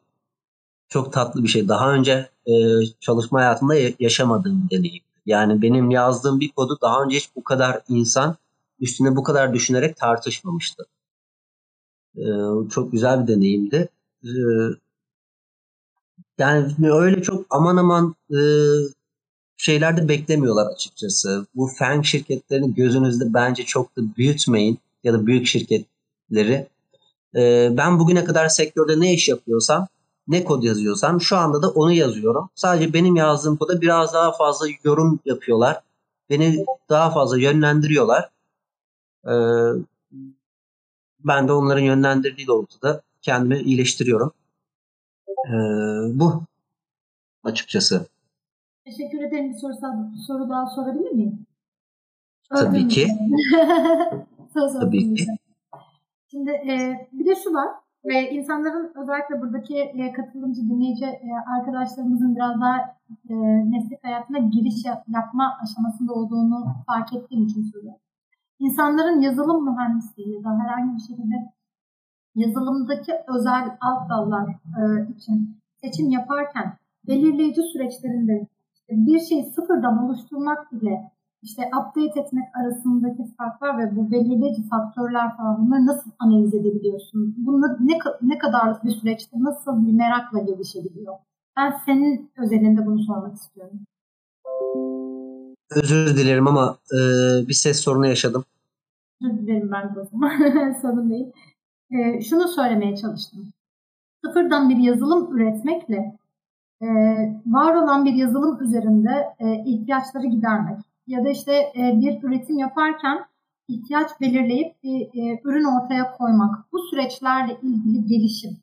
çok 0.90 1.14
tatlı 1.14 1.44
bir 1.44 1.48
şey. 1.48 1.68
Daha 1.68 1.94
önce 1.94 2.30
e, 2.46 2.54
çalışma 3.00 3.40
hayatımda 3.40 3.76
yaşamadığım 4.00 4.68
deneyim. 4.72 5.04
Yani 5.26 5.62
benim 5.62 5.92
yazdığım 5.92 6.40
bir 6.40 6.52
kodu 6.52 6.78
daha 6.82 7.04
önce 7.04 7.18
hiç 7.18 7.30
bu 7.36 7.44
kadar 7.44 7.82
insan 7.90 8.36
üstüne 8.80 9.16
bu 9.16 9.24
kadar 9.24 9.54
düşünerek 9.54 9.98
tartışmamıştı. 9.98 10.86
E, 12.18 12.24
çok 12.72 12.92
güzel 12.92 13.24
bir 13.24 13.36
deneyimdi. 13.36 13.90
E, 14.24 14.30
yani 16.38 16.92
öyle 16.92 17.22
çok 17.22 17.46
aman 17.50 17.78
aman 17.78 18.16
e, 18.32 18.38
şeyler 19.58 19.98
de 19.98 20.08
beklemiyorlar 20.10 20.68
açıkçası. 20.68 21.48
Bu 21.56 21.68
fen 21.68 22.02
şirketlerini 22.02 22.74
gözünüzde 22.76 23.34
bence 23.34 23.64
çok 23.64 23.98
da 23.98 24.02
büyütmeyin 24.18 24.80
ya 25.04 25.14
da 25.14 25.26
büyük 25.28 25.48
şirketleri. 25.48 26.68
Ee, 27.36 27.70
ben 27.78 28.00
bugüne 28.00 28.24
kadar 28.24 28.50
sektörde 28.50 29.00
ne 29.00 29.14
iş 29.14 29.30
yapıyorsam, 29.30 29.88
ne 30.28 30.44
kod 30.44 30.64
yazıyorsam 30.64 31.22
şu 31.22 31.38
anda 31.38 31.62
da 31.62 31.70
onu 31.70 31.94
yazıyorum. 31.94 32.50
Sadece 32.56 32.94
benim 32.94 33.16
yazdığım 33.16 33.58
koda 33.58 33.82
biraz 33.82 34.14
daha 34.14 34.32
fazla 34.32 34.68
yorum 34.84 35.20
yapıyorlar. 35.26 35.82
Beni 36.30 36.66
daha 36.90 37.12
fazla 37.12 37.38
yönlendiriyorlar. 37.38 38.30
Ee, 39.28 39.32
ben 41.20 41.48
de 41.48 41.52
onların 41.52 41.82
yönlendirdiği 41.84 42.48
doğrultuda 42.48 43.02
kendimi 43.22 43.60
iyileştiriyorum. 43.60 44.32
Ee, 45.48 45.54
bu 46.20 46.44
açıkçası. 47.44 48.08
Teşekkür 48.88 49.22
ederim. 49.22 49.50
Bir 49.50 49.58
soru, 49.58 49.74
soru 50.28 50.50
daha 50.50 50.66
sorabilir 50.66 51.12
miyim? 51.12 51.46
Tabii 52.50 52.88
ki. 52.88 53.08
Tabii 54.54 55.14
ki. 55.14 55.26
Şimdi 56.32 56.52
e, 56.52 56.74
bir 57.12 57.26
de 57.26 57.36
şu 57.44 57.54
var. 57.54 57.68
E, 58.04 58.22
insanların 58.22 58.94
özellikle 59.02 59.42
buradaki 59.42 59.78
e, 59.78 60.12
katılımcı 60.12 60.62
dinleyici 60.62 61.06
e, 61.06 61.30
arkadaşlarımızın 61.58 62.36
biraz 62.36 62.62
daha 62.62 62.78
e, 63.30 63.34
meslek 63.74 64.04
hayatına 64.04 64.38
giriş 64.38 64.86
yapma 65.08 65.58
aşamasında 65.64 66.14
olduğunu 66.14 66.66
fark 66.88 67.14
ettiğim 67.14 67.44
için 67.44 67.64
söylüyorum. 67.64 68.02
İnsanların 68.60 69.22
yazılım 69.22 69.66
mühendisliği 69.66 70.36
ya 70.36 70.44
da 70.44 70.50
herhangi 70.60 70.96
bir 70.96 71.02
şekilde 71.02 71.36
yazılımdaki 72.36 73.12
özel 73.28 73.78
alt 73.82 74.10
dallar 74.10 74.50
e, 74.50 75.12
için 75.16 75.62
seçim 75.82 76.10
yaparken 76.10 76.78
belirleyici 77.08 77.62
süreçlerinde 77.62 78.48
bir 78.90 79.20
şeyi 79.20 79.44
sıfırdan 79.44 80.06
oluşturmak 80.06 80.72
bile 80.72 81.12
işte 81.44 81.62
update 81.68 82.20
etmek 82.20 82.44
arasındaki 82.62 83.24
farklar 83.38 83.78
ve 83.78 83.96
bu 83.96 84.12
belirleyici 84.12 84.68
faktörler 84.70 85.38
falan 85.38 85.66
bunları 85.66 85.86
nasıl 85.86 86.12
analiz 86.20 86.54
edebiliyorsun? 86.54 87.36
Bunu 87.38 87.66
ne, 87.80 87.98
ne 88.22 88.38
kadarlık 88.38 88.84
bir 88.84 88.92
süreçte 88.92 89.38
nasıl 89.40 89.88
bir 89.88 89.94
merakla 89.94 90.40
gelişebiliyor? 90.40 91.14
Ben 91.58 91.74
senin 91.86 92.32
özelinde 92.38 92.86
bunu 92.86 93.04
sormak 93.04 93.36
istiyorum. 93.36 93.80
Özür 95.72 96.18
dilerim 96.18 96.48
ama 96.48 96.78
e, 96.94 96.98
bir 97.48 97.54
ses 97.54 97.80
sorunu 97.80 98.08
yaşadım. 98.08 98.46
Özür 99.22 99.38
dilerim 99.38 99.72
ben 99.72 99.96
de 99.96 100.00
o 100.00 100.06
zaman. 100.06 100.32
Sorun 100.82 101.10
değil. 101.10 101.32
E, 101.92 102.22
şunu 102.22 102.48
söylemeye 102.48 102.96
çalıştım. 102.96 103.48
Sıfırdan 104.26 104.70
bir 104.70 104.78
yazılım 104.78 105.38
üretmekle 105.38 106.17
e, 106.82 106.88
var 107.46 107.76
olan 107.76 108.06
bir 108.06 108.14
yazılım 108.14 108.64
üzerinde 108.64 109.36
e, 109.40 109.64
ihtiyaçları 109.66 110.28
gidermek 110.28 110.78
ya 111.08 111.26
da 111.26 111.30
işte 111.30 111.54
e, 111.54 112.02
bir 112.02 112.24
üretim 112.24 112.58
yaparken 112.58 113.26
ihtiyaç 113.68 114.12
belirleyip 114.22 114.84
bir 114.84 115.02
e, 115.02 115.42
ürün 115.44 115.64
ortaya 115.64 116.12
koymak. 116.12 116.72
Bu 116.74 116.80
süreçlerle 116.80 117.58
ilgili 117.64 118.06
gelişim. 118.06 118.58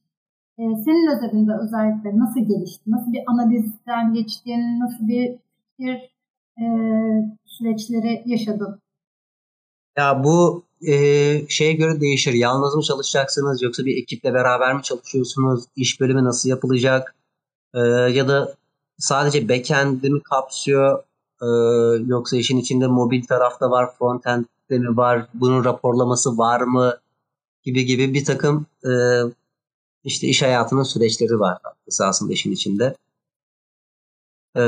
E, 0.59 0.63
senin 0.63 1.17
özelinde 1.17 1.53
özellikle 1.63 2.19
nasıl 2.19 2.41
gelişti? 2.41 2.83
Nasıl 2.87 3.13
bir 3.13 3.23
analizden 3.27 4.15
geçtin? 4.15 4.81
Nasıl 4.81 5.09
bir 5.09 5.39
fikir 5.77 6.11
e, 6.61 6.65
süreçleri 7.45 8.23
yaşadın? 8.27 8.81
Ya 9.99 10.25
bu 10.25 10.65
e, 10.87 10.95
şeye 11.49 11.73
göre 11.73 12.01
değişir. 12.01 12.33
Yalnız 12.33 12.75
mı 12.75 12.83
çalışacaksınız 12.83 13.63
yoksa 13.63 13.85
bir 13.85 14.03
ekiple 14.03 14.35
beraber 14.35 14.75
mi 14.75 14.83
çalışıyorsunuz? 14.83 15.65
İş 15.77 16.01
bölümü 16.01 16.25
nasıl 16.25 16.49
yapılacak? 16.49 17.15
E, 17.75 17.81
ya 18.13 18.29
da 18.29 18.55
sadece 18.99 19.49
backend'i 19.49 20.11
mi 20.11 20.23
kapsıyor? 20.23 21.03
E, 21.43 21.47
yoksa 22.07 22.37
işin 22.37 22.59
içinde 22.59 22.87
mobil 22.87 23.25
tarafta 23.25 23.71
var, 23.71 23.95
frontend'de 23.99 24.79
mi 24.79 24.97
var? 24.97 25.27
Bunun 25.35 25.65
raporlaması 25.65 26.39
var 26.39 26.61
mı? 26.61 26.99
Gibi 27.63 27.85
gibi 27.85 28.15
bir 28.15 28.25
takım 28.25 28.67
e, 28.85 28.93
işte 30.05 30.27
iş 30.27 30.43
hayatının 30.43 30.83
süreçleri 30.83 31.41
var 31.41 31.59
esasında 31.89 32.33
işin 32.33 32.53
içinde. 32.53 32.97
E, 34.57 34.63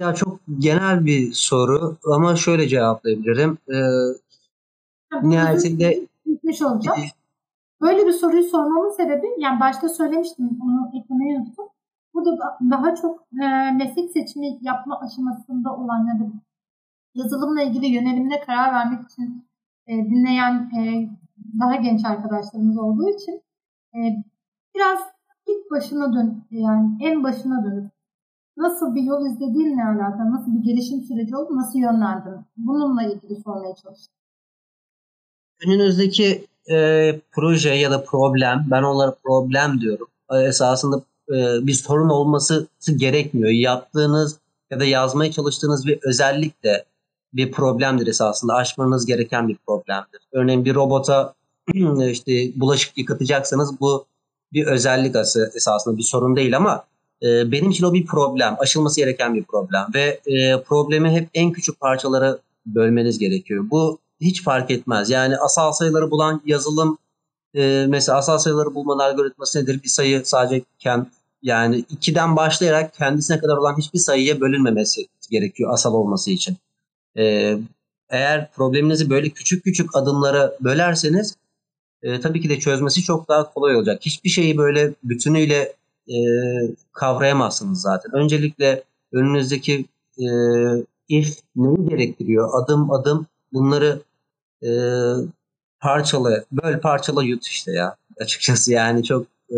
ya 0.00 0.14
çok 0.14 0.40
genel 0.58 1.04
bir 1.06 1.32
soru 1.32 1.96
ama 2.04 2.36
şöyle 2.36 2.68
cevaplayabilirim. 2.68 3.58
Ee, 3.68 3.78
nihayetinde 5.22 6.06
gitmiş 6.26 6.62
olacağım. 6.62 7.00
Böyle 7.80 8.06
bir 8.06 8.12
soruyu 8.12 8.42
sormamın 8.42 8.96
sebebi 8.96 9.26
yani 9.38 9.60
başta 9.60 9.88
söylemiştim 9.88 10.58
onu 10.62 10.90
eklemeyi 10.98 11.38
unuttum. 11.38 11.66
Burada 12.14 12.58
daha 12.70 12.94
çok 12.94 13.20
e, 13.42 13.72
meslek 13.72 14.10
seçimi 14.10 14.58
yapma 14.60 15.00
aşamasında 15.00 15.76
olan 15.76 16.06
ya 16.06 16.20
da 16.20 16.32
yazılımla 17.14 17.62
ilgili 17.62 17.86
yönelimine 17.86 18.40
karar 18.40 18.72
vermek 18.72 19.10
için 19.10 19.48
e, 19.86 19.96
dinleyen 19.96 20.70
e, 20.78 21.10
daha 21.60 21.76
genç 21.76 22.04
arkadaşlarımız 22.04 22.78
olduğu 22.78 23.08
için 23.08 23.42
e, 23.94 23.98
biraz 24.74 24.98
ilk 25.46 25.70
başına 25.70 26.14
dön 26.14 26.44
yani 26.50 26.96
en 27.00 27.24
başına 27.24 27.64
dönüp 27.64 27.90
nasıl 28.56 28.94
bir 28.94 29.02
yol 29.02 29.26
izlediğinle 29.26 29.84
alakalı, 29.84 30.32
nasıl 30.32 30.54
bir 30.54 30.64
gelişim 30.64 31.02
süreci 31.02 31.36
oldu, 31.36 31.56
nasıl 31.56 31.78
yönlendin? 31.78 32.40
Bununla 32.56 33.02
ilgili 33.02 33.36
sormaya 33.36 33.74
çalıştım. 33.74 34.14
Önünüzdeki 35.66 36.46
e, 36.70 37.20
proje 37.32 37.70
ya 37.74 37.90
da 37.90 38.04
problem, 38.04 38.66
ben 38.70 38.82
onlara 38.82 39.14
problem 39.24 39.80
diyorum. 39.80 40.06
E, 40.30 40.38
esasında 40.38 41.02
e, 41.28 41.66
bir 41.66 41.72
sorun 41.72 42.08
olması 42.08 42.66
gerekmiyor. 42.96 43.50
Yaptığınız 43.50 44.36
ya 44.70 44.80
da 44.80 44.84
yazmaya 44.84 45.32
çalıştığınız 45.32 45.86
bir 45.86 45.98
özellik 46.02 46.64
de 46.64 46.84
bir 47.32 47.52
problemdir 47.52 48.06
esasında. 48.06 48.54
Aşmanız 48.54 49.06
gereken 49.06 49.48
bir 49.48 49.56
problemdir. 49.66 50.20
Örneğin 50.32 50.64
bir 50.64 50.74
robota 50.74 51.34
işte 52.10 52.32
bulaşık 52.60 52.98
yıkatacaksanız 52.98 53.80
bu 53.80 54.06
bir 54.52 54.66
özellik 54.66 55.16
esasında 55.54 55.96
bir 55.96 56.02
sorun 56.02 56.36
değil 56.36 56.56
ama 56.56 56.84
e, 57.22 57.52
benim 57.52 57.70
için 57.70 57.84
o 57.84 57.94
bir 57.94 58.06
problem. 58.06 58.56
Aşılması 58.58 59.00
gereken 59.00 59.34
bir 59.34 59.44
problem. 59.44 59.86
Ve 59.94 60.20
e, 60.26 60.62
problemi 60.62 61.10
hep 61.10 61.28
en 61.34 61.52
küçük 61.52 61.80
parçalara 61.80 62.38
bölmeniz 62.66 63.18
gerekiyor. 63.18 63.64
Bu 63.70 63.98
hiç 64.20 64.42
fark 64.42 64.70
etmez. 64.70 65.10
Yani 65.10 65.36
asal 65.36 65.72
sayıları 65.72 66.10
bulan 66.10 66.42
yazılım 66.46 66.98
e, 67.54 67.86
mesela 67.88 68.18
asal 68.18 68.38
sayıları 68.38 68.74
bulmanın 68.74 69.00
algoritması 69.00 69.62
nedir? 69.62 69.80
Bir 69.82 69.88
sayı 69.88 70.22
sadece 70.24 70.64
kend, 70.78 71.06
yani 71.42 71.84
2'den 72.00 72.36
başlayarak 72.36 72.94
kendisine 72.94 73.38
kadar 73.38 73.56
olan 73.56 73.78
hiçbir 73.78 73.98
sayıya 73.98 74.40
bölünmemesi 74.40 75.06
gerekiyor 75.30 75.72
asal 75.72 75.94
olması 75.94 76.30
için. 76.30 76.56
E, 77.18 77.56
eğer 78.10 78.52
probleminizi 78.52 79.10
böyle 79.10 79.28
küçük 79.30 79.64
küçük 79.64 79.96
adımlara 79.96 80.56
bölerseniz 80.60 81.36
e, 82.02 82.20
tabii 82.20 82.40
ki 82.40 82.48
de 82.48 82.58
çözmesi 82.58 83.02
çok 83.02 83.28
daha 83.28 83.52
kolay 83.52 83.76
olacak. 83.76 83.98
Hiçbir 84.02 84.28
şeyi 84.28 84.58
böyle 84.58 84.94
bütünüyle 85.04 85.72
e, 86.08 86.16
kavrayamazsınız 86.92 87.80
zaten. 87.80 88.12
Öncelikle 88.14 88.84
önünüzdeki 89.12 89.86
e, 90.18 90.26
if 91.08 91.38
neyi 91.56 91.88
gerektiriyor? 91.88 92.50
Adım 92.62 92.90
adım 92.92 93.26
bunları 93.56 94.02
e, 94.62 94.70
parçala, 95.80 96.44
böl 96.52 96.80
parçala 96.80 97.24
yut 97.24 97.46
işte 97.46 97.72
ya. 97.72 97.96
Açıkçası 98.20 98.72
yani 98.72 99.04
çok 99.04 99.26
e, 99.50 99.56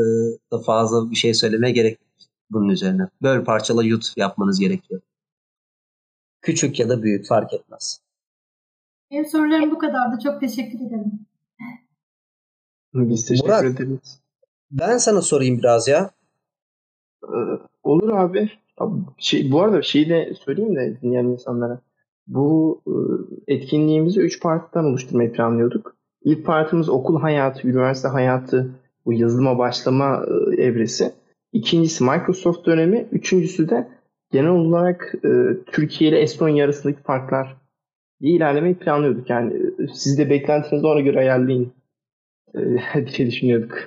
da 0.53 0.59
fazla 0.59 1.11
bir 1.11 1.17
şey 1.17 1.35
söylemeye 1.35 1.73
gerek 1.73 1.99
bunun 2.51 2.69
üzerine. 2.69 3.09
Böl 3.23 3.45
parçala 3.45 3.85
yut 3.85 4.13
yapmanız 4.17 4.61
gerekiyor. 4.61 5.01
Küçük 6.43 6.81
ya 6.81 6.89
da 6.89 7.03
büyük 7.03 7.27
fark 7.27 7.53
etmez. 7.55 8.01
Benim 9.11 9.27
sorularım 9.27 9.71
bu 9.71 9.79
kadardı. 9.79 10.19
Çok 10.25 10.41
teşekkür 10.41 10.79
ederim. 10.87 11.27
Biz 12.95 13.27
teşekkür 13.27 13.49
Murat, 13.49 13.65
ederiz. 13.65 14.21
Ben 14.71 14.99
sana 14.99 15.23
sorayım 15.23 15.59
biraz 15.59 15.89
ya. 15.89 16.11
Ee, 17.25 17.29
olur 17.83 18.13
abi. 18.13 18.51
Şey, 19.19 19.53
bu 19.53 19.63
arada 19.63 19.83
şeyi 19.83 20.09
de 20.09 20.35
söyleyeyim 20.45 20.77
de 20.77 21.01
dinleyen 21.03 21.25
insanlara. 21.25 21.81
Bu 22.29 22.81
e, 22.87 22.95
etkinliğimizi 23.55 24.21
3 24.21 24.41
partiden 24.41 24.85
oluşturmayı 24.85 25.33
planlıyorduk. 25.33 25.97
İlk 26.23 26.47
partimiz 26.47 26.89
okul 26.89 27.21
hayatı, 27.21 27.69
üniversite 27.69 28.09
hayatı, 28.09 28.71
bu 29.07 29.13
yazılıma 29.13 29.59
başlama 29.59 30.25
e, 30.27 30.63
evresi. 30.63 31.13
İkincisi 31.53 32.05
Microsoft 32.05 32.67
dönemi. 32.67 33.09
Üçüncüsü 33.13 33.69
de 33.69 33.89
genel 34.33 34.51
olarak 34.51 35.15
e, 35.25 35.29
Türkiye 35.67 36.11
ile 36.11 36.19
Estonya 36.19 36.65
arasındaki 36.65 37.03
farklar 37.03 37.57
diye 38.21 38.37
ilerlemeyi 38.37 38.75
planlıyorduk. 38.75 39.31
Yani 39.31 39.53
siz 39.93 40.19
de 40.19 40.31
beklentinizi 40.31 40.87
ona 40.87 41.01
göre 41.01 41.19
ayarlayın 41.19 41.73
diye 42.95 43.29
düşünüyorduk. 43.29 43.79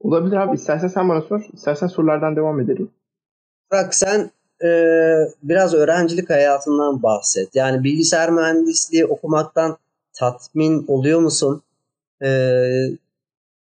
Olabilir 0.00 0.36
abi. 0.36 0.54
İstersen 0.54 0.88
sen 0.88 1.08
bana 1.08 1.20
sor. 1.20 1.46
İstersen 1.52 1.86
sorulardan 1.86 2.36
devam 2.36 2.60
edelim. 2.60 2.90
Bak 3.72 3.94
sen 3.94 4.30
e, 4.64 4.68
biraz 5.42 5.74
öğrencilik 5.74 6.30
hayatından 6.30 7.02
bahset. 7.02 7.54
Yani 7.54 7.84
bilgisayar 7.84 8.30
mühendisliği 8.30 9.06
okumaktan 9.06 9.76
tatmin 10.12 10.84
oluyor 10.88 11.20
musun? 11.20 11.62
E, 12.22 12.28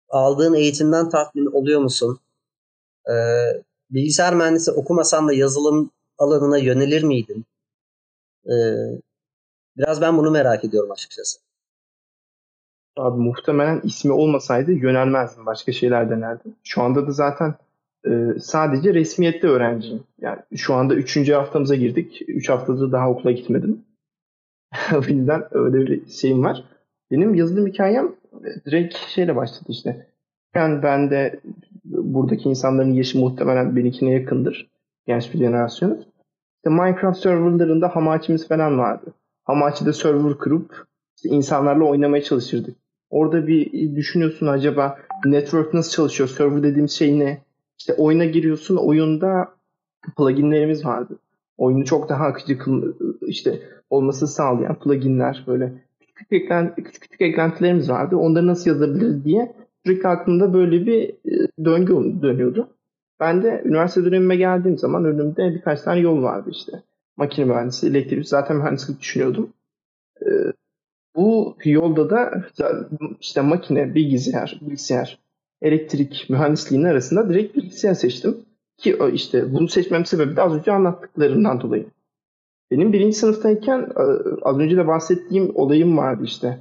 aldığın 0.09 0.53
eğitimden 0.53 1.09
tatmin 1.09 1.45
oluyor 1.45 1.81
musun? 1.81 2.19
E, 3.09 3.13
bilgisayar 3.91 4.35
mühendisi 4.35 4.71
okumasan 4.71 5.27
da 5.27 5.33
yazılım 5.33 5.91
alanına 6.17 6.57
yönelir 6.57 7.03
miydin? 7.03 7.45
E, 8.45 8.55
biraz 9.77 10.01
ben 10.01 10.17
bunu 10.17 10.31
merak 10.31 10.65
ediyorum 10.65 10.91
açıkçası. 10.91 11.39
Abi 12.97 13.21
muhtemelen 13.21 13.81
ismi 13.83 14.11
olmasaydı 14.13 14.71
yönelmezdim. 14.71 15.45
Başka 15.45 15.71
şeyler 15.71 16.09
denerdim. 16.09 16.55
Şu 16.63 16.81
anda 16.81 17.07
da 17.07 17.11
zaten 17.11 17.55
e, 18.07 18.39
sadece 18.39 18.93
resmiyette 18.93 19.47
öğrenciyim. 19.47 20.03
Yani 20.21 20.39
şu 20.55 20.73
anda 20.73 20.95
üçüncü 20.95 21.33
haftamıza 21.33 21.75
girdik. 21.75 22.21
Üç 22.27 22.49
haftadır 22.49 22.91
daha 22.91 23.09
okula 23.09 23.31
gitmedim. 23.31 23.85
o 24.93 25.01
yüzden 25.07 25.43
öyle 25.51 25.91
bir 25.91 26.05
şeyim 26.07 26.43
var. 26.43 26.63
Benim 27.11 27.35
yazılım 27.35 27.67
hikayem 27.67 28.15
e, 28.33 28.65
direkt 28.65 28.97
şeyle 28.97 29.35
başladı 29.35 29.65
işte. 29.69 30.07
Yani 30.55 30.83
ben 30.83 31.09
de 31.09 31.39
buradaki 31.85 32.49
insanların 32.49 32.93
yaşı 32.93 33.19
muhtemelen 33.19 33.75
benimkine 33.75 34.11
yakındır. 34.11 34.71
Genç 35.07 35.33
bir 35.33 35.39
jenerasyonuz. 35.39 35.99
İşte 36.55 36.69
Minecraft 36.69 37.19
serverlarında 37.19 37.95
Hamachi'miz 37.95 38.47
falan 38.47 38.77
vardı. 38.79 39.13
Hamachi'de 39.43 39.93
server 39.93 40.37
kurup 40.37 40.85
işte 41.15 41.29
insanlarla 41.29 41.83
oynamaya 41.83 42.23
çalışırdık. 42.23 42.75
Orada 43.09 43.47
bir 43.47 43.95
düşünüyorsun 43.95 44.47
acaba 44.47 44.97
network 45.25 45.73
nasıl 45.73 45.91
çalışıyor? 45.91 46.29
Server 46.29 46.63
dediğim 46.63 46.89
şey 46.89 47.19
ne? 47.19 47.41
İşte 47.79 47.93
oyuna 47.93 48.25
giriyorsun. 48.25 48.75
Oyunda 48.75 49.55
pluginlerimiz 50.17 50.85
vardı. 50.85 51.19
Oyunu 51.57 51.85
çok 51.85 52.09
daha 52.09 52.25
akıcı 52.25 52.57
işte 53.21 53.61
olması 53.89 54.27
sağlayan 54.27 54.79
pluginler 54.79 55.43
böyle 55.47 55.73
küçük, 55.99 56.31
eklent, 56.31 56.75
küçük 56.75 57.01
küçük 57.01 57.21
eklentilerimiz 57.21 57.89
vardı. 57.89 58.15
Onları 58.15 58.47
nasıl 58.47 58.69
yazabiliriz 58.69 59.25
diye 59.25 59.55
sürekli 59.85 60.07
aklımda 60.07 60.53
böyle 60.53 60.85
bir 60.85 61.09
e, 61.09 61.47
döngü 61.65 62.21
dönüyordu. 62.21 62.69
Ben 63.19 63.43
de 63.43 63.61
üniversite 63.65 64.05
dönemime 64.05 64.35
geldiğim 64.35 64.77
zaman 64.77 65.05
önümde 65.05 65.55
birkaç 65.55 65.81
tane 65.81 65.99
yol 65.99 66.23
vardı 66.23 66.49
işte. 66.51 66.83
makine 67.17 67.45
mühendisi, 67.45 67.87
elektrik 67.87 68.27
zaten 68.27 68.57
mühendislik 68.57 68.99
düşünüyordum. 68.99 69.53
E, 70.21 70.27
bu 71.15 71.57
yolda 71.65 72.09
da 72.09 72.43
işte 73.21 73.41
makine, 73.41 73.95
bilgisayar, 73.95 74.59
bilgisayar, 74.61 75.19
elektrik 75.63 76.25
mühendisliğinin 76.29 76.87
arasında 76.87 77.29
direkt 77.29 77.55
bilgisayar 77.55 77.93
seçtim. 77.93 78.37
Ki 78.77 78.97
işte 79.13 79.53
bunu 79.53 79.67
seçmem 79.67 80.05
sebebi 80.05 80.35
de 80.35 80.41
az 80.41 80.53
önce 80.53 80.71
anlattıklarımdan 80.71 81.61
dolayı. 81.61 81.85
Benim 82.71 82.93
birinci 82.93 83.17
sınıftayken 83.17 83.79
e, 83.79 84.03
az 84.41 84.59
önce 84.59 84.77
de 84.77 84.87
bahsettiğim 84.87 85.51
olayım 85.55 85.97
vardı 85.97 86.23
işte. 86.25 86.59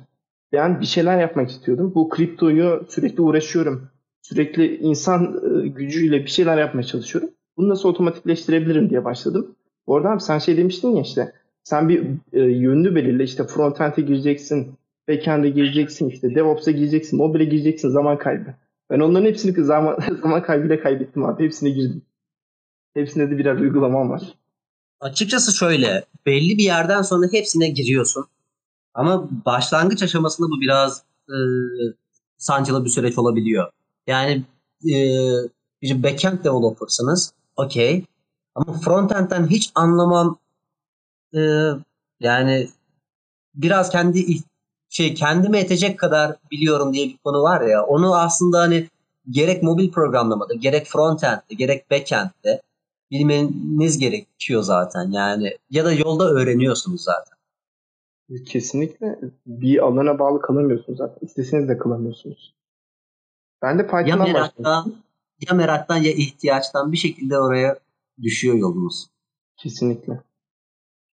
Ben 0.53 0.80
bir 0.80 0.86
şeyler 0.86 1.20
yapmak 1.20 1.50
istiyordum. 1.50 1.92
Bu 1.94 2.09
kriptoyu 2.09 2.84
sürekli 2.88 3.22
uğraşıyorum. 3.22 3.88
Sürekli 4.22 4.76
insan 4.76 5.40
e, 5.44 5.68
gücüyle 5.68 6.24
bir 6.24 6.30
şeyler 6.30 6.59
yapmaya 6.59 6.82
çalışıyorum. 6.82 7.30
Bunu 7.57 7.68
nasıl 7.68 7.88
otomatikleştirebilirim 7.88 8.90
diye 8.90 9.05
başladım. 9.05 9.55
Bu 9.86 9.96
abi 9.96 10.20
sen 10.20 10.38
şey 10.38 10.57
demiştin 10.57 10.96
ya 10.96 11.03
işte 11.03 11.32
sen 11.64 11.88
bir 11.88 12.03
e, 12.32 12.40
yönünü 12.40 12.94
belirle 12.94 13.24
işte 13.24 13.46
frontend'e 13.46 14.03
gireceksin, 14.03 14.72
backend'e 15.09 15.50
gireceksin, 15.50 16.09
işte 16.09 16.34
DevOps'a 16.34 16.70
gireceksin, 16.70 17.18
mobile 17.18 17.44
gireceksin 17.44 17.88
zaman 17.88 18.18
kaybı. 18.18 18.55
Ben 18.93 19.01
onların 19.01 19.26
hepsini 19.26 19.64
zaman, 19.64 19.99
zaman 20.22 20.43
kaybıyla 20.43 20.80
kaybettim 20.82 21.24
abi. 21.24 21.45
Hepsine 21.45 21.70
girdim. 21.70 22.03
Hepsinde 22.95 23.30
de 23.30 23.38
birer 23.38 23.57
uygulamam 23.57 24.11
var. 24.11 24.22
Açıkçası 25.01 25.57
şöyle 25.57 26.05
belli 26.26 26.59
bir 26.59 26.62
yerden 26.62 27.03
sonra 27.03 27.26
hepsine 27.32 27.68
giriyorsun. 27.68 28.26
Ama 28.95 29.28
başlangıç 29.47 30.03
aşamasında 30.03 30.49
bu 30.49 30.61
biraz 30.61 31.03
e, 31.28 31.36
sancılı 32.36 32.84
bir 32.84 32.90
süreç 32.90 33.18
olabiliyor. 33.18 33.72
Yani 34.07 34.43
e, 34.84 34.97
bir 35.82 36.03
backend 36.03 36.38
developer'sınız. 36.45 37.32
Okey. 37.57 38.05
Ama 38.55 38.72
frontend'den 38.72 39.47
hiç 39.47 39.72
anlamam 39.74 40.38
e, 41.34 41.40
yani 42.20 42.68
biraz 43.55 43.90
kendi 43.90 44.18
şey 44.93 45.14
kendime 45.14 45.61
etecek 45.61 45.99
kadar 45.99 46.36
biliyorum 46.51 46.95
diye 46.95 47.09
bir 47.09 47.16
konu 47.16 47.43
var 47.43 47.61
ya 47.61 47.86
onu 47.86 48.16
aslında 48.16 48.61
hani 48.61 48.88
gerek 49.30 49.62
mobil 49.62 49.90
programlamada 49.90 50.55
gerek 50.55 50.86
frontend'de 50.86 51.55
gerek 51.55 51.90
backend'de 51.90 52.62
bilmeniz 53.11 53.99
gerekiyor 53.99 54.62
zaten 54.62 55.11
yani 55.11 55.57
ya 55.70 55.84
da 55.84 55.93
yolda 55.93 56.30
öğreniyorsunuz 56.30 57.05
zaten. 57.05 57.38
Kesinlikle 58.47 59.18
bir 59.47 59.78
alana 59.86 60.18
bağlı 60.18 60.43
kalamıyorsunuz 60.43 60.99
zaten. 60.99 61.26
İsteseniz 61.26 61.68
de 61.68 61.78
kalamıyorsunuz. 61.78 62.55
Ben 63.62 63.78
de 63.78 63.82
Python'dan 63.86 64.07
ya 64.07 64.16
meraktan, 64.16 64.95
ya 65.49 65.55
meraktan 65.55 65.97
ya 65.97 66.12
ihtiyaçtan 66.12 66.93
bir 66.93 66.97
şekilde 66.97 67.38
oraya 67.38 67.78
düşüyor 68.22 68.55
yolunuz. 68.55 69.07
Kesinlikle. 69.57 70.20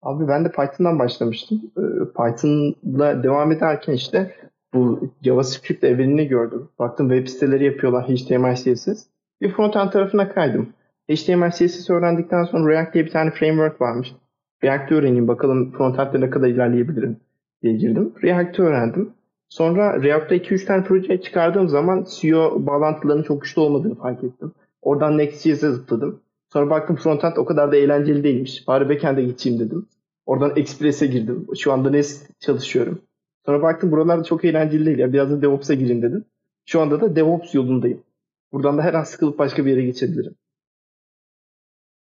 Abi 0.02 0.28
ben 0.28 0.46
de 0.46 0.52
Python'dan 0.52 1.00
başlamıştım. 1.00 1.62
Ee, 1.78 1.82
Python'la 2.06 3.24
devam 3.24 3.52
ederken 3.52 3.94
işte 3.94 4.36
bu 4.74 5.10
JavaScript 5.22 5.84
evrenini 5.84 6.28
gördüm. 6.28 6.70
Baktım 6.80 7.10
web 7.10 7.28
siteleri 7.28 7.66
yapıyorlar 7.66 8.04
HTML, 8.04 8.56
CSS. 8.56 9.06
Bir 9.42 9.52
frontend 9.52 9.92
tarafına 9.92 10.34
kaydım. 10.34 10.70
HTML, 11.12 11.52
CSS 11.52 11.90
öğrendikten 11.90 12.44
sonra 12.44 12.72
React 12.72 12.94
diye 12.94 13.06
bir 13.06 13.12
tane 13.12 13.32
framework 13.32 13.82
varmış. 13.82 14.16
React'ı 14.64 14.96
öğreneyim 14.96 15.28
bakalım 15.28 15.72
frontend'de 15.72 16.22
ne 16.22 16.30
kadar 16.30 16.48
ilerleyebilirim 16.48 17.18
diye 17.64 17.74
girdim. 17.74 18.14
React'ı 18.24 18.64
öğrendim. 18.64 19.10
Sonra 19.50 20.04
React'ta 20.04 20.36
2-3 20.36 20.66
tane 20.66 20.84
proje 20.84 21.22
çıkardığım 21.22 21.70
zaman 21.70 22.04
SEO 22.04 22.66
bağlantılarının 22.66 23.24
çok 23.24 23.42
güçlü 23.42 23.62
olmadığını 23.62 23.96
fark 23.96 24.24
ettim. 24.24 24.52
Oradan 24.82 25.18
Next.js'e 25.18 25.70
zıpladım. 25.70 26.22
Sonra 26.54 26.70
baktım 26.70 26.96
frontend 26.96 27.38
o 27.38 27.46
kadar 27.46 27.72
da 27.72 27.76
eğlenceli 27.76 28.24
değilmiş. 28.24 28.68
Bari 28.68 28.90
backend'e 28.90 29.24
geçeyim 29.24 29.60
dedim. 29.60 29.88
Oradan 30.26 30.54
Express'e 30.56 31.08
girdim. 31.08 31.48
Şu 31.60 31.74
anda 31.74 31.90
Nest 31.90 32.40
çalışıyorum. 32.40 33.02
Sonra 33.46 33.62
baktım 33.62 33.92
buralarda 33.92 34.24
çok 34.24 34.46
eğlenceli 34.46 34.86
değil. 34.86 34.98
Ya 34.98 35.14
biraz 35.14 35.32
da 35.32 35.42
DevOps'a 35.42 35.74
gireyim 35.74 36.02
dedim. 36.02 36.26
Şu 36.66 36.82
anda 36.82 37.02
da 37.02 37.16
DevOps 37.16 37.56
yolundayım. 37.56 38.04
Buradan 38.52 38.78
da 38.78 38.82
her 38.82 38.94
an 38.94 39.04
sıkılıp 39.04 39.40
başka 39.40 39.66
bir 39.66 39.70
yere 39.70 39.86
geçebilirim. 39.86 40.36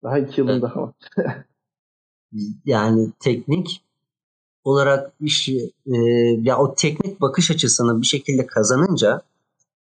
Daha 0.03 0.19
iki 0.19 0.41
yılım 0.41 0.53
evet. 0.53 0.63
daha 0.63 0.83
var. 0.83 0.93
yani 2.65 3.13
teknik 3.21 3.85
olarak 4.65 5.13
işi 5.21 5.73
e, 5.87 5.97
ya 6.41 6.59
o 6.59 6.75
teknik 6.75 7.21
bakış 7.21 7.51
açısını 7.51 8.01
bir 8.01 8.07
şekilde 8.07 8.47
kazanınca 8.47 9.23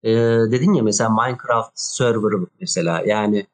e, 0.03 0.11
dedin 0.51 0.73
ya 0.73 0.83
mesela 0.83 1.09
Minecraft 1.09 1.71
server 1.73 2.33
mesela 2.61 3.03
yani 3.05 3.45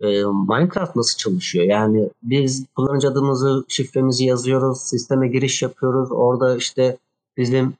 e, 0.00 0.06
Minecraft 0.24 0.96
nasıl 0.96 1.18
çalışıyor? 1.18 1.64
Yani 1.64 2.10
biz 2.22 2.66
kullanıcı 2.76 3.08
adımızı, 3.08 3.64
şifremizi 3.68 4.24
yazıyoruz, 4.24 4.80
sisteme 4.80 5.28
giriş 5.28 5.62
yapıyoruz. 5.62 6.08
Orada 6.12 6.56
işte 6.56 6.98
bizim 7.36 7.74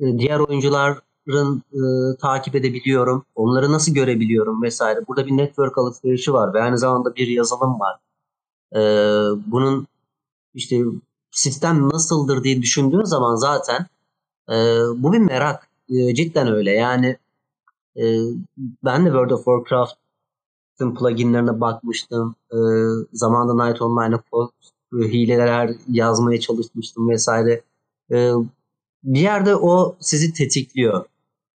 e, 0.00 0.18
diğer 0.18 0.38
oyuncuların 0.38 1.62
e, 1.72 1.80
takip 2.20 2.54
edebiliyorum. 2.54 3.24
Onları 3.34 3.72
nasıl 3.72 3.94
görebiliyorum 3.94 4.62
vesaire. 4.62 5.00
Burada 5.08 5.26
bir 5.26 5.36
network 5.36 5.78
alışverişi 5.78 6.32
var 6.32 6.54
ve 6.54 6.62
aynı 6.62 6.78
zamanda 6.78 7.16
bir 7.16 7.26
yazılım 7.26 7.80
var. 7.80 7.98
E, 8.74 8.80
bunun 9.46 9.86
işte 10.54 10.82
sistem 11.30 11.88
nasıldır 11.88 12.44
diye 12.44 12.62
düşündüğün 12.62 13.04
zaman 13.04 13.34
zaten 13.36 13.86
e, 14.50 14.54
bu 14.96 15.12
bir 15.12 15.18
merak. 15.18 15.68
E, 15.88 16.14
cidden 16.14 16.52
öyle. 16.52 16.70
Yani 16.70 17.16
e, 17.96 18.02
ben 18.84 19.04
de 19.04 19.08
World 19.08 19.30
of 19.30 19.44
Warcraft'ın 20.76 20.94
pluginlerine 20.94 21.60
bakmıştım. 21.60 22.34
E, 22.52 22.56
zamanında 23.12 23.66
Night 23.66 23.82
Online'a 23.82 24.20
e, 24.92 25.12
hileler 25.12 25.70
yazmaya 25.88 26.40
çalışmıştım 26.40 27.08
vesaire. 27.08 27.62
E, 28.12 28.32
bir 29.04 29.20
yerde 29.20 29.56
o 29.56 29.96
sizi 30.00 30.32
tetikliyor. 30.32 31.04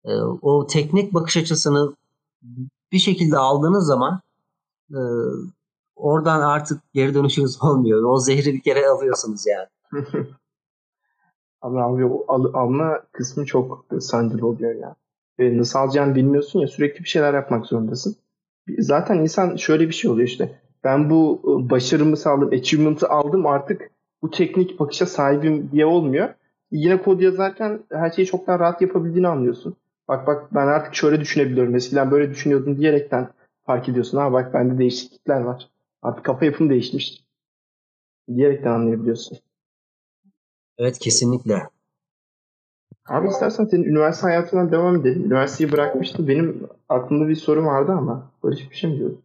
E, 0.05 0.13
o 0.41 0.67
teknik 0.67 1.13
bakış 1.13 1.38
açısını 1.38 1.93
bir 2.91 2.99
şekilde 2.99 3.38
aldığınız 3.38 3.86
zaman 3.86 4.22
e, 4.91 4.99
oradan 5.95 6.41
artık 6.41 6.82
geri 6.93 7.13
dönüşünüz 7.13 7.63
olmuyor. 7.63 8.03
O 8.03 8.20
zehri 8.20 8.53
bir 8.53 8.61
kere 8.61 8.88
alıyorsunuz 8.88 9.45
yani. 9.47 9.67
Ama 11.61 11.88
o 11.88 12.26
al, 12.28 12.53
alma 12.53 13.01
kısmı 13.11 13.45
çok 13.45 13.86
sancılı 13.99 14.47
oluyor 14.47 14.76
ya. 14.76 14.95
Ve 15.39 15.57
nasıl 15.57 15.80
alacağını 15.80 16.15
bilmiyorsun 16.15 16.59
ya 16.59 16.67
sürekli 16.67 17.03
bir 17.03 17.09
şeyler 17.09 17.34
yapmak 17.34 17.65
zorundasın. 17.65 18.15
Zaten 18.78 19.15
insan 19.15 19.55
şöyle 19.55 19.88
bir 19.88 19.93
şey 19.93 20.11
oluyor 20.11 20.28
işte. 20.28 20.59
Ben 20.84 21.09
bu 21.09 21.41
ıı, 21.47 21.70
başarımı 21.70 22.17
sağladım, 22.17 22.59
achievement'ı 22.59 23.09
aldım 23.09 23.45
artık 23.47 23.91
bu 24.22 24.32
teknik 24.32 24.80
bakışa 24.80 25.05
sahibim 25.05 25.72
diye 25.72 25.86
olmuyor. 25.86 26.30
Yine 26.72 27.01
kod 27.01 27.20
yazarken 27.20 27.80
her 27.91 28.11
şeyi 28.11 28.26
çok 28.26 28.47
daha 28.47 28.59
rahat 28.59 28.82
yapabildiğini 28.82 29.28
anlıyorsun. 29.28 29.76
Bak 30.07 30.28
bak 30.28 30.53
ben 30.55 30.67
artık 30.67 30.95
şöyle 30.95 31.20
düşünebiliyorum. 31.20 31.76
Eskiden 31.76 32.11
böyle 32.11 32.30
düşünüyordum 32.30 32.78
diyerekten 32.78 33.30
fark 33.65 33.89
ediyorsun. 33.89 34.17
Ha 34.17 34.34
bak 34.34 34.53
bende 34.53 34.78
değişiklikler 34.78 35.41
var. 35.41 35.70
Artık 36.01 36.26
kafa 36.26 36.45
yapım 36.45 36.70
değişmiş. 36.70 37.24
Diyerekten 38.36 38.72
anlayabiliyorsun. 38.72 39.38
Evet 40.78 40.99
kesinlikle. 40.99 41.70
Abi 43.10 43.28
istersen 43.28 43.66
senin 43.66 43.84
üniversite 43.84 44.28
hayatından 44.28 44.72
devam 44.72 44.95
edelim. 44.95 45.26
Üniversiteyi 45.26 45.72
bırakmıştın. 45.72 46.28
Benim 46.28 46.68
aklımda 46.89 47.28
bir 47.28 47.36
soru 47.36 47.66
vardı 47.66 47.91
ama 47.91 48.32
Barış 48.43 48.72
bir 48.72 48.76
şey 48.76 48.89
mi 48.89 48.97
diyorsun? 48.97 49.22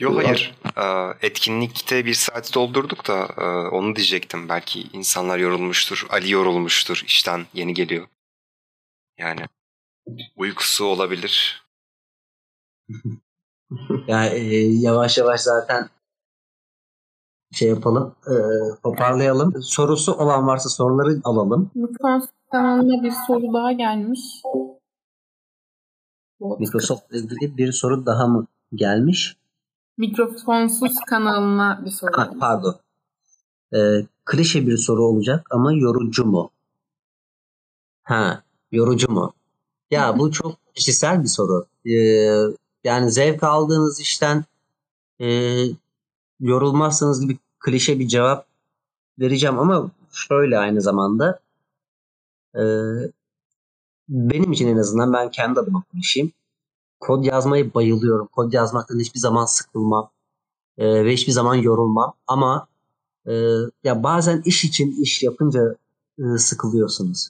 Yok 0.00 0.24
hayır. 0.24 0.54
Ee, 0.76 1.26
etkinlikte 1.26 2.04
bir 2.04 2.14
saat 2.14 2.54
doldurduk 2.54 3.08
da 3.08 3.28
e, 3.38 3.44
onu 3.68 3.96
diyecektim. 3.96 4.48
Belki 4.48 4.82
insanlar 4.92 5.38
yorulmuştur. 5.38 6.06
Ali 6.10 6.30
yorulmuştur. 6.30 7.02
işten 7.06 7.46
yeni 7.54 7.74
geliyor. 7.74 8.06
Yani 9.18 9.40
uykusu 10.36 10.84
olabilir. 10.84 11.66
yani 14.06 14.28
e, 14.28 14.56
yavaş 14.66 15.18
yavaş 15.18 15.40
zaten 15.40 15.88
şey 17.52 17.68
yapalım, 17.68 18.14
e, 18.26 18.34
toparlayalım. 18.82 19.62
Sorusu 19.62 20.12
olan 20.12 20.46
varsa 20.46 20.68
soruları 20.68 21.20
alalım. 21.24 21.70
Microsoft 21.74 22.32
kanalına 22.52 23.02
bir 23.02 23.12
soru 23.26 23.54
daha 23.54 23.72
gelmiş. 23.72 24.20
Microsoft 26.40 27.12
ilgili 27.12 27.56
bir 27.56 27.72
soru 27.72 28.06
daha 28.06 28.26
mı 28.26 28.46
gelmiş? 28.74 29.36
Mikrofonsuz 29.98 30.94
kanalına 31.06 31.82
bir 31.84 31.90
soru. 31.90 32.10
Ha, 32.16 32.30
pardon. 32.40 32.76
E, 33.74 33.78
klişe 34.24 34.66
bir 34.66 34.76
soru 34.76 35.04
olacak 35.04 35.46
ama 35.50 35.72
yorucu 35.72 36.24
mu? 36.24 36.50
Ha, 38.02 38.42
yorucu 38.72 39.12
mu? 39.12 39.32
Ya 39.90 40.18
bu 40.18 40.30
çok 40.32 40.74
kişisel 40.74 41.22
bir 41.22 41.28
soru. 41.28 41.66
E, 41.84 41.94
yani 42.84 43.10
zevk 43.10 43.42
aldığınız 43.42 44.00
işten 44.00 44.44
e, 45.20 45.26
yorulmazsınız 46.40 47.20
gibi 47.20 47.38
klişe 47.58 47.98
bir 47.98 48.08
cevap 48.08 48.46
vereceğim 49.18 49.58
ama 49.58 49.90
şöyle 50.12 50.58
aynı 50.58 50.80
zamanda 50.80 51.40
e, 52.54 52.62
benim 54.08 54.52
için 54.52 54.68
en 54.68 54.76
azından 54.76 55.12
ben 55.12 55.30
kendi 55.30 55.60
adıma 55.60 55.84
konuşayım. 55.92 56.32
Kod 57.00 57.24
yazmayı 57.24 57.74
bayılıyorum. 57.74 58.26
Kod 58.26 58.52
yazmaktan 58.52 58.98
hiçbir 58.98 59.20
zaman 59.20 59.44
sıkılmam. 59.44 60.10
E, 60.78 61.04
ve 61.04 61.12
hiçbir 61.12 61.32
zaman 61.32 61.54
yorulmam. 61.54 62.14
Ama 62.26 62.66
e, 63.26 63.32
ya 63.84 64.02
bazen 64.02 64.42
iş 64.44 64.64
için 64.64 65.02
iş 65.02 65.22
yapınca 65.22 65.76
sıkılıyorsunuz. 66.38 67.28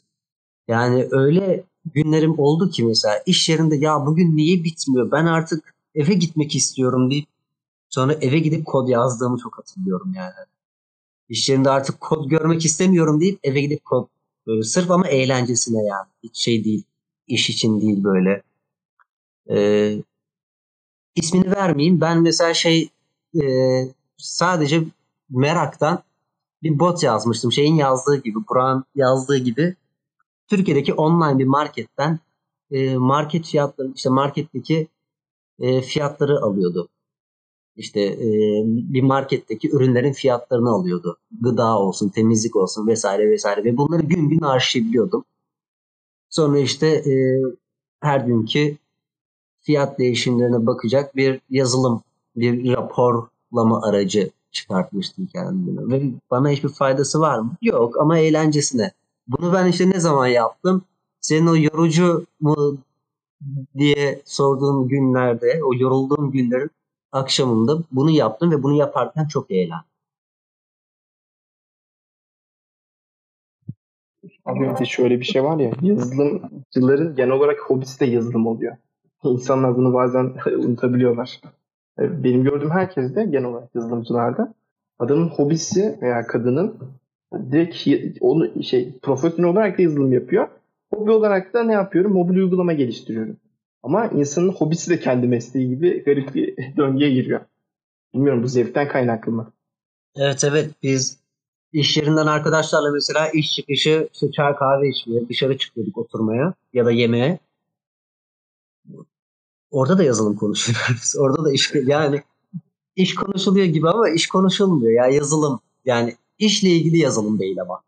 Yani 0.68 1.08
öyle 1.10 1.64
günlerim 1.94 2.38
oldu 2.38 2.70
ki 2.70 2.84
mesela 2.84 3.22
iş 3.26 3.48
yerinde 3.48 3.76
ya 3.76 4.06
bugün 4.06 4.36
niye 4.36 4.64
bitmiyor? 4.64 5.10
Ben 5.10 5.26
artık 5.26 5.74
eve 5.94 6.14
gitmek 6.14 6.56
istiyorum 6.56 7.10
deyip 7.10 7.28
sonra 7.96 8.12
eve 8.12 8.38
gidip 8.38 8.66
kod 8.66 8.88
yazdığımı 8.88 9.38
çok 9.38 9.58
hatırlıyorum 9.58 10.12
yani. 10.16 10.34
İş 11.28 11.48
yerinde 11.48 11.70
artık 11.70 12.00
kod 12.00 12.28
görmek 12.28 12.64
istemiyorum 12.64 13.20
deyip 13.20 13.38
eve 13.42 13.60
gidip 13.60 13.84
kod 13.84 14.08
böyle 14.46 14.62
sırf 14.62 14.90
ama 14.90 15.08
eğlencesine 15.08 15.78
yani. 15.78 16.08
Hiç 16.22 16.38
şey 16.38 16.64
değil. 16.64 16.84
iş 17.26 17.50
için 17.50 17.80
değil 17.80 18.04
böyle. 18.04 18.42
Ee, 19.50 20.02
ismini 21.14 21.50
vermeyeyim. 21.50 22.00
Ben 22.00 22.22
mesela 22.22 22.54
şey 22.54 22.90
e, 23.34 23.44
sadece 24.16 24.84
meraktan 25.30 26.02
bir 26.62 26.78
bot 26.78 27.02
yazmıştım. 27.02 27.52
Şeyin 27.52 27.74
yazdığı 27.74 28.16
gibi, 28.16 28.38
Burak'ın 28.48 28.84
yazdığı 28.94 29.38
gibi 29.38 29.76
Türkiye'deki 30.48 30.94
online 30.94 31.38
bir 31.38 31.44
marketten 31.44 32.18
e, 32.70 32.96
market 32.96 33.46
fiyatları 33.46 33.92
işte 33.94 34.10
marketteki 34.10 34.88
e, 35.58 35.80
fiyatları 35.82 36.40
alıyordu. 36.42 36.88
İşte 37.76 38.00
e, 38.00 38.28
bir 38.66 39.02
marketteki 39.02 39.70
ürünlerin 39.70 40.12
fiyatlarını 40.12 40.70
alıyordu. 40.70 41.18
Gıda 41.40 41.78
olsun, 41.78 42.08
temizlik 42.08 42.56
olsun 42.56 42.86
vesaire 42.86 43.30
vesaire 43.30 43.64
ve 43.64 43.76
bunları 43.76 44.02
gün 44.02 44.28
gün 44.28 44.40
arşivliyordum. 44.40 45.24
Sonra 46.30 46.58
işte 46.58 46.86
e, 46.86 47.42
her 48.00 48.20
günkü 48.20 48.76
fiyat 49.60 49.98
değişimlerine 49.98 50.66
bakacak 50.66 51.16
bir 51.16 51.40
yazılım, 51.50 52.02
bir 52.36 52.72
raporlama 52.72 53.82
aracı 53.82 54.30
çıkartmıştım 54.50 55.26
kendime. 55.26 55.96
Ve 55.96 56.10
bana 56.30 56.50
hiçbir 56.50 56.68
faydası 56.68 57.20
var 57.20 57.38
mı? 57.38 57.56
Yok 57.62 58.00
ama 58.00 58.18
eğlencesine. 58.18 58.92
Bunu 59.28 59.52
ben 59.52 59.66
işte 59.66 59.90
ne 59.90 60.00
zaman 60.00 60.26
yaptım? 60.26 60.84
Senin 61.20 61.46
o 61.46 61.56
yorucu 61.56 62.26
mu 62.40 62.78
diye 63.78 64.22
sorduğun 64.24 64.88
günlerde, 64.88 65.60
o 65.64 65.74
yorulduğum 65.74 66.30
günlerin 66.30 66.70
akşamında 67.12 67.78
bunu 67.92 68.10
yaptım 68.10 68.50
ve 68.50 68.62
bunu 68.62 68.74
yaparken 68.74 69.26
çok 69.26 69.50
eğlendim. 69.50 69.96
Abi 74.44 74.80
bir 74.80 74.86
şöyle 74.86 75.20
bir 75.20 75.24
şey 75.24 75.44
var 75.44 75.58
ya 75.58 75.70
yazılımcıların 75.82 77.14
genel 77.16 77.30
olarak 77.30 77.60
hobisi 77.60 78.00
de 78.00 78.06
yazılım 78.06 78.46
oluyor. 78.46 78.76
İnsanlar 79.24 79.76
bunu 79.76 79.94
bazen 79.94 80.24
unutabiliyorlar. 80.58 81.40
Benim 81.98 82.44
gördüğüm 82.44 82.70
herkes 82.70 83.14
de 83.14 83.24
genel 83.24 83.44
olarak 83.44 83.74
yazılımcılarda 83.74 84.54
adamın 84.98 85.28
hobisi 85.28 85.98
veya 86.02 86.26
kadının 86.26 86.78
direkt 87.52 88.18
onu 88.20 88.62
şey 88.62 88.98
profesyonel 89.02 89.50
olarak 89.50 89.78
da 89.78 89.82
yazılım 89.82 90.12
yapıyor. 90.12 90.48
Hobi 90.94 91.10
olarak 91.10 91.54
da 91.54 91.62
ne 91.62 91.72
yapıyorum? 91.72 92.12
Mobil 92.12 92.36
uygulama 92.36 92.72
geliştiriyorum. 92.72 93.36
Ama 93.86 94.06
insanın 94.06 94.48
hobisi 94.52 94.90
de 94.90 95.00
kendi 95.00 95.26
mesleği 95.26 95.68
gibi 95.68 96.02
garip 96.04 96.34
bir 96.34 96.56
döngüye 96.76 97.10
giriyor. 97.10 97.40
Bilmiyorum 98.14 98.42
bu 98.42 98.48
zevkten 98.48 98.88
kaynaklı 98.88 99.32
mı? 99.32 99.52
Evet 100.16 100.44
evet 100.44 100.70
biz 100.82 101.18
iş 101.72 101.96
yerinden 101.96 102.26
arkadaşlarla 102.26 102.92
mesela 102.92 103.28
iş 103.28 103.54
çıkışı 103.54 104.08
işte 104.12 104.30
çay 104.30 104.56
kahve 104.56 104.88
içmeye 104.88 105.28
dışarı 105.28 105.58
çıkıyorduk 105.58 105.98
oturmaya 105.98 106.54
ya 106.72 106.84
da 106.84 106.90
yemeğe. 106.90 107.38
Orada 109.70 109.98
da 109.98 110.02
yazılım 110.02 110.36
konuşuyoruz. 110.36 111.14
Orada 111.18 111.44
da 111.44 111.52
iş 111.52 111.72
yani 111.84 112.22
iş 112.96 113.14
konuşuluyor 113.14 113.66
gibi 113.66 113.88
ama 113.88 114.08
iş 114.08 114.26
konuşulmuyor 114.26 114.92
ya 114.92 115.06
yazılım 115.06 115.60
yani 115.84 116.16
işle 116.38 116.68
ilgili 116.68 116.98
yazılım 116.98 117.38
değil 117.38 117.60
ama. 117.60 117.82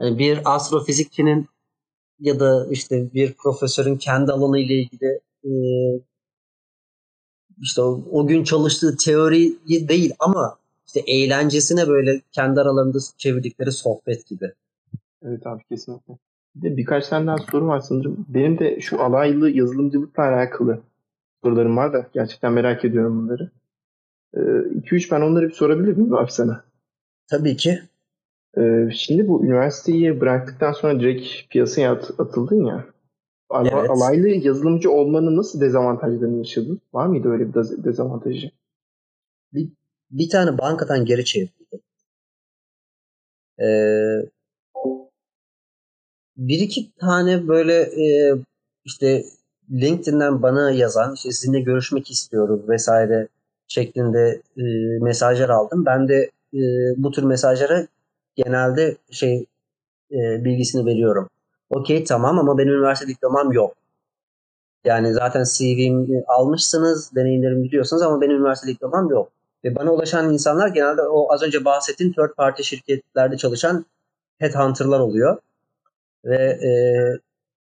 Yani 0.00 0.18
bir 0.18 0.54
astrofizikçinin 0.54 1.48
ya 2.20 2.40
da 2.40 2.66
işte 2.70 3.14
bir 3.14 3.32
profesörün 3.32 3.96
kendi 3.96 4.32
alanı 4.32 4.58
ile 4.58 4.74
ilgili 4.74 5.20
e, 5.44 5.50
işte 7.60 7.82
o, 7.82 8.04
o 8.10 8.26
gün 8.26 8.44
çalıştığı 8.44 8.96
teori 8.96 9.52
değil 9.88 10.12
ama 10.18 10.58
işte 10.86 11.00
eğlencesine 11.06 11.88
böyle 11.88 12.20
kendi 12.32 12.60
aralarında 12.60 12.98
çevirdikleri 13.18 13.72
sohbet 13.72 14.26
gibi. 14.26 14.52
Evet 15.22 15.46
abi 15.46 15.62
kesinlikle. 15.68 16.14
Bir 16.54 16.70
de 16.70 16.76
birkaç 16.76 17.08
tane 17.08 17.26
daha 17.26 17.36
soru 17.50 17.66
var 17.66 17.80
sanırım. 17.80 18.26
Benim 18.28 18.58
de 18.58 18.80
şu 18.80 19.02
alaylı 19.02 19.50
yazılımcılıkla 19.50 20.22
alakalı 20.22 20.80
sorularım 21.44 21.76
var 21.76 21.92
da 21.92 22.06
gerçekten 22.14 22.52
merak 22.52 22.84
ediyorum 22.84 23.22
bunları. 23.22 23.50
2-3 24.34 25.08
ee, 25.08 25.10
ben 25.10 25.20
onları 25.20 25.48
bir 25.48 25.54
sorabilir 25.54 25.96
miyim 25.96 26.14
abi 26.14 26.30
sana? 26.30 26.64
Tabii 27.30 27.56
ki. 27.56 27.82
Ee, 28.58 28.88
şimdi 28.92 29.28
bu 29.28 29.44
üniversiteyi 29.44 30.20
bıraktıktan 30.20 30.72
sonra 30.72 31.00
direkt 31.00 31.50
piyasaya 31.50 31.92
at, 31.92 32.10
atıldın 32.18 32.64
ya. 32.64 32.86
Al- 33.48 33.66
evet. 33.72 33.90
Alaylı 33.90 34.28
yazılımcı 34.28 34.90
olmanın 34.90 35.36
nasıl 35.36 35.60
dezavantajlarını 35.60 36.38
yaşadın? 36.38 36.80
Var 36.92 37.06
mıydı 37.06 37.28
öyle 37.28 37.48
bir 37.48 37.84
dezavantajı? 37.84 38.50
Bir, 39.52 39.68
bir 40.10 40.28
tane 40.28 40.58
bankadan 40.58 41.04
geri 41.04 41.24
çevrildi. 41.24 41.80
Ee, 43.62 44.28
bir 46.36 46.58
iki 46.58 46.92
tane 46.92 47.48
böyle 47.48 47.74
e, 47.82 48.34
işte 48.84 49.24
LinkedIn'den 49.70 50.42
bana 50.42 50.70
yazan 50.70 51.14
işte 51.14 51.32
sizinle 51.32 51.60
görüşmek 51.60 52.10
istiyoruz 52.10 52.68
vesaire 52.68 53.28
şeklinde 53.68 54.42
e, 54.56 54.62
mesajlar 55.00 55.48
aldım. 55.48 55.84
Ben 55.86 56.08
de 56.08 56.30
e, 56.54 56.60
bu 56.96 57.10
tür 57.10 57.22
mesajlara 57.22 57.86
genelde 58.44 58.96
şey 59.10 59.46
e, 60.12 60.44
bilgisini 60.44 60.86
veriyorum. 60.86 61.28
Okey 61.70 62.04
tamam 62.04 62.38
ama 62.38 62.58
benim 62.58 62.72
üniversite 62.74 63.08
diplomam 63.08 63.52
yok. 63.52 63.74
Yani 64.84 65.12
zaten 65.12 65.44
CV'mi 65.44 66.24
almışsınız, 66.28 67.14
deneyimlerimi 67.14 67.64
biliyorsunuz 67.64 68.02
ama 68.02 68.20
benim 68.20 68.36
üniversite 68.36 68.72
diplomam 68.72 69.10
yok. 69.10 69.32
Ve 69.64 69.74
bana 69.74 69.92
ulaşan 69.92 70.32
insanlar 70.32 70.68
genelde 70.68 71.02
o 71.02 71.32
az 71.32 71.42
önce 71.42 71.64
bahsettiğim 71.64 72.12
third 72.12 72.34
party 72.36 72.62
şirketlerde 72.62 73.36
çalışan 73.36 73.84
headhunter'lar 74.38 75.00
oluyor. 75.00 75.38
Ve 76.24 76.36
e, 76.36 76.70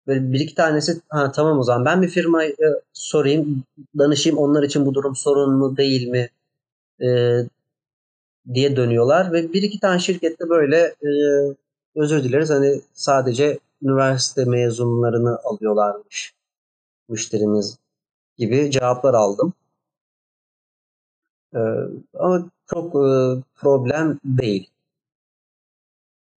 böyle 0.07 0.31
bir 0.31 0.39
iki 0.39 0.55
tanesi 0.55 1.01
ha, 1.09 1.31
tamam 1.31 1.59
o 1.59 1.63
zaman 1.63 1.85
ben 1.85 2.01
bir 2.01 2.07
firmaya 2.07 2.51
sorayım, 2.93 3.63
danışayım 3.97 4.37
onlar 4.37 4.63
için 4.63 4.85
bu 4.85 4.93
durum 4.93 5.15
sorun 5.15 5.53
mu 5.53 5.77
değil 5.77 6.07
mi 6.07 6.29
e, 7.01 7.07
diye 8.53 8.75
dönüyorlar 8.75 9.33
ve 9.33 9.53
bir 9.53 9.61
iki 9.61 9.79
tane 9.79 9.99
şirkette 9.99 10.49
böyle 10.49 10.77
e, 10.77 11.09
özür 11.95 12.23
dileriz 12.23 12.49
hani 12.49 12.81
sadece 12.93 13.59
üniversite 13.81 14.45
mezunlarını 14.45 15.39
alıyorlarmış 15.43 16.33
müşterimiz 17.09 17.77
gibi 18.37 18.71
cevaplar 18.71 19.13
aldım. 19.13 19.53
E, 21.55 21.59
ama 22.13 22.49
çok 22.67 22.95
e, 22.95 23.43
problem 23.55 24.19
değil. 24.25 24.71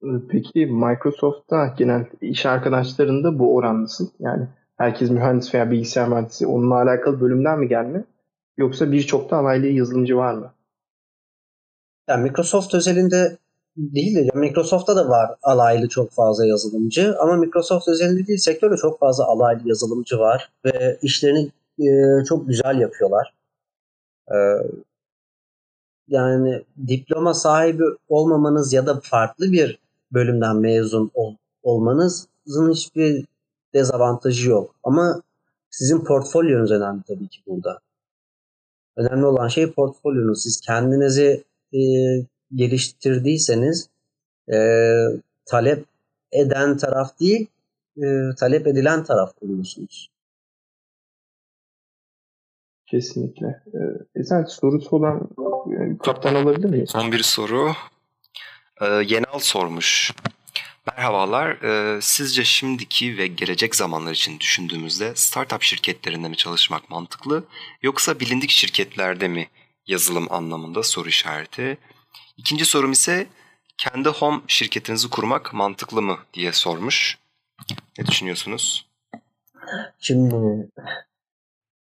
Ee, 0.04 0.06
peki 0.30 0.66
Microsoft'ta 0.66 1.74
genel 1.78 2.06
iş 2.20 2.46
arkadaşlarında 2.46 3.38
bu 3.38 3.56
oran 3.56 3.82
nasıl? 3.82 4.08
Yani 4.20 4.48
herkes 4.76 5.10
mühendis 5.10 5.54
veya 5.54 5.70
bilgisayar 5.70 6.08
mühendisi 6.08 6.46
onunla 6.46 6.74
alakalı 6.74 7.20
bölümden 7.20 7.58
mi 7.58 7.68
gelme? 7.68 8.04
Yoksa 8.56 8.92
birçok 8.92 9.30
da 9.30 9.36
alaylı 9.36 9.66
yazılımcı 9.66 10.16
var 10.16 10.34
mı? 10.34 10.52
Yani 12.08 12.22
Microsoft 12.22 12.74
özelinde 12.74 13.38
değil 13.76 14.16
de 14.16 14.30
Microsoft'ta 14.34 14.96
da 14.96 15.08
var 15.08 15.34
alaylı 15.42 15.88
çok 15.88 16.10
fazla 16.10 16.46
yazılımcı 16.46 17.16
ama 17.20 17.36
Microsoft 17.36 17.88
özelinde 17.88 18.26
değil 18.26 18.38
sektörde 18.38 18.76
çok 18.76 18.98
fazla 19.00 19.24
alaylı 19.24 19.68
yazılımcı 19.68 20.18
var 20.18 20.52
ve 20.64 20.98
işlerini 21.02 21.50
e, 21.78 22.24
çok 22.24 22.48
güzel 22.48 22.80
yapıyorlar. 22.80 23.34
E, 24.28 24.36
yani 26.08 26.64
diploma 26.86 27.34
sahibi 27.34 27.84
olmamanız 28.08 28.72
ya 28.72 28.86
da 28.86 29.00
farklı 29.02 29.52
bir 29.52 29.78
bölümden 30.12 30.56
mezun 30.56 31.10
ol, 31.14 31.34
olmanızın 31.62 32.72
hiçbir 32.72 33.24
dezavantajı 33.74 34.50
yok. 34.50 34.74
Ama 34.84 35.22
sizin 35.70 36.04
portfolyonuz 36.04 36.70
önemli 36.70 37.02
tabii 37.08 37.28
ki 37.28 37.40
burada. 37.46 37.78
Önemli 38.96 39.26
olan 39.26 39.48
şey 39.48 39.72
portfolyonuz. 39.72 40.42
Siz 40.42 40.60
kendinizi 40.60 41.44
e, 41.74 41.80
geliştirdiyseniz 42.54 43.88
e, 44.52 44.58
talep 45.46 45.84
eden 46.32 46.76
taraf 46.76 47.20
değil, 47.20 47.46
e, 47.96 48.04
talep 48.38 48.66
edilen 48.66 49.04
taraf 49.04 49.32
oluyorsunuz. 49.40 50.10
Kesinlikle. 52.86 53.46
Ee, 53.46 54.20
Ezel 54.20 54.46
sorusu 54.46 54.96
olan 54.96 55.28
e, 55.66 55.98
kaptan 55.98 56.34
alabilir 56.34 56.68
miyim? 56.68 56.86
Son 56.86 57.12
bir 57.12 57.22
soru. 57.22 57.72
Ee, 58.80 58.86
Yenal 58.86 59.38
sormuş. 59.38 60.12
Merhabalar. 60.86 61.62
Ee, 61.62 62.00
sizce 62.02 62.44
şimdiki 62.44 63.18
ve 63.18 63.26
gelecek 63.26 63.76
zamanlar 63.76 64.12
için 64.12 64.40
düşündüğümüzde 64.40 65.12
startup 65.14 65.62
şirketlerinde 65.62 66.28
mi 66.28 66.36
çalışmak 66.36 66.90
mantıklı 66.90 67.44
yoksa 67.82 68.20
bilindik 68.20 68.50
şirketlerde 68.50 69.28
mi 69.28 69.48
yazılım 69.86 70.32
anlamında 70.32 70.82
soru 70.82 71.08
işareti. 71.08 71.78
İkinci 72.36 72.64
sorum 72.64 72.92
ise 72.92 73.26
kendi 73.78 74.08
home 74.08 74.40
şirketinizi 74.46 75.10
kurmak 75.10 75.54
mantıklı 75.54 76.02
mı 76.02 76.18
diye 76.34 76.52
sormuş. 76.52 77.18
Ne 77.98 78.06
düşünüyorsunuz? 78.06 78.86
Şimdi 79.98 80.34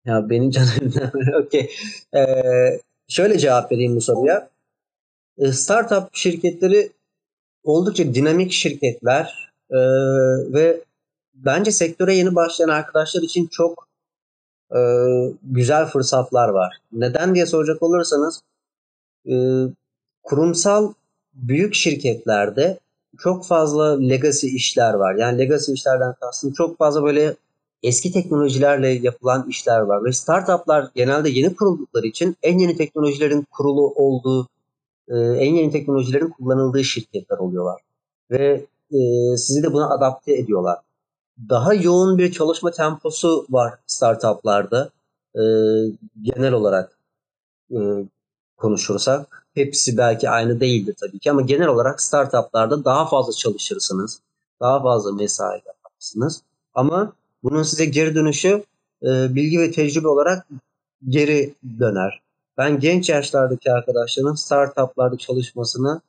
ya 0.06 0.30
benim 0.30 0.52
canım 0.52 0.94
okey. 1.46 1.76
Ee, 2.16 2.80
şöyle 3.08 3.38
cevap 3.38 3.72
vereyim 3.72 3.96
bu 3.96 4.02
soruya. 4.02 4.50
Ee, 5.38 5.52
startup 5.52 6.16
şirketleri 6.16 6.92
oldukça 7.64 8.14
dinamik 8.14 8.52
şirketler 8.52 9.52
ee, 9.72 9.78
ve 10.54 10.82
bence 11.34 11.72
sektöre 11.72 12.16
yeni 12.16 12.36
başlayan 12.36 12.70
arkadaşlar 12.70 13.22
için 13.22 13.48
çok 13.48 13.89
e, 14.76 14.80
güzel 15.44 15.86
fırsatlar 15.86 16.50
var. 16.50 16.78
Neden 16.92 17.36
diye 17.36 17.46
soracak 17.46 17.84
olursanız 17.84 18.42
e, 19.30 19.36
kurumsal 20.24 20.94
büyük 21.34 21.76
şirketlerde 21.76 22.80
çok 23.18 23.46
fazla 23.46 24.00
legacy 24.00 24.48
işler 24.56 24.94
var. 24.94 25.16
Yani 25.16 25.40
legacy 25.40 25.74
işlerden 25.74 26.14
kastım 26.22 26.54
çok 26.54 26.78
fazla 26.78 27.04
böyle 27.04 27.36
eski 27.84 28.12
teknolojilerle 28.12 28.88
yapılan 28.88 29.46
işler 29.50 29.80
var. 29.80 30.06
Ve 30.06 30.12
startuplar 30.12 30.88
genelde 30.96 31.30
yeni 31.30 31.56
kuruldukları 31.56 32.08
için 32.08 32.38
en 32.44 32.60
yeni 32.60 32.78
teknolojilerin 32.78 33.46
kurulu 33.52 33.94
olduğu, 33.96 34.48
e, 35.08 35.16
en 35.18 35.54
yeni 35.54 35.72
teknolojilerin 35.72 36.30
kullanıldığı 36.30 36.84
şirketler 36.84 37.38
oluyorlar. 37.38 37.82
Ve 38.32 38.66
e, 38.92 39.00
sizi 39.38 39.64
de 39.64 39.74
buna 39.74 39.90
adapte 39.90 40.34
ediyorlar. 40.34 40.78
Daha 41.50 41.74
yoğun 41.74 42.18
bir 42.18 42.32
çalışma 42.32 42.72
temposu 42.72 43.46
var 43.50 43.74
startuplarda. 43.88 44.90
E, 45.36 45.44
genel 46.22 46.54
olarak 46.54 47.00
konuşursak. 48.58 49.46
Hepsi 49.54 49.98
belki 49.98 50.30
aynı 50.30 50.60
değildir 50.60 50.96
tabii 51.00 51.20
ki 51.20 51.32
ama 51.32 51.42
genel 51.42 51.68
olarak 51.68 52.02
startuplarda 52.02 52.86
daha 52.86 53.06
fazla 53.06 53.34
çalışırsınız. 53.34 54.20
Daha 54.60 54.82
fazla 54.82 55.12
mesai 55.12 55.62
yaparsınız. 55.66 56.42
Ama 56.74 57.14
bunun 57.44 57.64
size 57.64 57.86
geri 57.86 58.16
dönüşü 58.16 58.64
e, 59.04 59.36
bilgi 59.36 59.60
ve 59.60 59.72
tecrübe 59.72 60.08
olarak 60.08 60.48
geri 61.10 61.54
döner. 61.80 62.22
Ben 62.58 62.80
genç 62.80 63.10
yaşlardaki 63.10 63.72
arkadaşların 63.72 64.34
startuplarda 64.34 65.18
çalışmasını 65.18 66.02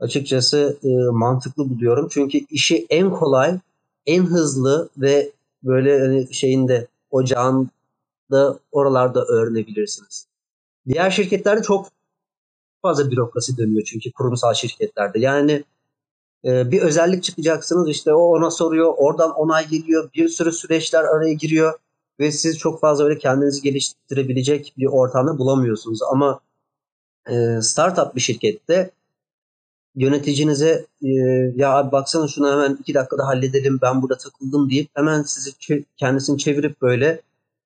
açıkçası 0.00 0.78
e, 0.84 0.88
mantıklı 1.12 1.70
buluyorum. 1.70 2.08
Çünkü 2.10 2.38
işi 2.50 2.86
en 2.90 3.10
kolay, 3.10 3.58
en 4.06 4.24
hızlı 4.26 4.88
ve 4.96 5.32
böyle 5.62 6.00
hani 6.00 6.34
şeyinde 6.34 6.86
ocağında 7.10 8.58
oralarda 8.72 9.24
öğrenebilirsiniz. 9.24 10.26
Diğer 10.88 11.10
şirketlerde 11.10 11.62
çok 11.62 11.86
fazla 12.82 13.10
bürokrasi 13.10 13.56
dönüyor 13.56 13.82
çünkü 13.86 14.12
kurumsal 14.12 14.54
şirketlerde. 14.54 15.18
Yani 15.18 15.64
e, 16.44 16.70
bir 16.70 16.82
özellik 16.82 17.22
çıkacaksınız 17.22 17.88
işte 17.88 18.14
o 18.14 18.20
ona 18.20 18.50
soruyor, 18.50 18.94
oradan 18.96 19.30
onay 19.30 19.68
geliyor, 19.68 20.10
bir 20.14 20.28
sürü 20.28 20.52
süreçler 20.52 21.04
araya 21.04 21.32
giriyor 21.32 21.78
ve 22.20 22.32
siz 22.32 22.58
çok 22.58 22.80
fazla 22.80 23.04
öyle 23.04 23.18
kendinizi 23.18 23.62
geliştirebilecek 23.62 24.74
bir 24.78 24.86
ortamda 24.86 25.38
bulamıyorsunuz. 25.38 26.02
Ama 26.02 26.40
e, 27.30 27.62
startup 27.62 28.14
bir 28.14 28.20
şirkette 28.20 28.90
yöneticinize 29.96 30.86
e, 31.02 31.08
ya 31.56 31.72
abi 31.72 31.92
baksana 31.92 32.28
şunu 32.28 32.52
hemen 32.52 32.78
iki 32.80 32.94
dakikada 32.94 33.26
halledelim 33.26 33.78
ben 33.82 34.02
burada 34.02 34.18
takıldım 34.18 34.70
deyip 34.70 34.88
hemen 34.94 35.22
sizi 35.22 35.50
kendisini 35.96 36.38
çevirip 36.38 36.82
böyle 36.82 37.22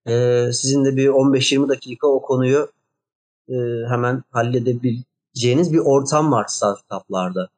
e, 0.07 0.45
sizinle 0.53 0.97
bir 0.97 1.09
15-20 1.09 1.69
dakika 1.69 2.07
o 2.07 2.23
konuyu 2.23 2.69
e, 3.49 3.55
hemen 3.89 4.23
halledebileceğiniz 4.31 5.73
bir 5.73 5.79
ortam 5.79 6.33
var 6.33 6.47
startuplarda. 6.49 7.49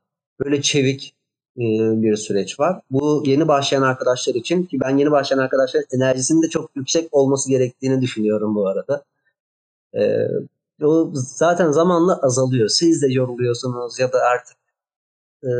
Böyle 0.44 0.62
çevik 0.62 1.14
bir 1.56 2.16
süreç 2.16 2.60
var. 2.60 2.80
Bu 2.90 3.22
yeni 3.26 3.48
başlayan 3.48 3.82
arkadaşlar 3.82 4.34
için 4.34 4.62
ki 4.62 4.80
ben 4.80 4.96
yeni 4.96 5.10
başlayan 5.10 5.38
arkadaşlar 5.38 5.82
enerjisinin 5.92 6.42
de 6.42 6.48
çok 6.48 6.70
yüksek 6.76 7.08
olması 7.12 7.50
gerektiğini 7.50 8.02
düşünüyorum 8.02 8.54
bu 8.54 8.68
arada. 8.68 9.04
E, 9.94 10.26
o 10.84 11.10
zaten 11.14 11.70
zamanla 11.70 12.20
azalıyor. 12.22 12.68
Siz 12.68 13.02
de 13.02 13.06
yoruluyorsunuz 13.12 13.98
ya 13.98 14.12
da 14.12 14.18
artık 14.18 14.56
e, 15.44 15.50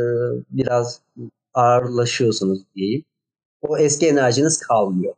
biraz 0.49 1.01
ağırlaşıyorsunuz 1.53 2.61
diyeyim. 2.75 3.03
O 3.61 3.77
eski 3.77 4.07
enerjiniz 4.07 4.59
kalmıyor. 4.59 5.13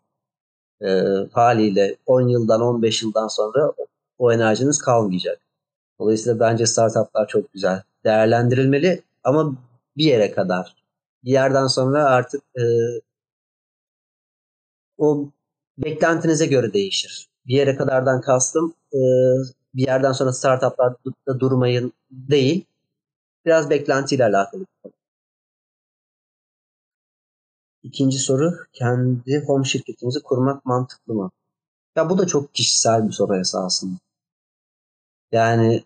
E, 0.81 0.87
haliyle 1.31 1.95
10 2.05 2.27
yıldan 2.27 2.61
15 2.61 3.03
yıldan 3.03 3.27
sonra 3.27 3.73
o 4.17 4.33
enerjiniz 4.33 4.77
kalmayacak. 4.77 5.39
Dolayısıyla 5.99 6.39
bence 6.39 6.65
startuplar 6.65 7.27
çok 7.27 7.53
güzel. 7.53 7.83
Değerlendirilmeli 8.05 9.03
ama 9.23 9.55
bir 9.97 10.05
yere 10.05 10.31
kadar. 10.31 10.75
Bir 11.23 11.31
yerden 11.31 11.67
sonra 11.67 12.05
artık 12.05 12.41
e, 12.57 12.63
o 14.97 15.29
beklentinize 15.77 16.45
göre 16.45 16.73
değişir. 16.73 17.27
Bir 17.47 17.55
yere 17.55 17.75
kadardan 17.75 18.21
kastım 18.21 18.73
e, 18.93 18.99
bir 19.75 19.87
yerden 19.87 20.11
sonra 20.11 20.33
startuplarda 20.33 21.39
durmayın 21.39 21.93
değil. 22.11 22.65
Biraz 23.45 23.69
beklentiyle 23.69 24.25
alakalı. 24.25 24.65
İkinci 27.83 28.19
soru, 28.19 28.51
kendi 28.73 29.45
home 29.45 29.65
şirketimizi 29.65 30.23
kurmak 30.23 30.65
mantıklı 30.65 31.13
mı? 31.13 31.31
Ya 31.95 32.09
bu 32.09 32.17
da 32.17 32.27
çok 32.27 32.53
kişisel 32.55 33.07
bir 33.07 33.13
soru 33.13 33.39
esasında. 33.39 33.97
Yani 35.31 35.83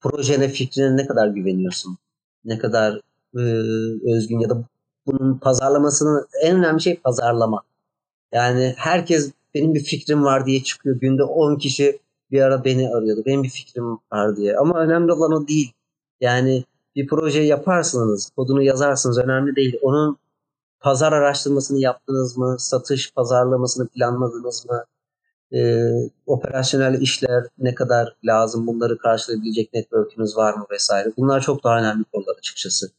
projene, 0.00 0.48
fikrine 0.48 0.96
ne 0.96 1.06
kadar 1.06 1.28
güveniyorsun? 1.28 1.98
Ne 2.44 2.58
kadar 2.58 3.00
e, 3.36 3.40
özgün 4.16 4.38
ya 4.38 4.50
da 4.50 4.64
bunun 5.06 5.38
pazarlamasının 5.38 6.26
en 6.42 6.56
önemli 6.56 6.82
şey 6.82 6.96
pazarlama. 6.96 7.62
Yani 8.32 8.74
herkes 8.78 9.32
benim 9.54 9.74
bir 9.74 9.84
fikrim 9.84 10.24
var 10.24 10.46
diye 10.46 10.62
çıkıyor. 10.62 10.96
Günde 11.00 11.24
10 11.24 11.56
kişi 11.56 11.98
bir 12.30 12.42
ara 12.42 12.64
beni 12.64 12.88
arıyordu. 12.88 13.22
Benim 13.26 13.42
bir 13.42 13.48
fikrim 13.48 13.98
var 14.12 14.36
diye. 14.36 14.56
Ama 14.56 14.80
önemli 14.80 15.12
olan 15.12 15.32
o 15.32 15.48
değil. 15.48 15.72
Yani 16.20 16.64
bir 16.96 17.06
proje 17.06 17.40
yaparsınız, 17.40 18.30
kodunu 18.36 18.62
yazarsınız 18.62 19.18
önemli 19.18 19.56
değil. 19.56 19.78
Onun 19.82 20.18
pazar 20.80 21.12
araştırmasını 21.12 21.78
yaptınız 21.78 22.36
mı? 22.38 22.56
Satış 22.58 23.12
pazarlamasını 23.14 23.88
planladınız 23.88 24.66
mı? 24.70 24.84
e, 25.52 25.58
operasyonel 26.26 27.00
işler 27.00 27.44
ne 27.58 27.74
kadar 27.74 28.16
lazım 28.24 28.66
bunları 28.66 28.98
karşılayabilecek 28.98 29.74
network'ünüz 29.74 30.36
var 30.36 30.54
mı 30.54 30.66
vesaire. 30.70 31.12
Bunlar 31.16 31.40
çok 31.40 31.64
daha 31.64 31.78
önemli 31.78 32.04
konular 32.04 32.34
açıkçası. 32.38 32.92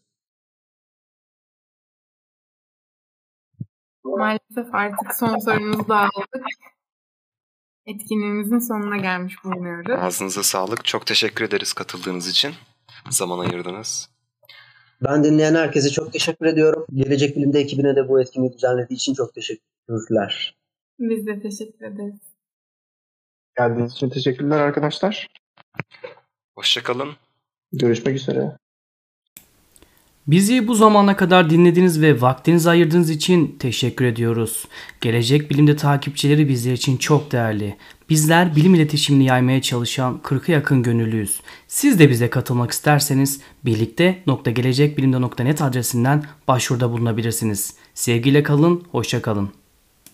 Maalesef 4.03 4.75
artık 4.75 5.15
son 5.19 5.37
sorumuzu 5.37 5.87
da 5.87 5.97
aldık. 5.97 6.45
Etkinliğimizin 7.87 8.59
sonuna 8.59 8.97
gelmiş 8.97 9.35
bulunuyoruz. 9.43 9.91
Ağzınıza 9.91 10.43
sağlık. 10.43 10.85
Çok 10.85 11.05
teşekkür 11.05 11.45
ederiz 11.45 11.73
katıldığınız 11.73 12.27
için. 12.27 12.53
Zaman 13.09 13.39
ayırdınız. 13.39 14.09
Ben 15.03 15.23
dinleyen 15.23 15.55
herkese 15.55 15.89
çok 15.89 16.13
teşekkür 16.13 16.45
ediyorum. 16.45 16.85
Gelecek 16.93 17.37
Bilim'de 17.37 17.59
ekibine 17.59 17.95
de 17.95 18.09
bu 18.09 18.21
etkinliği 18.21 18.53
düzenlediği 18.53 18.97
için 18.97 19.13
çok 19.13 19.33
teşekkürler. 19.33 20.57
Biz 20.99 21.27
de 21.27 21.41
teşekkür 21.41 21.85
ederiz. 21.85 22.19
Geldiğiniz 23.57 23.91
için 23.91 24.09
teşekkürler 24.09 24.59
arkadaşlar. 24.59 25.27
Hoşçakalın. 26.55 27.09
Görüşmek 27.73 28.15
üzere. 28.15 28.57
Bizi 30.27 30.67
bu 30.67 30.75
zamana 30.75 31.15
kadar 31.15 31.49
dinlediğiniz 31.49 32.01
ve 32.01 32.21
vaktinizi 32.21 32.69
ayırdığınız 32.69 33.09
için 33.09 33.55
teşekkür 33.59 34.05
ediyoruz. 34.05 34.65
Gelecek 35.01 35.51
Bilim'de 35.51 35.75
takipçileri 35.75 36.49
bizler 36.49 36.73
için 36.73 36.97
çok 36.97 37.31
değerli. 37.31 37.77
Bizler 38.09 38.55
bilim 38.55 38.75
iletişimini 38.75 39.25
yaymaya 39.25 39.61
çalışan 39.61 40.19
40'a 40.23 40.53
yakın 40.53 40.83
gönüllüyüz. 40.83 41.41
Siz 41.67 41.99
de 41.99 42.09
bize 42.09 42.29
katılmak 42.29 42.71
isterseniz 42.71 43.41
birlikte.gelecekbilimde.net 43.65 45.61
adresinden 45.61 46.23
başvuruda 46.47 46.91
bulunabilirsiniz. 46.91 47.73
Sevgiyle 47.93 48.43
kalın, 48.43 48.83
hoşça 48.91 49.21
kalın. 49.21 49.49